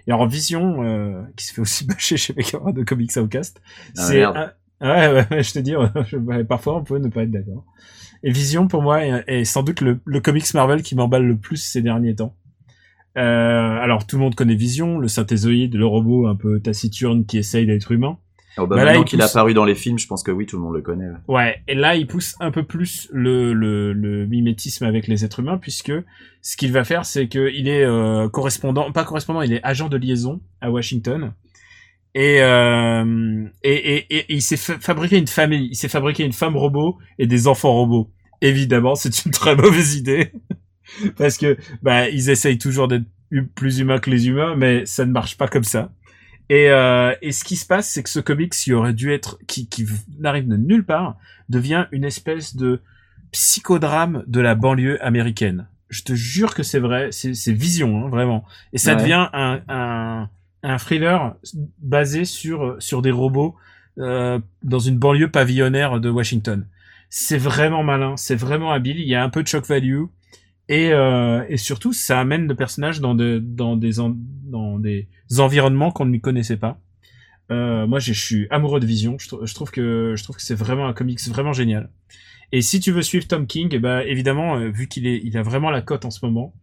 Et 0.08 0.12
alors 0.12 0.28
Vision, 0.28 0.84
euh, 0.84 1.22
qui 1.38 1.46
se 1.46 1.54
fait 1.54 1.62
aussi 1.62 1.86
bâcher 1.88 2.18
chez 2.18 2.34
mes 2.36 2.44
camarades 2.44 2.76
de 2.76 2.84
Comics 2.84 3.16
Outcast, 3.16 3.62
Ah, 3.96 4.02
c'est 4.08 4.24
un- 4.36 4.52
ouais, 4.82 5.26
ouais, 5.32 5.44
je 5.44 5.54
te 5.54 5.60
dis, 5.60 5.72
je- 6.08 6.42
parfois 6.44 6.78
on 6.78 6.84
peut 6.84 6.98
ne 6.98 7.08
pas 7.10 7.24
être 7.24 7.32
d'accord. 7.32 7.64
Et 8.24 8.32
Vision 8.32 8.68
pour 8.68 8.82
moi 8.82 9.06
est, 9.06 9.24
est 9.28 9.46
sans 9.46 9.64
doute 9.64 9.82
le, 9.82 10.00
le 10.04 10.20
comics 10.20 10.52
Marvel 10.56 10.82
qui 10.82 10.96
m'emballe 10.96 11.26
le 11.26 11.38
plus 11.38 11.58
ces 11.58 11.82
derniers 11.82 12.16
temps. 12.16 12.36
Euh, 13.18 13.22
alors 13.80 14.08
tout 14.08 14.16
le 14.18 14.22
monde 14.24 14.36
connaît 14.36 14.56
Vision, 14.56 14.98
le 14.98 15.08
synthézoïde, 15.08 15.76
le 15.76 15.86
robot 15.86 16.28
un 16.28 16.36
peu 16.36 16.60
taciturne 16.60 17.26
qui 17.26 17.38
essaye 17.38 17.66
d'être 17.66 17.92
humain. 17.92 18.18
Oh, 18.58 18.68
bah, 18.68 18.76
Bah, 18.76 18.86
maintenant 18.86 19.02
il 19.02 19.06
qu'il 19.06 19.22
a 19.22 19.26
pousse- 19.26 19.36
apparu 19.36 19.54
dans 19.54 19.66
les 19.66 19.76
films, 19.76 19.98
je 20.00 20.06
pense 20.08 20.22
que 20.24 20.30
oui, 20.32 20.46
tout 20.46 20.58
le 20.58 20.64
monde 20.64 20.76
le 20.76 20.82
connaît. 20.82 21.08
ouais. 21.08 21.36
Ouais, 21.36 21.64
et 21.68 21.76
là 21.76 21.96
il 21.96 22.06
pousse 22.08 22.36
un 22.40 22.52
peu 22.52 22.64
plus 22.64 23.08
le, 23.12 23.54
le, 23.54 23.94
le 23.94 24.26
mimétisme 24.28 24.86
avec 24.86 25.08
les 25.08 25.26
êtres 25.26 25.40
humains 25.40 25.58
puisque 25.58 25.92
ce 26.42 26.58
qu'il 26.58 26.72
va 26.72 26.84
faire 26.84 27.06
c'est 27.06 27.28
que 27.28 27.52
il 27.54 27.68
est 27.68 27.84
euh, 27.84 28.30
correspondant, 28.30 28.92
pas 28.92 29.04
correspondant, 29.06 29.42
il 29.42 29.54
est 29.54 29.62
agent 29.64 29.90
de 29.90 29.98
liaison 29.98 30.42
à 30.62 30.70
Washington 30.72 31.34
et 32.16 32.42
euh, 32.42 33.46
et, 33.64 33.74
et, 33.74 33.98
et- 34.10 34.18
et 34.20 34.34
il 34.36 34.42
s'est 34.42 34.58
fa- 34.58 34.80
fabriqué 34.80 35.18
une 35.18 35.26
famille, 35.28 35.68
il 35.72 35.76
s'est 35.76 35.88
fabriqué 35.90 36.24
une 36.24 36.34
femme 36.34 36.56
robot 36.56 36.98
et 37.20 37.26
des 37.28 37.48
enfants 37.48 37.74
robots. 37.74 38.12
Évidemment, 38.42 38.94
c'est 38.96 39.26
une 39.26 39.32
très 39.32 39.56
mauvaise 39.56 39.96
idée 39.96 40.32
parce 41.18 41.38
que 41.38 41.58
bah 41.82 42.10
ils 42.10 42.30
essayent 42.30 42.58
toujours 42.58 42.88
d'être 42.88 43.06
plus 43.56 43.80
humains 43.80 44.00
que 44.00 44.10
les 44.10 44.28
humains, 44.28 44.56
mais 44.56 44.86
ça 44.86 45.06
ne 45.06 45.12
marche 45.12 45.38
pas 45.38 45.48
comme 45.48 45.64
ça. 45.64 45.92
Et, 46.50 46.70
euh, 46.70 47.14
et 47.22 47.32
ce 47.32 47.44
qui 47.44 47.56
se 47.56 47.66
passe, 47.66 47.90
c'est 47.90 48.04
que 48.04 48.10
ce 48.10 48.20
comics 48.20 48.52
qui 48.54 48.74
aurait 48.74 48.94
dû 48.94 49.12
être, 49.12 49.40
qui, 49.48 49.68
qui 49.70 49.86
n'arrive 50.20 50.48
de 50.48 50.58
nulle 50.58 50.86
part, 50.86 51.18
devient 51.50 51.88
une 51.92 52.04
espèce 52.04 52.56
de 52.56 52.82
psychodrame 53.32 54.24
de 54.28 54.40
la 54.42 54.56
banlieue 54.56 55.04
américaine. 55.04 55.68
Je 55.90 56.04
te 56.04 56.14
jure 56.14 56.54
que 56.56 56.64
c'est 56.64 56.80
vrai, 56.80 57.10
c'est 57.12 57.34
c'est 57.34 57.54
vision, 57.54 58.06
hein, 58.06 58.10
vraiment. 58.10 58.44
Et 58.74 58.78
ça 58.78 58.96
Ouais. 58.96 59.02
devient 59.02 59.28
un, 59.34 59.62
un, 59.68 60.30
un 60.64 60.78
thriller 60.78 61.36
basé 61.80 62.26
sur, 62.26 62.76
sur 62.80 63.02
des 63.02 63.12
robots 63.12 63.56
euh, 64.00 64.40
dans 64.64 64.80
une 64.80 64.98
banlieue 64.98 65.30
pavillonnaire 65.30 66.00
de 66.00 66.10
Washington. 66.10 66.68
C'est 67.10 67.38
vraiment 67.38 67.84
malin, 67.84 68.18
c'est 68.18 68.36
vraiment 68.36 68.72
habile, 68.72 69.00
il 69.00 69.08
y 69.08 69.16
a 69.16 69.24
un 69.24 69.30
peu 69.30 69.44
de 69.44 69.48
shock 69.48 69.66
value. 69.68 70.04
Et, 70.70 70.92
euh, 70.94 71.44
et 71.50 71.58
surtout, 71.58 71.94
ça 71.94 72.20
amène 72.20 72.48
le 72.48 72.56
personnage 72.56 73.02
dans, 73.02 73.16
de, 73.16 73.40
dans, 73.44 73.76
des, 73.76 74.00
en- 74.00 74.16
dans 74.46 74.80
des 74.80 75.08
environnements 75.40 75.92
qu'on 75.92 76.06
ne 76.06 76.18
connaissait 76.18 76.58
pas. 76.58 76.80
Euh, 77.52 77.86
moi, 77.86 78.00
je 78.00 78.14
suis 78.14 78.48
amoureux 78.50 78.80
de 78.80 78.86
Vision. 78.86 79.18
Je, 79.20 79.28
je 79.44 79.54
trouve 79.54 79.72
que 79.72 80.14
je 80.18 80.24
trouve 80.24 80.38
que 80.38 80.42
c'est 80.42 80.56
vraiment 80.56 80.88
un 80.88 80.94
comics 80.94 81.20
vraiment 81.28 81.54
génial. 81.54 81.90
Et 82.54 82.62
si 82.62 82.80
tu 82.80 82.92
veux 82.92 83.02
suivre 83.02 83.28
Tom 83.28 83.48
King, 83.48 83.70
eh 83.72 83.80
ben 83.80 84.00
évidemment, 84.02 84.58
euh, 84.58 84.70
vu 84.70 84.88
qu'il 84.88 85.08
est, 85.08 85.20
il 85.24 85.38
a 85.38 85.42
vraiment 85.44 85.70
la 85.72 85.82
cote 85.82 86.06
en 86.06 86.12
ce 86.12 86.24
moment, 86.26 86.54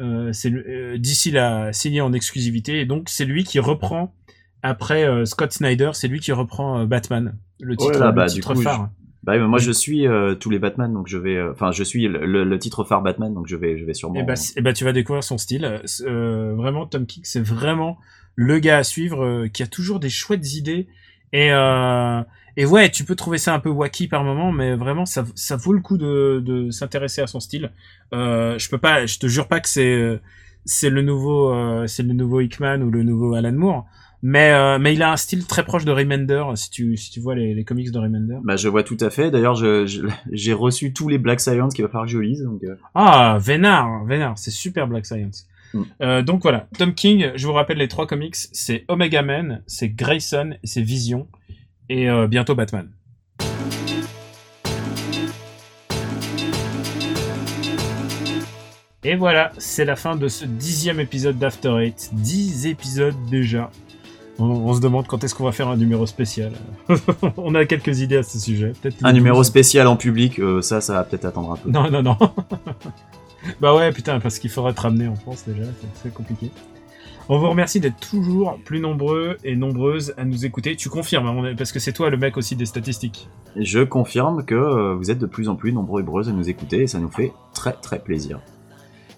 euh, 0.00 0.32
c'est 0.32 0.50
euh, 0.52 0.96
DC 0.96 1.32
l'a 1.32 1.72
signé 1.72 2.00
en 2.00 2.12
exclusivité 2.12 2.80
et 2.80 2.86
donc 2.86 3.08
c'est 3.08 3.24
lui 3.24 3.44
qui 3.44 3.58
reprend 3.58 4.14
après 4.62 5.04
euh, 5.04 5.24
Scott 5.26 5.52
Snyder, 5.52 5.90
c'est 5.92 6.08
lui 6.08 6.20
qui 6.20 6.32
reprend 6.32 6.80
euh, 6.80 6.86
Batman, 6.86 7.36
le 7.60 7.76
titre, 7.76 7.98
là, 7.98 8.06
le 8.06 8.12
bah, 8.12 8.26
du 8.26 8.34
titre 8.34 8.54
coup, 8.54 8.62
phare. 8.62 8.90
Bah, 9.24 9.38
moi, 9.38 9.58
je 9.58 9.70
suis 9.72 10.06
euh, 10.06 10.34
tous 10.34 10.50
les 10.50 10.58
Batman, 10.58 10.92
donc 10.92 11.08
je 11.08 11.16
vais. 11.18 11.36
euh, 11.36 11.52
Enfin, 11.52 11.72
je 11.72 11.82
suis 11.82 12.06
le, 12.08 12.44
le- 12.44 12.58
titre 12.58 12.84
phare 12.84 13.02
Batman, 13.02 13.32
donc 13.32 13.46
je 13.46 13.56
vais, 13.56 13.78
je 13.78 13.84
vais 13.84 13.94
sûrement. 13.94 14.20
Et 14.20 14.22
bah, 14.22 14.36
c- 14.36 14.52
eh 14.56 14.60
bah, 14.60 14.72
tu 14.72 14.84
vas 14.84 14.92
découvrir 14.92 15.24
son 15.24 15.38
style. 15.38 15.80
Euh, 16.02 16.54
vraiment, 16.54 16.86
Tom 16.86 17.06
King, 17.06 17.22
c'est 17.24 17.40
vraiment 17.42 17.98
le 18.36 18.58
gars 18.58 18.78
à 18.78 18.84
suivre 18.84 19.24
euh, 19.24 19.48
qui 19.48 19.62
a 19.62 19.66
toujours 19.66 19.98
des 20.00 20.10
chouettes 20.10 20.54
idées. 20.54 20.88
Et, 21.32 21.50
euh, 21.52 22.20
et 22.56 22.66
ouais, 22.66 22.90
tu 22.90 23.04
peux 23.04 23.16
trouver 23.16 23.38
ça 23.38 23.54
un 23.54 23.60
peu 23.60 23.70
wacky 23.70 24.08
par 24.08 24.24
moment, 24.24 24.52
mais 24.52 24.76
vraiment, 24.76 25.06
ça, 25.06 25.24
ça 25.34 25.56
vaut 25.56 25.72
le 25.72 25.80
coup 25.80 25.96
de, 25.96 26.40
de 26.44 26.70
s'intéresser 26.70 27.22
à 27.22 27.26
son 27.26 27.40
style. 27.40 27.72
Euh, 28.12 28.58
je 28.58 28.68
peux 28.68 28.78
pas, 28.78 29.06
je 29.06 29.18
te 29.18 29.26
jure 29.26 29.48
pas 29.48 29.60
que 29.60 29.68
c'est 29.68 30.20
c'est 30.66 30.90
le 30.90 31.02
nouveau, 31.02 31.52
euh, 31.52 31.86
c'est 31.86 32.02
le 32.02 32.12
nouveau 32.14 32.40
Hickman 32.40 32.80
ou 32.82 32.90
le 32.90 33.02
nouveau 33.02 33.34
Alan 33.34 33.52
Moore. 33.52 33.86
Mais, 34.26 34.52
euh, 34.52 34.78
mais 34.78 34.94
il 34.94 35.02
a 35.02 35.12
un 35.12 35.18
style 35.18 35.46
très 35.46 35.64
proche 35.64 35.84
de 35.84 35.92
Remender, 35.92 36.42
si 36.54 36.70
tu, 36.70 36.96
si 36.96 37.10
tu 37.10 37.20
vois 37.20 37.34
les, 37.34 37.52
les 37.54 37.62
comics 37.64 37.90
de 37.92 37.98
Remender. 37.98 38.36
Bah, 38.42 38.56
je 38.56 38.68
vois 38.68 38.82
tout 38.82 38.96
à 39.00 39.10
fait. 39.10 39.30
D'ailleurs, 39.30 39.54
je- 39.54 39.84
je- 39.84 40.00
j'ai 40.32 40.54
reçu 40.54 40.94
tous 40.94 41.08
les 41.08 41.18
Black 41.18 41.40
Science 41.40 41.74
qu'il 41.74 41.84
va 41.84 41.90
falloir 41.90 42.06
que 42.06 42.12
je 42.12 42.18
lise. 42.18 42.42
Donc, 42.42 42.64
euh, 42.64 42.74
Ah, 42.94 43.36
Vénard, 43.38 44.06
Vénard, 44.06 44.38
c'est 44.38 44.50
super 44.50 44.88
Black 44.88 45.04
Science. 45.04 45.46
Mm. 45.74 45.82
Euh, 46.00 46.22
donc 46.22 46.40
voilà, 46.42 46.68
Tom 46.78 46.94
King, 46.94 47.32
je 47.34 47.46
vous 47.46 47.52
rappelle 47.52 47.76
les 47.76 47.88
trois 47.88 48.06
comics, 48.06 48.34
c'est 48.34 48.86
Omega 48.88 49.20
Man, 49.20 49.62
c'est 49.66 49.90
Grayson 49.90 50.54
c'est 50.64 50.80
Vision, 50.80 51.28
et 51.90 52.08
bientôt 52.28 52.54
Batman. 52.54 52.88
Et 59.06 59.16
voilà, 59.16 59.52
c'est 59.58 59.84
la 59.84 59.96
fin 59.96 60.16
de 60.16 60.28
ce 60.28 60.46
dixième 60.46 60.98
épisode 60.98 61.38
d'After 61.38 61.76
Eight. 61.78 62.08
Dix 62.14 62.66
épisodes 62.66 63.14
déjà. 63.30 63.70
On, 64.38 64.46
on 64.46 64.74
se 64.74 64.80
demande 64.80 65.06
quand 65.06 65.22
est-ce 65.22 65.34
qu'on 65.34 65.44
va 65.44 65.52
faire 65.52 65.68
un 65.68 65.76
numéro 65.76 66.06
spécial. 66.06 66.52
on 67.36 67.54
a 67.54 67.64
quelques 67.66 68.00
idées 68.00 68.16
à 68.16 68.22
ce 68.22 68.38
sujet. 68.38 68.72
Un 69.02 69.12
numéro 69.12 69.38
12. 69.38 69.46
spécial 69.46 69.86
en 69.86 69.96
public, 69.96 70.38
euh, 70.40 70.60
ça, 70.60 70.80
ça 70.80 70.94
va 70.94 71.04
peut-être 71.04 71.24
attendre 71.24 71.52
un 71.52 71.56
peu. 71.56 71.70
Non, 71.70 71.90
non, 71.90 72.02
non. 72.02 72.16
bah 73.60 73.74
ouais, 73.74 73.92
putain, 73.92 74.18
parce 74.20 74.38
qu'il 74.38 74.50
faudrait 74.50 74.72
te 74.74 74.80
ramener 74.80 75.06
en 75.06 75.14
France 75.14 75.44
déjà, 75.46 75.68
c'est- 76.02 76.12
compliqué. 76.12 76.50
On 77.28 77.38
vous 77.38 77.48
remercie 77.48 77.80
d'être 77.80 77.98
toujours 78.00 78.58
plus 78.66 78.80
nombreux 78.80 79.38
et 79.44 79.56
nombreuses 79.56 80.12
à 80.18 80.24
nous 80.24 80.44
écouter. 80.44 80.76
Tu 80.76 80.90
confirmes, 80.90 81.26
hein, 81.26 81.54
parce 81.56 81.72
que 81.72 81.78
c'est 81.78 81.92
toi 81.92 82.10
le 82.10 82.18
mec 82.18 82.36
aussi 82.36 82.54
des 82.54 82.66
statistiques. 82.66 83.28
Je 83.56 83.80
confirme 83.80 84.44
que 84.44 84.54
euh, 84.54 84.94
vous 84.94 85.10
êtes 85.10 85.18
de 85.20 85.26
plus 85.26 85.48
en 85.48 85.56
plus 85.56 85.72
nombreux 85.72 86.02
et 86.02 86.04
nombreuses 86.04 86.28
à 86.28 86.32
nous 86.32 86.50
écouter 86.50 86.82
et 86.82 86.86
ça 86.86 86.98
nous 86.98 87.08
fait 87.10 87.32
très 87.54 87.72
très 87.72 87.98
plaisir. 87.98 88.40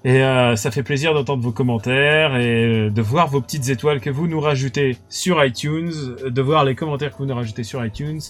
Et 0.06 0.22
euh, 0.22 0.54
ça 0.54 0.70
fait 0.70 0.84
plaisir 0.84 1.14
d'entendre 1.14 1.42
vos 1.42 1.50
commentaires 1.50 2.36
et 2.36 2.64
euh, 2.64 2.90
de 2.90 3.02
voir 3.02 3.26
vos 3.26 3.40
petites 3.40 3.70
étoiles 3.70 4.00
que 4.00 4.08
vous 4.08 4.28
nous 4.28 4.38
rajoutez 4.38 4.98
sur 5.08 5.44
iTunes, 5.44 5.90
euh, 6.22 6.30
de 6.30 6.42
voir 6.42 6.64
les 6.64 6.76
commentaires 6.76 7.10
que 7.10 7.18
vous 7.18 7.26
nous 7.26 7.34
rajoutez 7.34 7.64
sur 7.64 7.84
iTunes, 7.84 8.20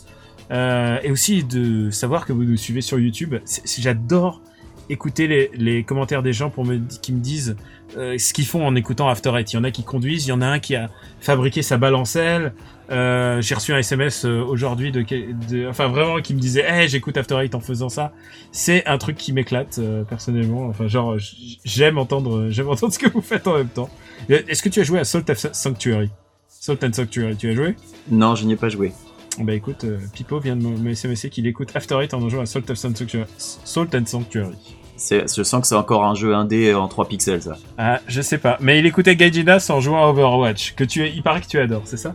et 0.51 1.11
aussi 1.11 1.45
de 1.45 1.91
savoir 1.91 2.25
que 2.25 2.33
vous 2.33 2.45
nous 2.45 2.57
suivez 2.57 2.81
sur 2.81 2.99
YouTube. 2.99 3.35
J'adore 3.79 4.41
écouter 4.89 5.27
les, 5.27 5.51
les 5.55 5.83
commentaires 5.85 6.23
des 6.23 6.33
gens 6.33 6.51
pour 6.51 6.65
me, 6.65 6.79
qui 7.03 7.13
me 7.13 7.21
disent 7.21 7.57
euh, 7.97 8.19
ce 8.19 8.33
qu'ils 8.33 8.47
font 8.47 8.67
en 8.67 8.75
écoutant 8.75 9.09
After 9.09 9.31
Eight. 9.37 9.53
Il 9.53 9.57
y 9.57 9.59
en 9.59 9.65
a 9.65 9.71
qui 9.71 9.85
conduisent, 9.85 10.27
il 10.27 10.31
y 10.31 10.33
en 10.33 10.43
a 10.43 10.47
un 10.47 10.59
qui 10.59 10.75
a 10.77 10.91
fabriqué 11.21 11.63
sa 11.63 11.77
balancelle. 11.77 12.53
Euh, 12.91 13.41
J'ai 13.41 13.55
reçu 13.57 13.73
un 13.73 13.79
SMS 13.79 14.25
euh, 14.25 14.43
aujourd'hui 14.43 14.93
de, 14.93 15.03
de, 15.03 15.67
enfin 15.69 15.89
vraiment 15.89 16.21
qui 16.21 16.35
me 16.35 16.41
disait, 16.41 16.65
hey, 16.67 16.89
j'écoute 16.89 17.17
After 17.17 17.37
Eight 17.43 17.55
en 17.55 17.61
faisant 17.61 17.89
ça. 17.89 18.13
C'est 18.53 18.87
un 18.87 18.99
truc 18.99 19.17
qui 19.17 19.33
m'éclate 19.33 19.79
euh, 19.79 20.05
personnellement. 20.05 20.67
Enfin 20.69 20.87
genre 20.87 21.17
j'aime 21.65 21.99
entendre, 21.99 22.49
j'aime 22.51 22.69
entendre 22.69 22.93
ce 22.93 22.99
que 22.99 23.11
vous 23.11 23.23
faites 23.23 23.47
en 23.49 23.57
même 23.57 23.69
temps. 23.69 23.91
Euh, 24.31 24.41
Est-ce 24.49 24.63
que 24.63 24.69
tu 24.69 24.81
as 24.81 24.85
joué 24.85 24.99
à 25.01 25.05
Salt 25.05 25.25
Sanctuary? 25.53 26.11
Salt 26.49 26.85
and 26.85 26.93
Sanctuary, 26.93 27.37
tu 27.37 27.51
as 27.51 27.55
joué? 27.55 27.75
Non, 28.11 28.35
je 28.35 28.45
n'y 28.45 28.53
ai 28.53 28.57
pas 28.57 28.69
joué. 28.69 28.93
Bah 29.39 29.55
écoute, 29.55 29.85
euh, 29.85 29.99
Pipo 30.15 30.41
vient 30.41 30.57
de 30.57 30.63
me 30.63 30.77
me 30.77 30.95
SMSer 30.95 31.29
qu'il 31.29 31.47
écoute 31.47 31.71
After 31.75 31.97
Eight 32.01 32.15
en 32.15 32.29
jouant 32.29 32.43
à 32.43 32.47
Salt 32.47 32.71
of 32.71 32.79
Sanctuary. 32.79 33.25
Salt 33.39 33.95
and 33.95 34.07
Sanctuary. 34.07 34.57
Je 34.99 35.43
sens 35.43 35.61
que 35.61 35.67
c'est 35.67 35.75
encore 35.75 36.05
un 36.05 36.15
jeu 36.15 36.35
indé 36.35 36.75
en 36.75 36.89
3 36.89 37.07
pixels, 37.07 37.43
ça. 37.43 37.57
Ah, 37.77 38.01
je 38.09 38.23
sais 38.23 38.39
pas. 38.39 38.57
Mais 38.61 38.79
il 38.79 38.87
écoutait 38.87 39.15
Gaijinas 39.15 39.67
en 39.69 39.81
jouant 39.81 40.03
à 40.03 40.09
Overwatch. 40.09 40.75
Que 40.75 40.85
tu, 40.85 41.07
il 41.07 41.23
paraît 41.23 41.43
que 41.43 41.47
tu 41.47 41.59
adores, 41.59 41.83
c'est 41.85 41.99
ça? 41.99 42.15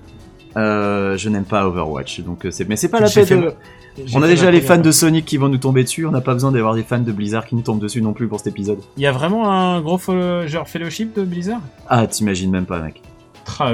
Euh, 0.57 1.15
je 1.17 1.29
n'aime 1.29 1.45
pas 1.45 1.65
Overwatch, 1.65 2.21
donc 2.21 2.45
euh, 2.45 2.51
c'est. 2.51 2.67
Mais 2.67 2.75
c'est 2.75 2.89
pas 2.89 2.99
la 2.99 3.09
peine 3.09 3.25
de. 3.25 3.53
On 4.13 4.21
a 4.23 4.27
déjà 4.27 4.49
les 4.49 4.61
fans 4.61 4.77
de. 4.77 4.91
Sonic 4.91 5.25
qui 5.25 5.37
vont 5.37 5.47
nous 5.47 5.57
tomber 5.57 5.83
dessus. 5.83 6.05
On 6.05 6.11
n'a 6.11 6.21
pas 6.21 6.33
besoin 6.33 6.51
d'avoir 6.51 6.73
des 6.73 6.83
fans 6.83 6.99
de 6.99 7.11
Blizzard 7.11 7.45
qui 7.45 7.55
nous 7.55 7.61
tombent 7.61 7.79
dessus 7.79 8.01
non 8.01 8.13
plus 8.13 8.27
pour 8.27 8.39
cet 8.39 8.47
épisode. 8.47 8.79
Il 8.97 9.03
y 9.03 9.07
a 9.07 9.11
vraiment 9.11 9.51
un 9.51 9.79
gros 9.81 9.99
genre 10.47 10.67
fellowship 10.67 11.15
de 11.15 11.23
Blizzard? 11.23 11.61
Ah, 11.87 12.07
t'imagines 12.07 12.51
même 12.51 12.65
pas, 12.65 12.79
mec. 12.79 13.01
Ah. 13.59 13.73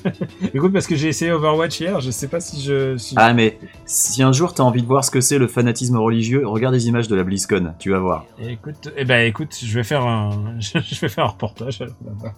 Écoute, 0.54 0.72
parce 0.72 0.86
que 0.86 0.96
j'ai 0.96 1.08
essayé 1.08 1.30
Overwatch 1.32 1.80
hier, 1.80 2.00
je 2.00 2.10
sais 2.10 2.28
pas 2.28 2.40
si 2.40 2.60
je. 2.62 2.96
si- 2.96 3.14
Ah, 3.16 3.32
mais 3.32 3.58
si 3.84 4.22
un 4.22 4.32
jour 4.32 4.54
t'as 4.54 4.62
envie 4.62 4.82
de 4.82 4.86
voir 4.86 5.04
ce 5.04 5.10
que 5.10 5.20
c'est 5.20 5.38
le 5.38 5.46
fanatisme 5.46 5.96
religieux, 5.98 6.46
regarde 6.46 6.74
les 6.74 6.88
images 6.88 7.08
de 7.08 7.14
la 7.16 7.22
BlizzCon, 7.24 7.74
tu 7.78 7.90
vas 7.90 7.98
voir. 7.98 8.24
Écoute, 8.42 8.92
eh 8.96 9.04
ben 9.04 9.26
écoute, 9.26 9.56
je 9.62 9.74
vais 9.74 9.84
faire 9.84 10.04
un, 10.06 10.30
je 10.60 11.00
vais 11.00 11.08
faire 11.08 11.24
un 11.24 11.28
reportage. 11.28 11.80
alors, 11.80 11.94
là-bas. 12.06 12.34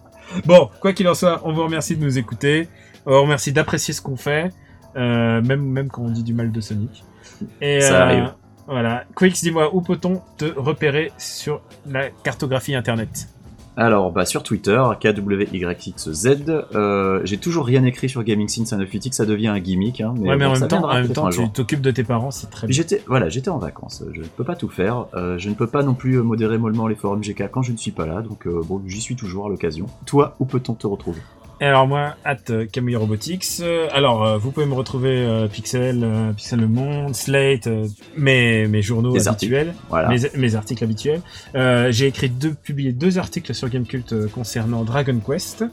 Bon, 0.47 0.71
quoi 0.81 0.93
qu'il 0.93 1.07
en 1.09 1.15
soit, 1.15 1.41
on 1.45 1.53
vous 1.53 1.63
remercie 1.65 1.97
de 1.97 2.03
nous 2.05 2.19
écouter. 2.19 2.69
On 3.07 3.13
vous 3.17 3.23
remercie 3.23 3.53
d'apprécier 3.53 3.93
ce 3.95 4.01
qu'on 4.01 4.17
fait, 4.17 4.51
euh, 4.97 5.41
même 5.43 5.63
même 5.63 5.89
quand 5.89 6.03
on 6.03 6.11
dit 6.11 6.23
du 6.23 6.35
mal 6.35 6.53
de 6.53 6.61
Sonic. 6.61 7.05
Et 7.61 7.81
Ça 7.81 7.95
euh, 8.01 8.05
arrive. 8.05 8.33
Voilà. 8.69 9.05
Quix, 9.17 9.43
dis-moi, 9.43 9.75
où 9.75 9.81
peut-on 9.83 10.23
te 10.39 10.45
repérer 10.57 11.11
sur 11.19 11.61
la 11.87 12.11
cartographie 12.11 12.75
internet? 12.77 13.29
Alors, 13.77 14.13
bah, 14.13 14.27
sur 14.27 14.43
Twitter, 14.43 14.83
KWYXZ, 15.01 16.29
euh, 16.75 17.21
j'ai 17.25 17.39
toujours 17.39 17.65
rien 17.65 17.85
écrit 17.85 18.09
sur 18.09 18.23
Gaming 18.23 18.49
Scene 18.49 18.67
Analytics, 18.71 19.15
ça 19.15 19.25
devient 19.25 19.49
un 19.49 19.61
gimmick, 19.61 20.01
hein, 20.03 20.15
mais, 20.19 20.29
Ouais, 20.29 20.37
mais 20.37 20.45
bon, 20.45 20.53
en 20.53 20.59
même 20.59 20.69
temps, 20.69 20.85
en 20.85 20.95
même 20.95 21.09
temps, 21.09 21.31
tu 21.31 21.51
t'occupes 21.51 21.81
de 21.81 21.91
tes 21.91 22.05
parents, 22.05 22.31
c'est 22.31 22.51
très 22.51 22.67
bien. 22.67 22.75
J'étais, 22.75 23.03
voilà, 23.07 23.31
j'étais 23.31 23.49
en 23.49 23.59
vacances, 23.59 24.05
je 24.13 24.21
ne 24.21 24.27
peux 24.27 24.45
pas 24.45 24.57
tout 24.57 24.69
faire, 24.69 25.07
euh, 25.15 25.39
je 25.39 25.49
ne 25.49 25.55
peux 25.55 25.67
pas 25.67 25.83
non 25.83 25.95
plus 25.95 26.19
euh, 26.19 26.23
modérer 26.23 26.59
mollement 26.59 26.87
les 26.87 26.97
forums 26.97 27.23
GK 27.23 27.51
quand 27.51 27.63
je 27.63 27.73
ne 27.73 27.79
suis 27.79 27.93
pas 27.93 28.07
là, 28.07 28.21
donc 28.21 28.47
euh, 28.47 28.61
bon, 28.63 28.83
j'y 28.87 29.01
suis 29.01 29.17
toujours 29.17 29.47
à 29.47 29.49
l'occasion. 29.49 29.87
Toi, 30.05 30.37
où 30.39 30.45
peut-on 30.45 30.75
te 30.75 30.87
retrouver? 30.87 31.21
Et 31.63 31.65
alors 31.65 31.87
moi, 31.87 32.17
at 32.25 32.39
euh, 32.51 32.67
Camille 32.67 32.97
Robotics. 32.97 33.47
Euh, 33.61 33.87
alors, 33.93 34.25
euh, 34.27 34.37
vous 34.37 34.51
pouvez 34.51 34.67
me 34.67 34.75
retrouver 34.75 35.11
euh, 35.25 35.47
Pixel, 35.47 36.03
euh, 36.03 36.33
Pixel 36.33 36.59
Le 36.59 36.67
Monde, 36.67 37.15
Slate, 37.15 37.69
euh, 37.69 37.87
mes, 38.17 38.67
mes 38.67 38.83
journaux 38.83 39.17
habituels, 39.29 39.73
Voilà. 39.89 40.09
mes, 40.09 40.19
mes 40.37 40.55
articles 40.57 40.83
habituels. 40.83 41.21
Euh, 41.55 41.93
J'ai 41.93 42.09
écrit 42.09 42.31
deux, 42.31 42.53
publié 42.53 42.91
deux 42.91 43.17
articles 43.17 43.55
sur 43.55 43.69
Gamecult 43.69 44.13
concernant 44.33 44.83
Dragon 44.83 45.21
Quest. 45.25 45.65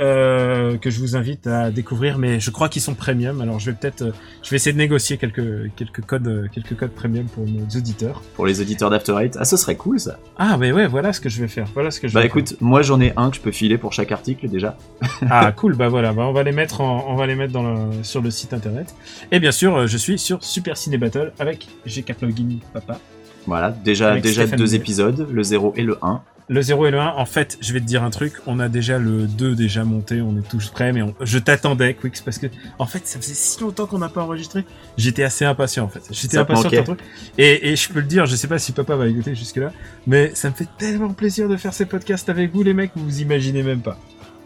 Euh, 0.00 0.78
que 0.78 0.88
je 0.90 1.00
vous 1.00 1.16
invite 1.16 1.46
à 1.46 1.70
découvrir, 1.70 2.16
mais 2.16 2.40
je 2.40 2.50
crois 2.50 2.68
qu'ils 2.68 2.80
sont 2.80 2.94
premium. 2.94 3.40
Alors 3.42 3.60
je 3.60 3.70
vais 3.70 3.76
peut-être, 3.76 4.02
euh, 4.02 4.12
je 4.42 4.50
vais 4.50 4.56
essayer 4.56 4.72
de 4.72 4.78
négocier 4.78 5.18
quelques 5.18 5.70
quelques 5.76 6.00
codes, 6.00 6.26
euh, 6.26 6.48
quelques 6.52 6.76
codes 6.76 6.92
premium 6.92 7.26
pour 7.26 7.44
nos 7.46 7.66
auditeurs. 7.76 8.22
Pour 8.34 8.46
les 8.46 8.60
auditeurs 8.60 8.88
d'After 8.88 9.14
Eight, 9.20 9.36
ah, 9.38 9.44
ce 9.44 9.56
serait 9.56 9.76
cool 9.76 10.00
ça. 10.00 10.18
Ah 10.38 10.56
mais 10.56 10.72
ouais, 10.72 10.86
voilà 10.86 11.12
ce 11.12 11.20
que 11.20 11.28
je 11.28 11.40
vais 11.42 11.48
faire. 11.48 11.66
Voilà 11.74 11.90
ce 11.90 12.00
que 12.00 12.08
je 12.08 12.14
Bah 12.14 12.20
vais 12.20 12.26
écoute, 12.26 12.56
moi 12.60 12.80
j'en 12.80 13.00
ai 13.00 13.12
un 13.16 13.28
que 13.30 13.36
je 13.36 13.42
peux 13.42 13.52
filer 13.52 13.76
pour 13.76 13.92
chaque 13.92 14.12
article 14.12 14.48
déjà. 14.48 14.76
Ah 15.30 15.52
cool, 15.52 15.76
bah 15.76 15.88
voilà, 15.88 16.12
bah, 16.12 16.24
on 16.26 16.32
va 16.32 16.42
les 16.42 16.52
mettre 16.52 16.80
en, 16.80 17.04
on 17.08 17.14
va 17.14 17.26
les 17.26 17.34
mettre 17.34 17.52
dans 17.52 17.62
le, 17.62 18.02
sur 18.02 18.20
le 18.22 18.30
site 18.30 18.52
internet. 18.54 18.94
Et 19.30 19.40
bien 19.40 19.52
sûr, 19.52 19.86
je 19.86 19.96
suis 19.96 20.18
sur 20.18 20.42
Super 20.42 20.76
Ciné 20.76 20.96
Battle 20.96 21.32
avec 21.38 21.68
GK 21.86 22.14
Plugin 22.14 22.58
Papa. 22.72 22.98
Voilà, 23.46 23.70
déjà, 23.70 24.10
Avec 24.12 24.22
déjà 24.22 24.42
Stéphane 24.42 24.58
deux 24.58 24.74
épisodes, 24.74 25.26
le 25.30 25.42
0 25.42 25.74
et 25.76 25.82
le 25.82 25.98
1. 26.02 26.22
Le 26.48 26.60
0 26.60 26.86
et 26.86 26.90
le 26.90 26.98
1, 26.98 27.14
en 27.16 27.24
fait, 27.24 27.56
je 27.62 27.72
vais 27.72 27.80
te 27.80 27.84
dire 27.86 28.02
un 28.02 28.10
truc, 28.10 28.34
on 28.46 28.58
a 28.58 28.68
déjà 28.68 28.98
le 28.98 29.26
2 29.26 29.54
déjà 29.54 29.84
monté, 29.84 30.20
on 30.20 30.36
est 30.36 30.46
tous 30.48 30.68
prêts, 30.70 30.92
mais 30.92 31.00
on- 31.00 31.14
je 31.20 31.38
t'attendais, 31.38 31.94
Quix, 31.94 32.20
parce 32.22 32.38
que, 32.38 32.46
en 32.78 32.86
fait, 32.86 33.06
ça 33.06 33.18
faisait 33.20 33.32
si 33.34 33.60
longtemps 33.60 33.86
qu'on 33.86 33.98
n'a 33.98 34.08
pas 34.08 34.22
enregistré, 34.22 34.64
j'étais 34.98 35.22
assez 35.22 35.44
impatient, 35.44 35.84
en 35.84 35.88
fait. 35.88 36.02
J'étais 36.10 36.36
impatient 36.38 36.62
de 36.62 36.76
manquait. 36.76 36.84
ton 36.84 36.94
truc. 36.96 37.00
Et, 37.38 37.70
et 37.72 37.76
je 37.76 37.88
peux 37.88 38.00
le 38.00 38.06
dire, 38.06 38.26
je 38.26 38.36
sais 38.36 38.48
pas 38.48 38.58
si 38.58 38.72
papa 38.72 38.96
va 38.96 39.06
écouter 39.06 39.34
jusque-là, 39.34 39.72
mais 40.06 40.32
ça 40.34 40.50
me 40.50 40.54
fait 40.54 40.68
tellement 40.78 41.12
plaisir 41.14 41.48
de 41.48 41.56
faire 41.56 41.72
ces 41.72 41.86
podcasts 41.86 42.28
avec 42.28 42.52
vous, 42.52 42.62
les 42.62 42.74
mecs, 42.74 42.90
vous 42.96 43.04
vous 43.04 43.20
imaginez 43.22 43.62
même 43.62 43.80
pas. 43.80 43.96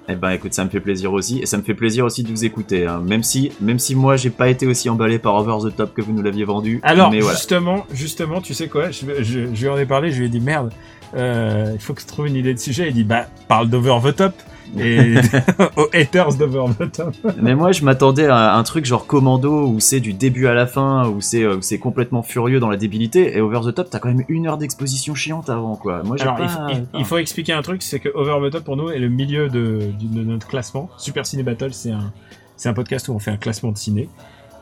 Eh 0.08 0.14
ben 0.14 0.30
écoute, 0.30 0.54
ça 0.54 0.64
me 0.64 0.70
fait 0.70 0.78
plaisir 0.78 1.12
aussi, 1.12 1.40
et 1.40 1.46
ça 1.46 1.56
me 1.58 1.64
fait 1.64 1.74
plaisir 1.74 2.04
aussi 2.04 2.22
de 2.22 2.28
vous 2.28 2.44
écouter, 2.44 2.86
hein. 2.86 3.02
même 3.04 3.24
si, 3.24 3.50
même 3.60 3.80
si 3.80 3.96
moi 3.96 4.14
j'ai 4.16 4.30
pas 4.30 4.48
été 4.48 4.64
aussi 4.64 4.88
emballé 4.88 5.18
par 5.18 5.34
Over 5.34 5.68
the 5.68 5.74
Top 5.74 5.94
que 5.94 6.00
vous 6.02 6.12
nous 6.12 6.22
l'aviez 6.22 6.44
vendu. 6.44 6.78
Alors, 6.84 7.10
mais 7.10 7.18
voilà. 7.18 7.34
justement, 7.36 7.84
justement, 7.92 8.40
tu 8.40 8.54
sais 8.54 8.68
quoi, 8.68 8.92
je, 8.92 9.04
je, 9.24 9.52
je 9.52 9.62
lui 9.62 9.68
en 9.68 9.76
ai 9.76 9.84
parlé, 9.86 10.12
je 10.12 10.20
lui 10.20 10.26
ai 10.26 10.28
dit, 10.28 10.38
merde, 10.40 10.70
euh, 11.14 11.70
il 11.74 11.80
faut 11.80 11.94
que 11.94 12.00
je 12.02 12.06
trouve 12.06 12.26
une 12.26 12.36
idée 12.36 12.54
de 12.54 12.58
sujet. 12.58 12.88
Il 12.88 12.94
dit, 12.94 13.04
bah, 13.04 13.26
parle 13.48 13.68
d'Over 13.68 13.98
the 14.12 14.16
Top. 14.16 14.34
Et 14.80 15.14
aux 15.76 15.86
haters 15.94 16.34
d'Over 16.34 16.64
the 16.78 16.90
Top. 16.90 17.14
Mais 17.40 17.54
moi, 17.54 17.70
je 17.70 17.84
m'attendais 17.84 18.26
à 18.26 18.56
un 18.56 18.62
truc 18.64 18.84
genre 18.84 19.06
Commando 19.06 19.68
où 19.68 19.78
c'est 19.78 20.00
du 20.00 20.12
début 20.12 20.48
à 20.48 20.54
la 20.54 20.66
fin, 20.66 21.06
où 21.08 21.20
c'est 21.20 21.44
euh, 21.44 21.58
c'est 21.60 21.78
complètement 21.78 22.22
furieux 22.24 22.58
dans 22.58 22.68
la 22.68 22.76
débilité. 22.76 23.36
Et 23.36 23.40
Over 23.40 23.60
the 23.64 23.72
Top, 23.74 23.90
t'as 23.90 24.00
quand 24.00 24.08
même 24.08 24.24
une 24.28 24.48
heure 24.48 24.58
d'exposition 24.58 25.14
chiante 25.14 25.48
avant, 25.50 25.76
quoi. 25.76 26.02
Moi, 26.02 26.16
Alors, 26.20 26.34
pas. 26.36 26.42
il, 26.42 26.48
faut, 26.48 26.60
il- 26.94 26.98
il 27.00 27.04
faut 27.04 27.18
expliquer 27.18 27.52
un 27.52 27.62
truc, 27.62 27.80
c'est 27.82 28.00
que 28.00 28.08
Over 28.12 28.48
the 28.48 28.52
Top 28.54 28.64
pour 28.64 28.76
nous 28.76 28.90
est 28.90 28.98
le 28.98 29.08
milieu 29.08 29.48
de, 29.48 29.82
notre 30.12 30.48
classement. 30.48 30.90
Super 30.98 31.24
Ciné 31.26 31.44
Battle, 31.44 31.72
c'est 31.72 31.92
un, 31.92 32.12
c'est 32.56 32.68
un 32.68 32.74
podcast 32.74 33.06
où 33.08 33.12
on 33.12 33.20
fait 33.20 33.30
un 33.30 33.36
classement 33.36 33.70
de 33.70 33.78
ciné. 33.78 34.08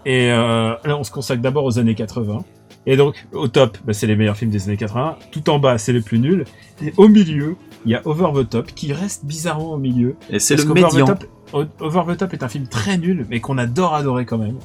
Et 0.05 0.31
euh, 0.31 0.75
là, 0.85 0.99
on 0.99 1.03
se 1.05 1.11
consacre 1.11 1.41
d'abord 1.41 1.65
aux 1.65 1.79
années 1.79 1.95
80. 1.95 2.45
Et 2.87 2.97
donc, 2.97 3.27
au 3.33 3.49
top, 3.49 3.79
bah, 3.85 3.93
c'est 3.95 4.07
les 4.07 4.15
meilleurs 4.17 4.37
films 4.37 4.51
des 4.51 4.69
années 4.69 4.77
80. 4.77 5.17
Tout 5.33 5.49
en 5.51 5.59
bas, 5.59 5.79
c'est 5.79 5.93
les 5.93 6.01
plus 6.03 6.19
nuls. 6.19 6.45
Et 6.83 6.93
au 6.97 7.09
milieu, 7.09 7.57
il 7.87 7.93
y 7.93 7.95
a 7.95 8.03
Over 8.05 8.31
the 8.45 8.49
Top, 8.51 8.67
qui 8.75 8.93
reste 8.93 9.25
bizarrement 9.25 9.73
au 9.73 9.79
milieu. 9.79 10.17
Et 10.31 10.39
c'est 10.39 10.57
le 10.57 10.65
médian. 10.67 11.07
the 11.07 11.09
Top, 11.09 11.25
Over 11.81 12.03
the 12.13 12.17
Top 12.19 12.33
est 12.35 12.43
un 12.43 12.49
film 12.49 12.67
très 12.67 12.99
nul, 12.99 13.27
mais 13.31 13.41
qu'on 13.41 13.57
adore 13.59 13.95
adorer 13.95 14.27
quand 14.27 14.39
même. 14.39 14.57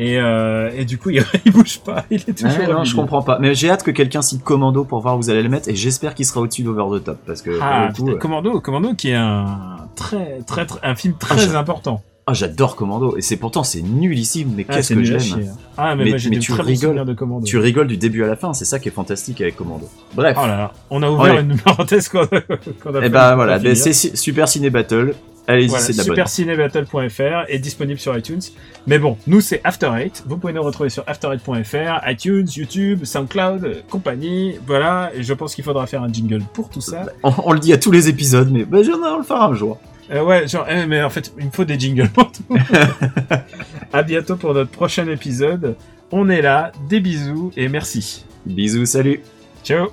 Et, 0.00 0.16
euh, 0.18 0.70
et 0.76 0.84
du 0.84 0.96
coup, 0.96 1.10
il, 1.10 1.24
il 1.44 1.50
bouge 1.52 1.80
pas. 1.80 2.04
Il 2.10 2.20
est 2.20 2.32
toujours. 2.32 2.68
Au 2.68 2.72
non, 2.72 2.84
je 2.84 2.94
comprends 2.94 3.20
pas. 3.22 3.38
Mais 3.40 3.54
j'ai 3.56 3.68
hâte 3.68 3.82
que 3.82 3.90
quelqu'un 3.90 4.22
cite 4.22 4.44
Commando 4.44 4.84
pour 4.84 5.00
voir 5.00 5.16
où 5.16 5.18
vous 5.18 5.28
allez 5.28 5.42
le 5.42 5.48
mettre 5.48 5.68
et 5.68 5.74
j'espère 5.74 6.14
qu'il 6.14 6.24
sera 6.24 6.40
au-dessus 6.40 6.62
d'Over 6.62 7.00
the 7.00 7.04
Top 7.04 7.18
parce 7.26 7.42
que 7.42 7.58
Ah, 7.60 7.88
pour 7.94 8.06
le 8.06 8.12
coup, 8.12 8.16
euh, 8.16 8.20
Commando, 8.20 8.60
Commando 8.60 8.94
qui 8.94 9.10
est 9.10 9.14
un 9.16 9.88
très, 9.96 10.38
très, 10.46 10.66
très- 10.66 10.78
un 10.84 10.94
film 10.94 11.14
Ah, 11.24 11.34
très 11.34 11.56
important. 11.56 12.00
Ah, 12.30 12.34
j'adore 12.34 12.76
Commando 12.76 13.16
et 13.16 13.22
c'est 13.22 13.36
pourtant 13.36 13.62
c'est 13.64 13.80
nullissime 13.82 14.52
mais 14.56 14.66
Ah, 14.68 14.74
qu'est-ce 14.76 14.94
que 14.94 15.02
j'aime. 15.02 15.20
chier. 15.20 15.46
Ah, 15.76 15.94
mais, 15.96 16.04
Mais- 16.04 16.10
moi 16.10 16.18
tu 16.18 16.52
rigoles. 16.52 17.04
de. 17.04 17.44
Tu 17.44 17.58
rigoles 17.58 17.86
du 17.88 17.96
début 17.96 18.22
à 18.24 18.26
la 18.26 18.36
fin, 18.36 18.52
c'est 18.54 18.64
ça 18.64 18.78
qui 18.78 18.88
est 18.88 18.92
fantastique 18.92 19.40
avec 19.40 19.56
Commando. 19.56 19.88
Bref. 20.14 20.36
Oh 20.40 20.46
là 20.46 20.56
là, 20.56 20.72
on 20.90 21.02
a 21.02 21.10
ouvert 21.10 21.34
Ouais. 21.34 21.40
une 21.40 21.56
parenthèse 21.58 22.08
qu'on 22.08 22.22
a, 22.24 22.26
qu'on 22.82 22.94
a 22.94 22.98
et 22.98 23.02
fait 23.02 23.08
bah 23.08 23.28
pour 23.30 23.36
voilà, 23.36 23.58
finir. 23.58 23.76
c'est 23.76 23.92
Super 23.94 24.48
Ciné 24.48 24.70
Battle. 24.70 25.14
Allez-y, 25.50 25.68
Voilà, 25.68 25.82
c'est 25.82 25.92
de 25.94 25.98
la 25.98 26.04
bonne. 26.04 26.12
supercinébattle.fr 26.12 27.44
est 27.48 27.58
disponible 27.58 27.98
sur 27.98 28.16
iTunes. 28.16 28.40
Mais 28.86 28.98
bon, 28.98 29.16
nous 29.26 29.40
c'est 29.40 29.62
After 29.64 29.90
Eight. 29.98 30.22
Vous 30.26 30.36
pouvez 30.36 30.52
nous 30.52 30.62
retrouver 30.62 30.90
sur 30.90 31.04
after8.fr, 31.04 32.06
iTunes, 32.10 32.46
YouTube, 32.54 33.04
SoundCloud, 33.04 33.84
compagnie. 33.88 34.56
Voilà, 34.66 35.10
et 35.14 35.22
je 35.22 35.32
pense 35.32 35.54
qu'il 35.54 35.64
faudra 35.64 35.86
faire 35.86 36.02
un 36.02 36.12
jingle 36.12 36.42
pour 36.52 36.68
tout 36.68 36.82
ça. 36.82 37.06
On, 37.22 37.32
on 37.44 37.52
le 37.52 37.60
dit 37.60 37.72
à 37.72 37.78
tous 37.78 37.90
les 37.90 38.10
épisodes, 38.10 38.50
mais 38.52 38.64
bah, 38.66 38.78
on 38.82 39.16
le 39.18 39.24
fera 39.24 39.46
un 39.46 39.54
jour. 39.54 39.78
Euh, 40.10 40.24
ouais, 40.24 40.48
genre, 40.48 40.66
eh, 40.68 40.86
mais 40.86 41.02
en 41.02 41.10
fait, 41.10 41.32
il 41.38 41.46
me 41.46 41.50
faut 41.50 41.64
des 41.64 41.78
jingles 41.78 42.08
pour 42.08 42.32
tout. 42.32 42.44
à 43.92 44.02
bientôt 44.02 44.36
pour 44.36 44.54
notre 44.54 44.70
prochain 44.70 45.06
épisode. 45.08 45.76
On 46.10 46.28
est 46.30 46.42
là, 46.42 46.72
des 46.88 47.00
bisous 47.00 47.52
et 47.56 47.68
merci. 47.68 48.24
Bisous, 48.46 48.86
salut. 48.86 49.20
Ciao 49.62 49.88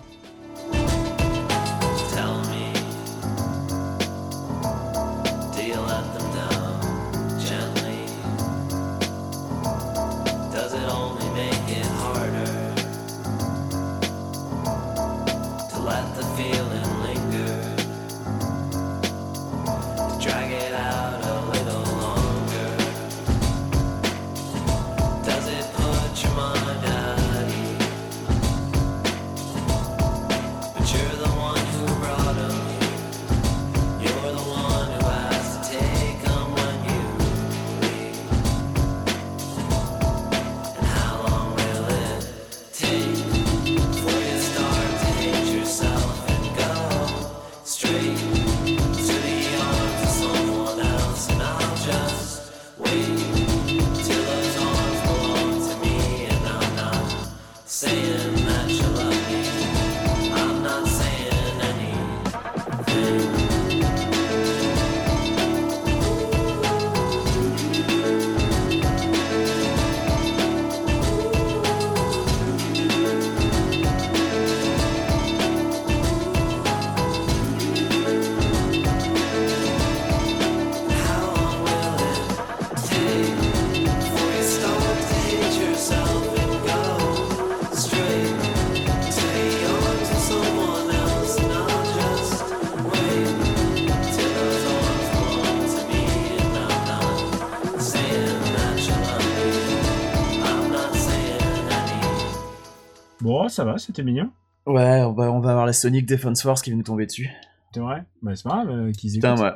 Bon, 103.46 103.50
ça 103.50 103.64
va, 103.64 103.78
c'était 103.78 104.02
mignon. 104.02 104.32
Ouais, 104.66 105.02
on 105.04 105.14
va, 105.14 105.32
on 105.32 105.40
va 105.40 105.52
avoir 105.52 105.68
la 105.68 105.74
Sonic 105.74 106.08
Defense 106.08 106.42
Force 106.42 106.64
qui 106.64 106.72
va 106.72 106.76
nous 106.78 106.82
tomber 106.82 107.06
dessus. 107.06 107.30
C'est 107.72 107.80
vrai? 107.80 108.04
Bah, 108.24 108.36
c'est 108.36 108.42
pas 108.44 108.64
grave 108.64 108.70
euh, 108.72 108.92
qu'ils 108.92 109.14
Putain, 109.14 109.34
écoutent. 109.36 109.46
ouais. 109.46 109.52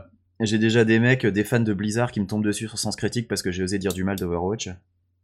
J'ai 0.46 0.60
déjà 0.60 0.86
des 0.86 1.00
mecs, 1.00 1.26
des 1.26 1.44
fans 1.44 1.60
de 1.60 1.74
Blizzard 1.74 2.12
qui 2.12 2.20
me 2.20 2.28
tombent 2.28 2.44
dessus 2.44 2.68
sur 2.68 2.78
Sens 2.78 2.96
Critique 2.96 3.28
parce 3.28 3.42
que 3.42 3.50
j'ai 3.52 3.64
osé 3.64 3.80
dire 3.80 3.92
du 3.92 4.04
mal 4.04 4.16
d'Overwatch. 4.16 4.70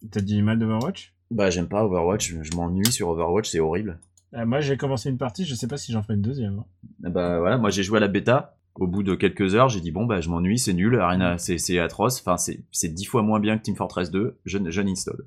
T'as 0.10 0.20
dit 0.22 0.42
mal 0.42 0.58
d'Overwatch? 0.58 1.14
Bah, 1.30 1.52
j'aime 1.52 1.68
pas 1.68 1.84
Overwatch, 1.86 2.34
je 2.42 2.56
m'ennuie 2.58 2.92
sur 2.92 3.08
Overwatch, 3.10 3.48
c'est 3.52 3.60
horrible. 3.60 4.00
Euh, 4.34 4.48
Moi, 4.48 4.62
j'ai 4.62 4.78
commencé 4.78 5.10
une 5.12 5.20
partie, 5.20 5.46
je 5.46 5.54
sais 5.54 5.68
pas 5.68 5.78
si 5.78 5.92
j'en 5.92 6.02
ferai 6.02 6.16
une 6.16 6.24
deuxième. 6.24 6.58
hein. 6.58 6.66
Bah 7.12 7.38
voilà, 7.40 7.60
moi 7.60 7.70
j'ai 7.70 7.84
joué 7.84 7.98
à 7.98 8.02
la 8.02 8.08
bêta. 8.08 8.58
Au 8.74 8.88
bout 8.88 9.04
de 9.04 9.14
quelques 9.14 9.54
heures, 9.54 9.70
j'ai 9.70 9.80
dit 9.80 9.92
bon 9.92 10.06
bah 10.08 10.22
je 10.22 10.30
m'ennuie, 10.30 10.58
c'est 10.58 10.74
nul, 10.74 11.00
à- 11.00 11.38
c'est 11.38 11.60
c'est 11.60 11.78
atroce. 11.78 12.20
Enfin 12.20 12.38
c'est 12.38 12.62
c'est 12.72 12.90
dix 12.90 13.06
fois 13.06 13.22
moins 13.22 13.40
bien 13.40 13.58
que 13.60 13.62
Team 13.64 13.76
Fortress 13.76 14.10
2. 14.10 14.38
Je, 14.46 14.58
je 14.68 14.82
n'installe. 14.82 15.20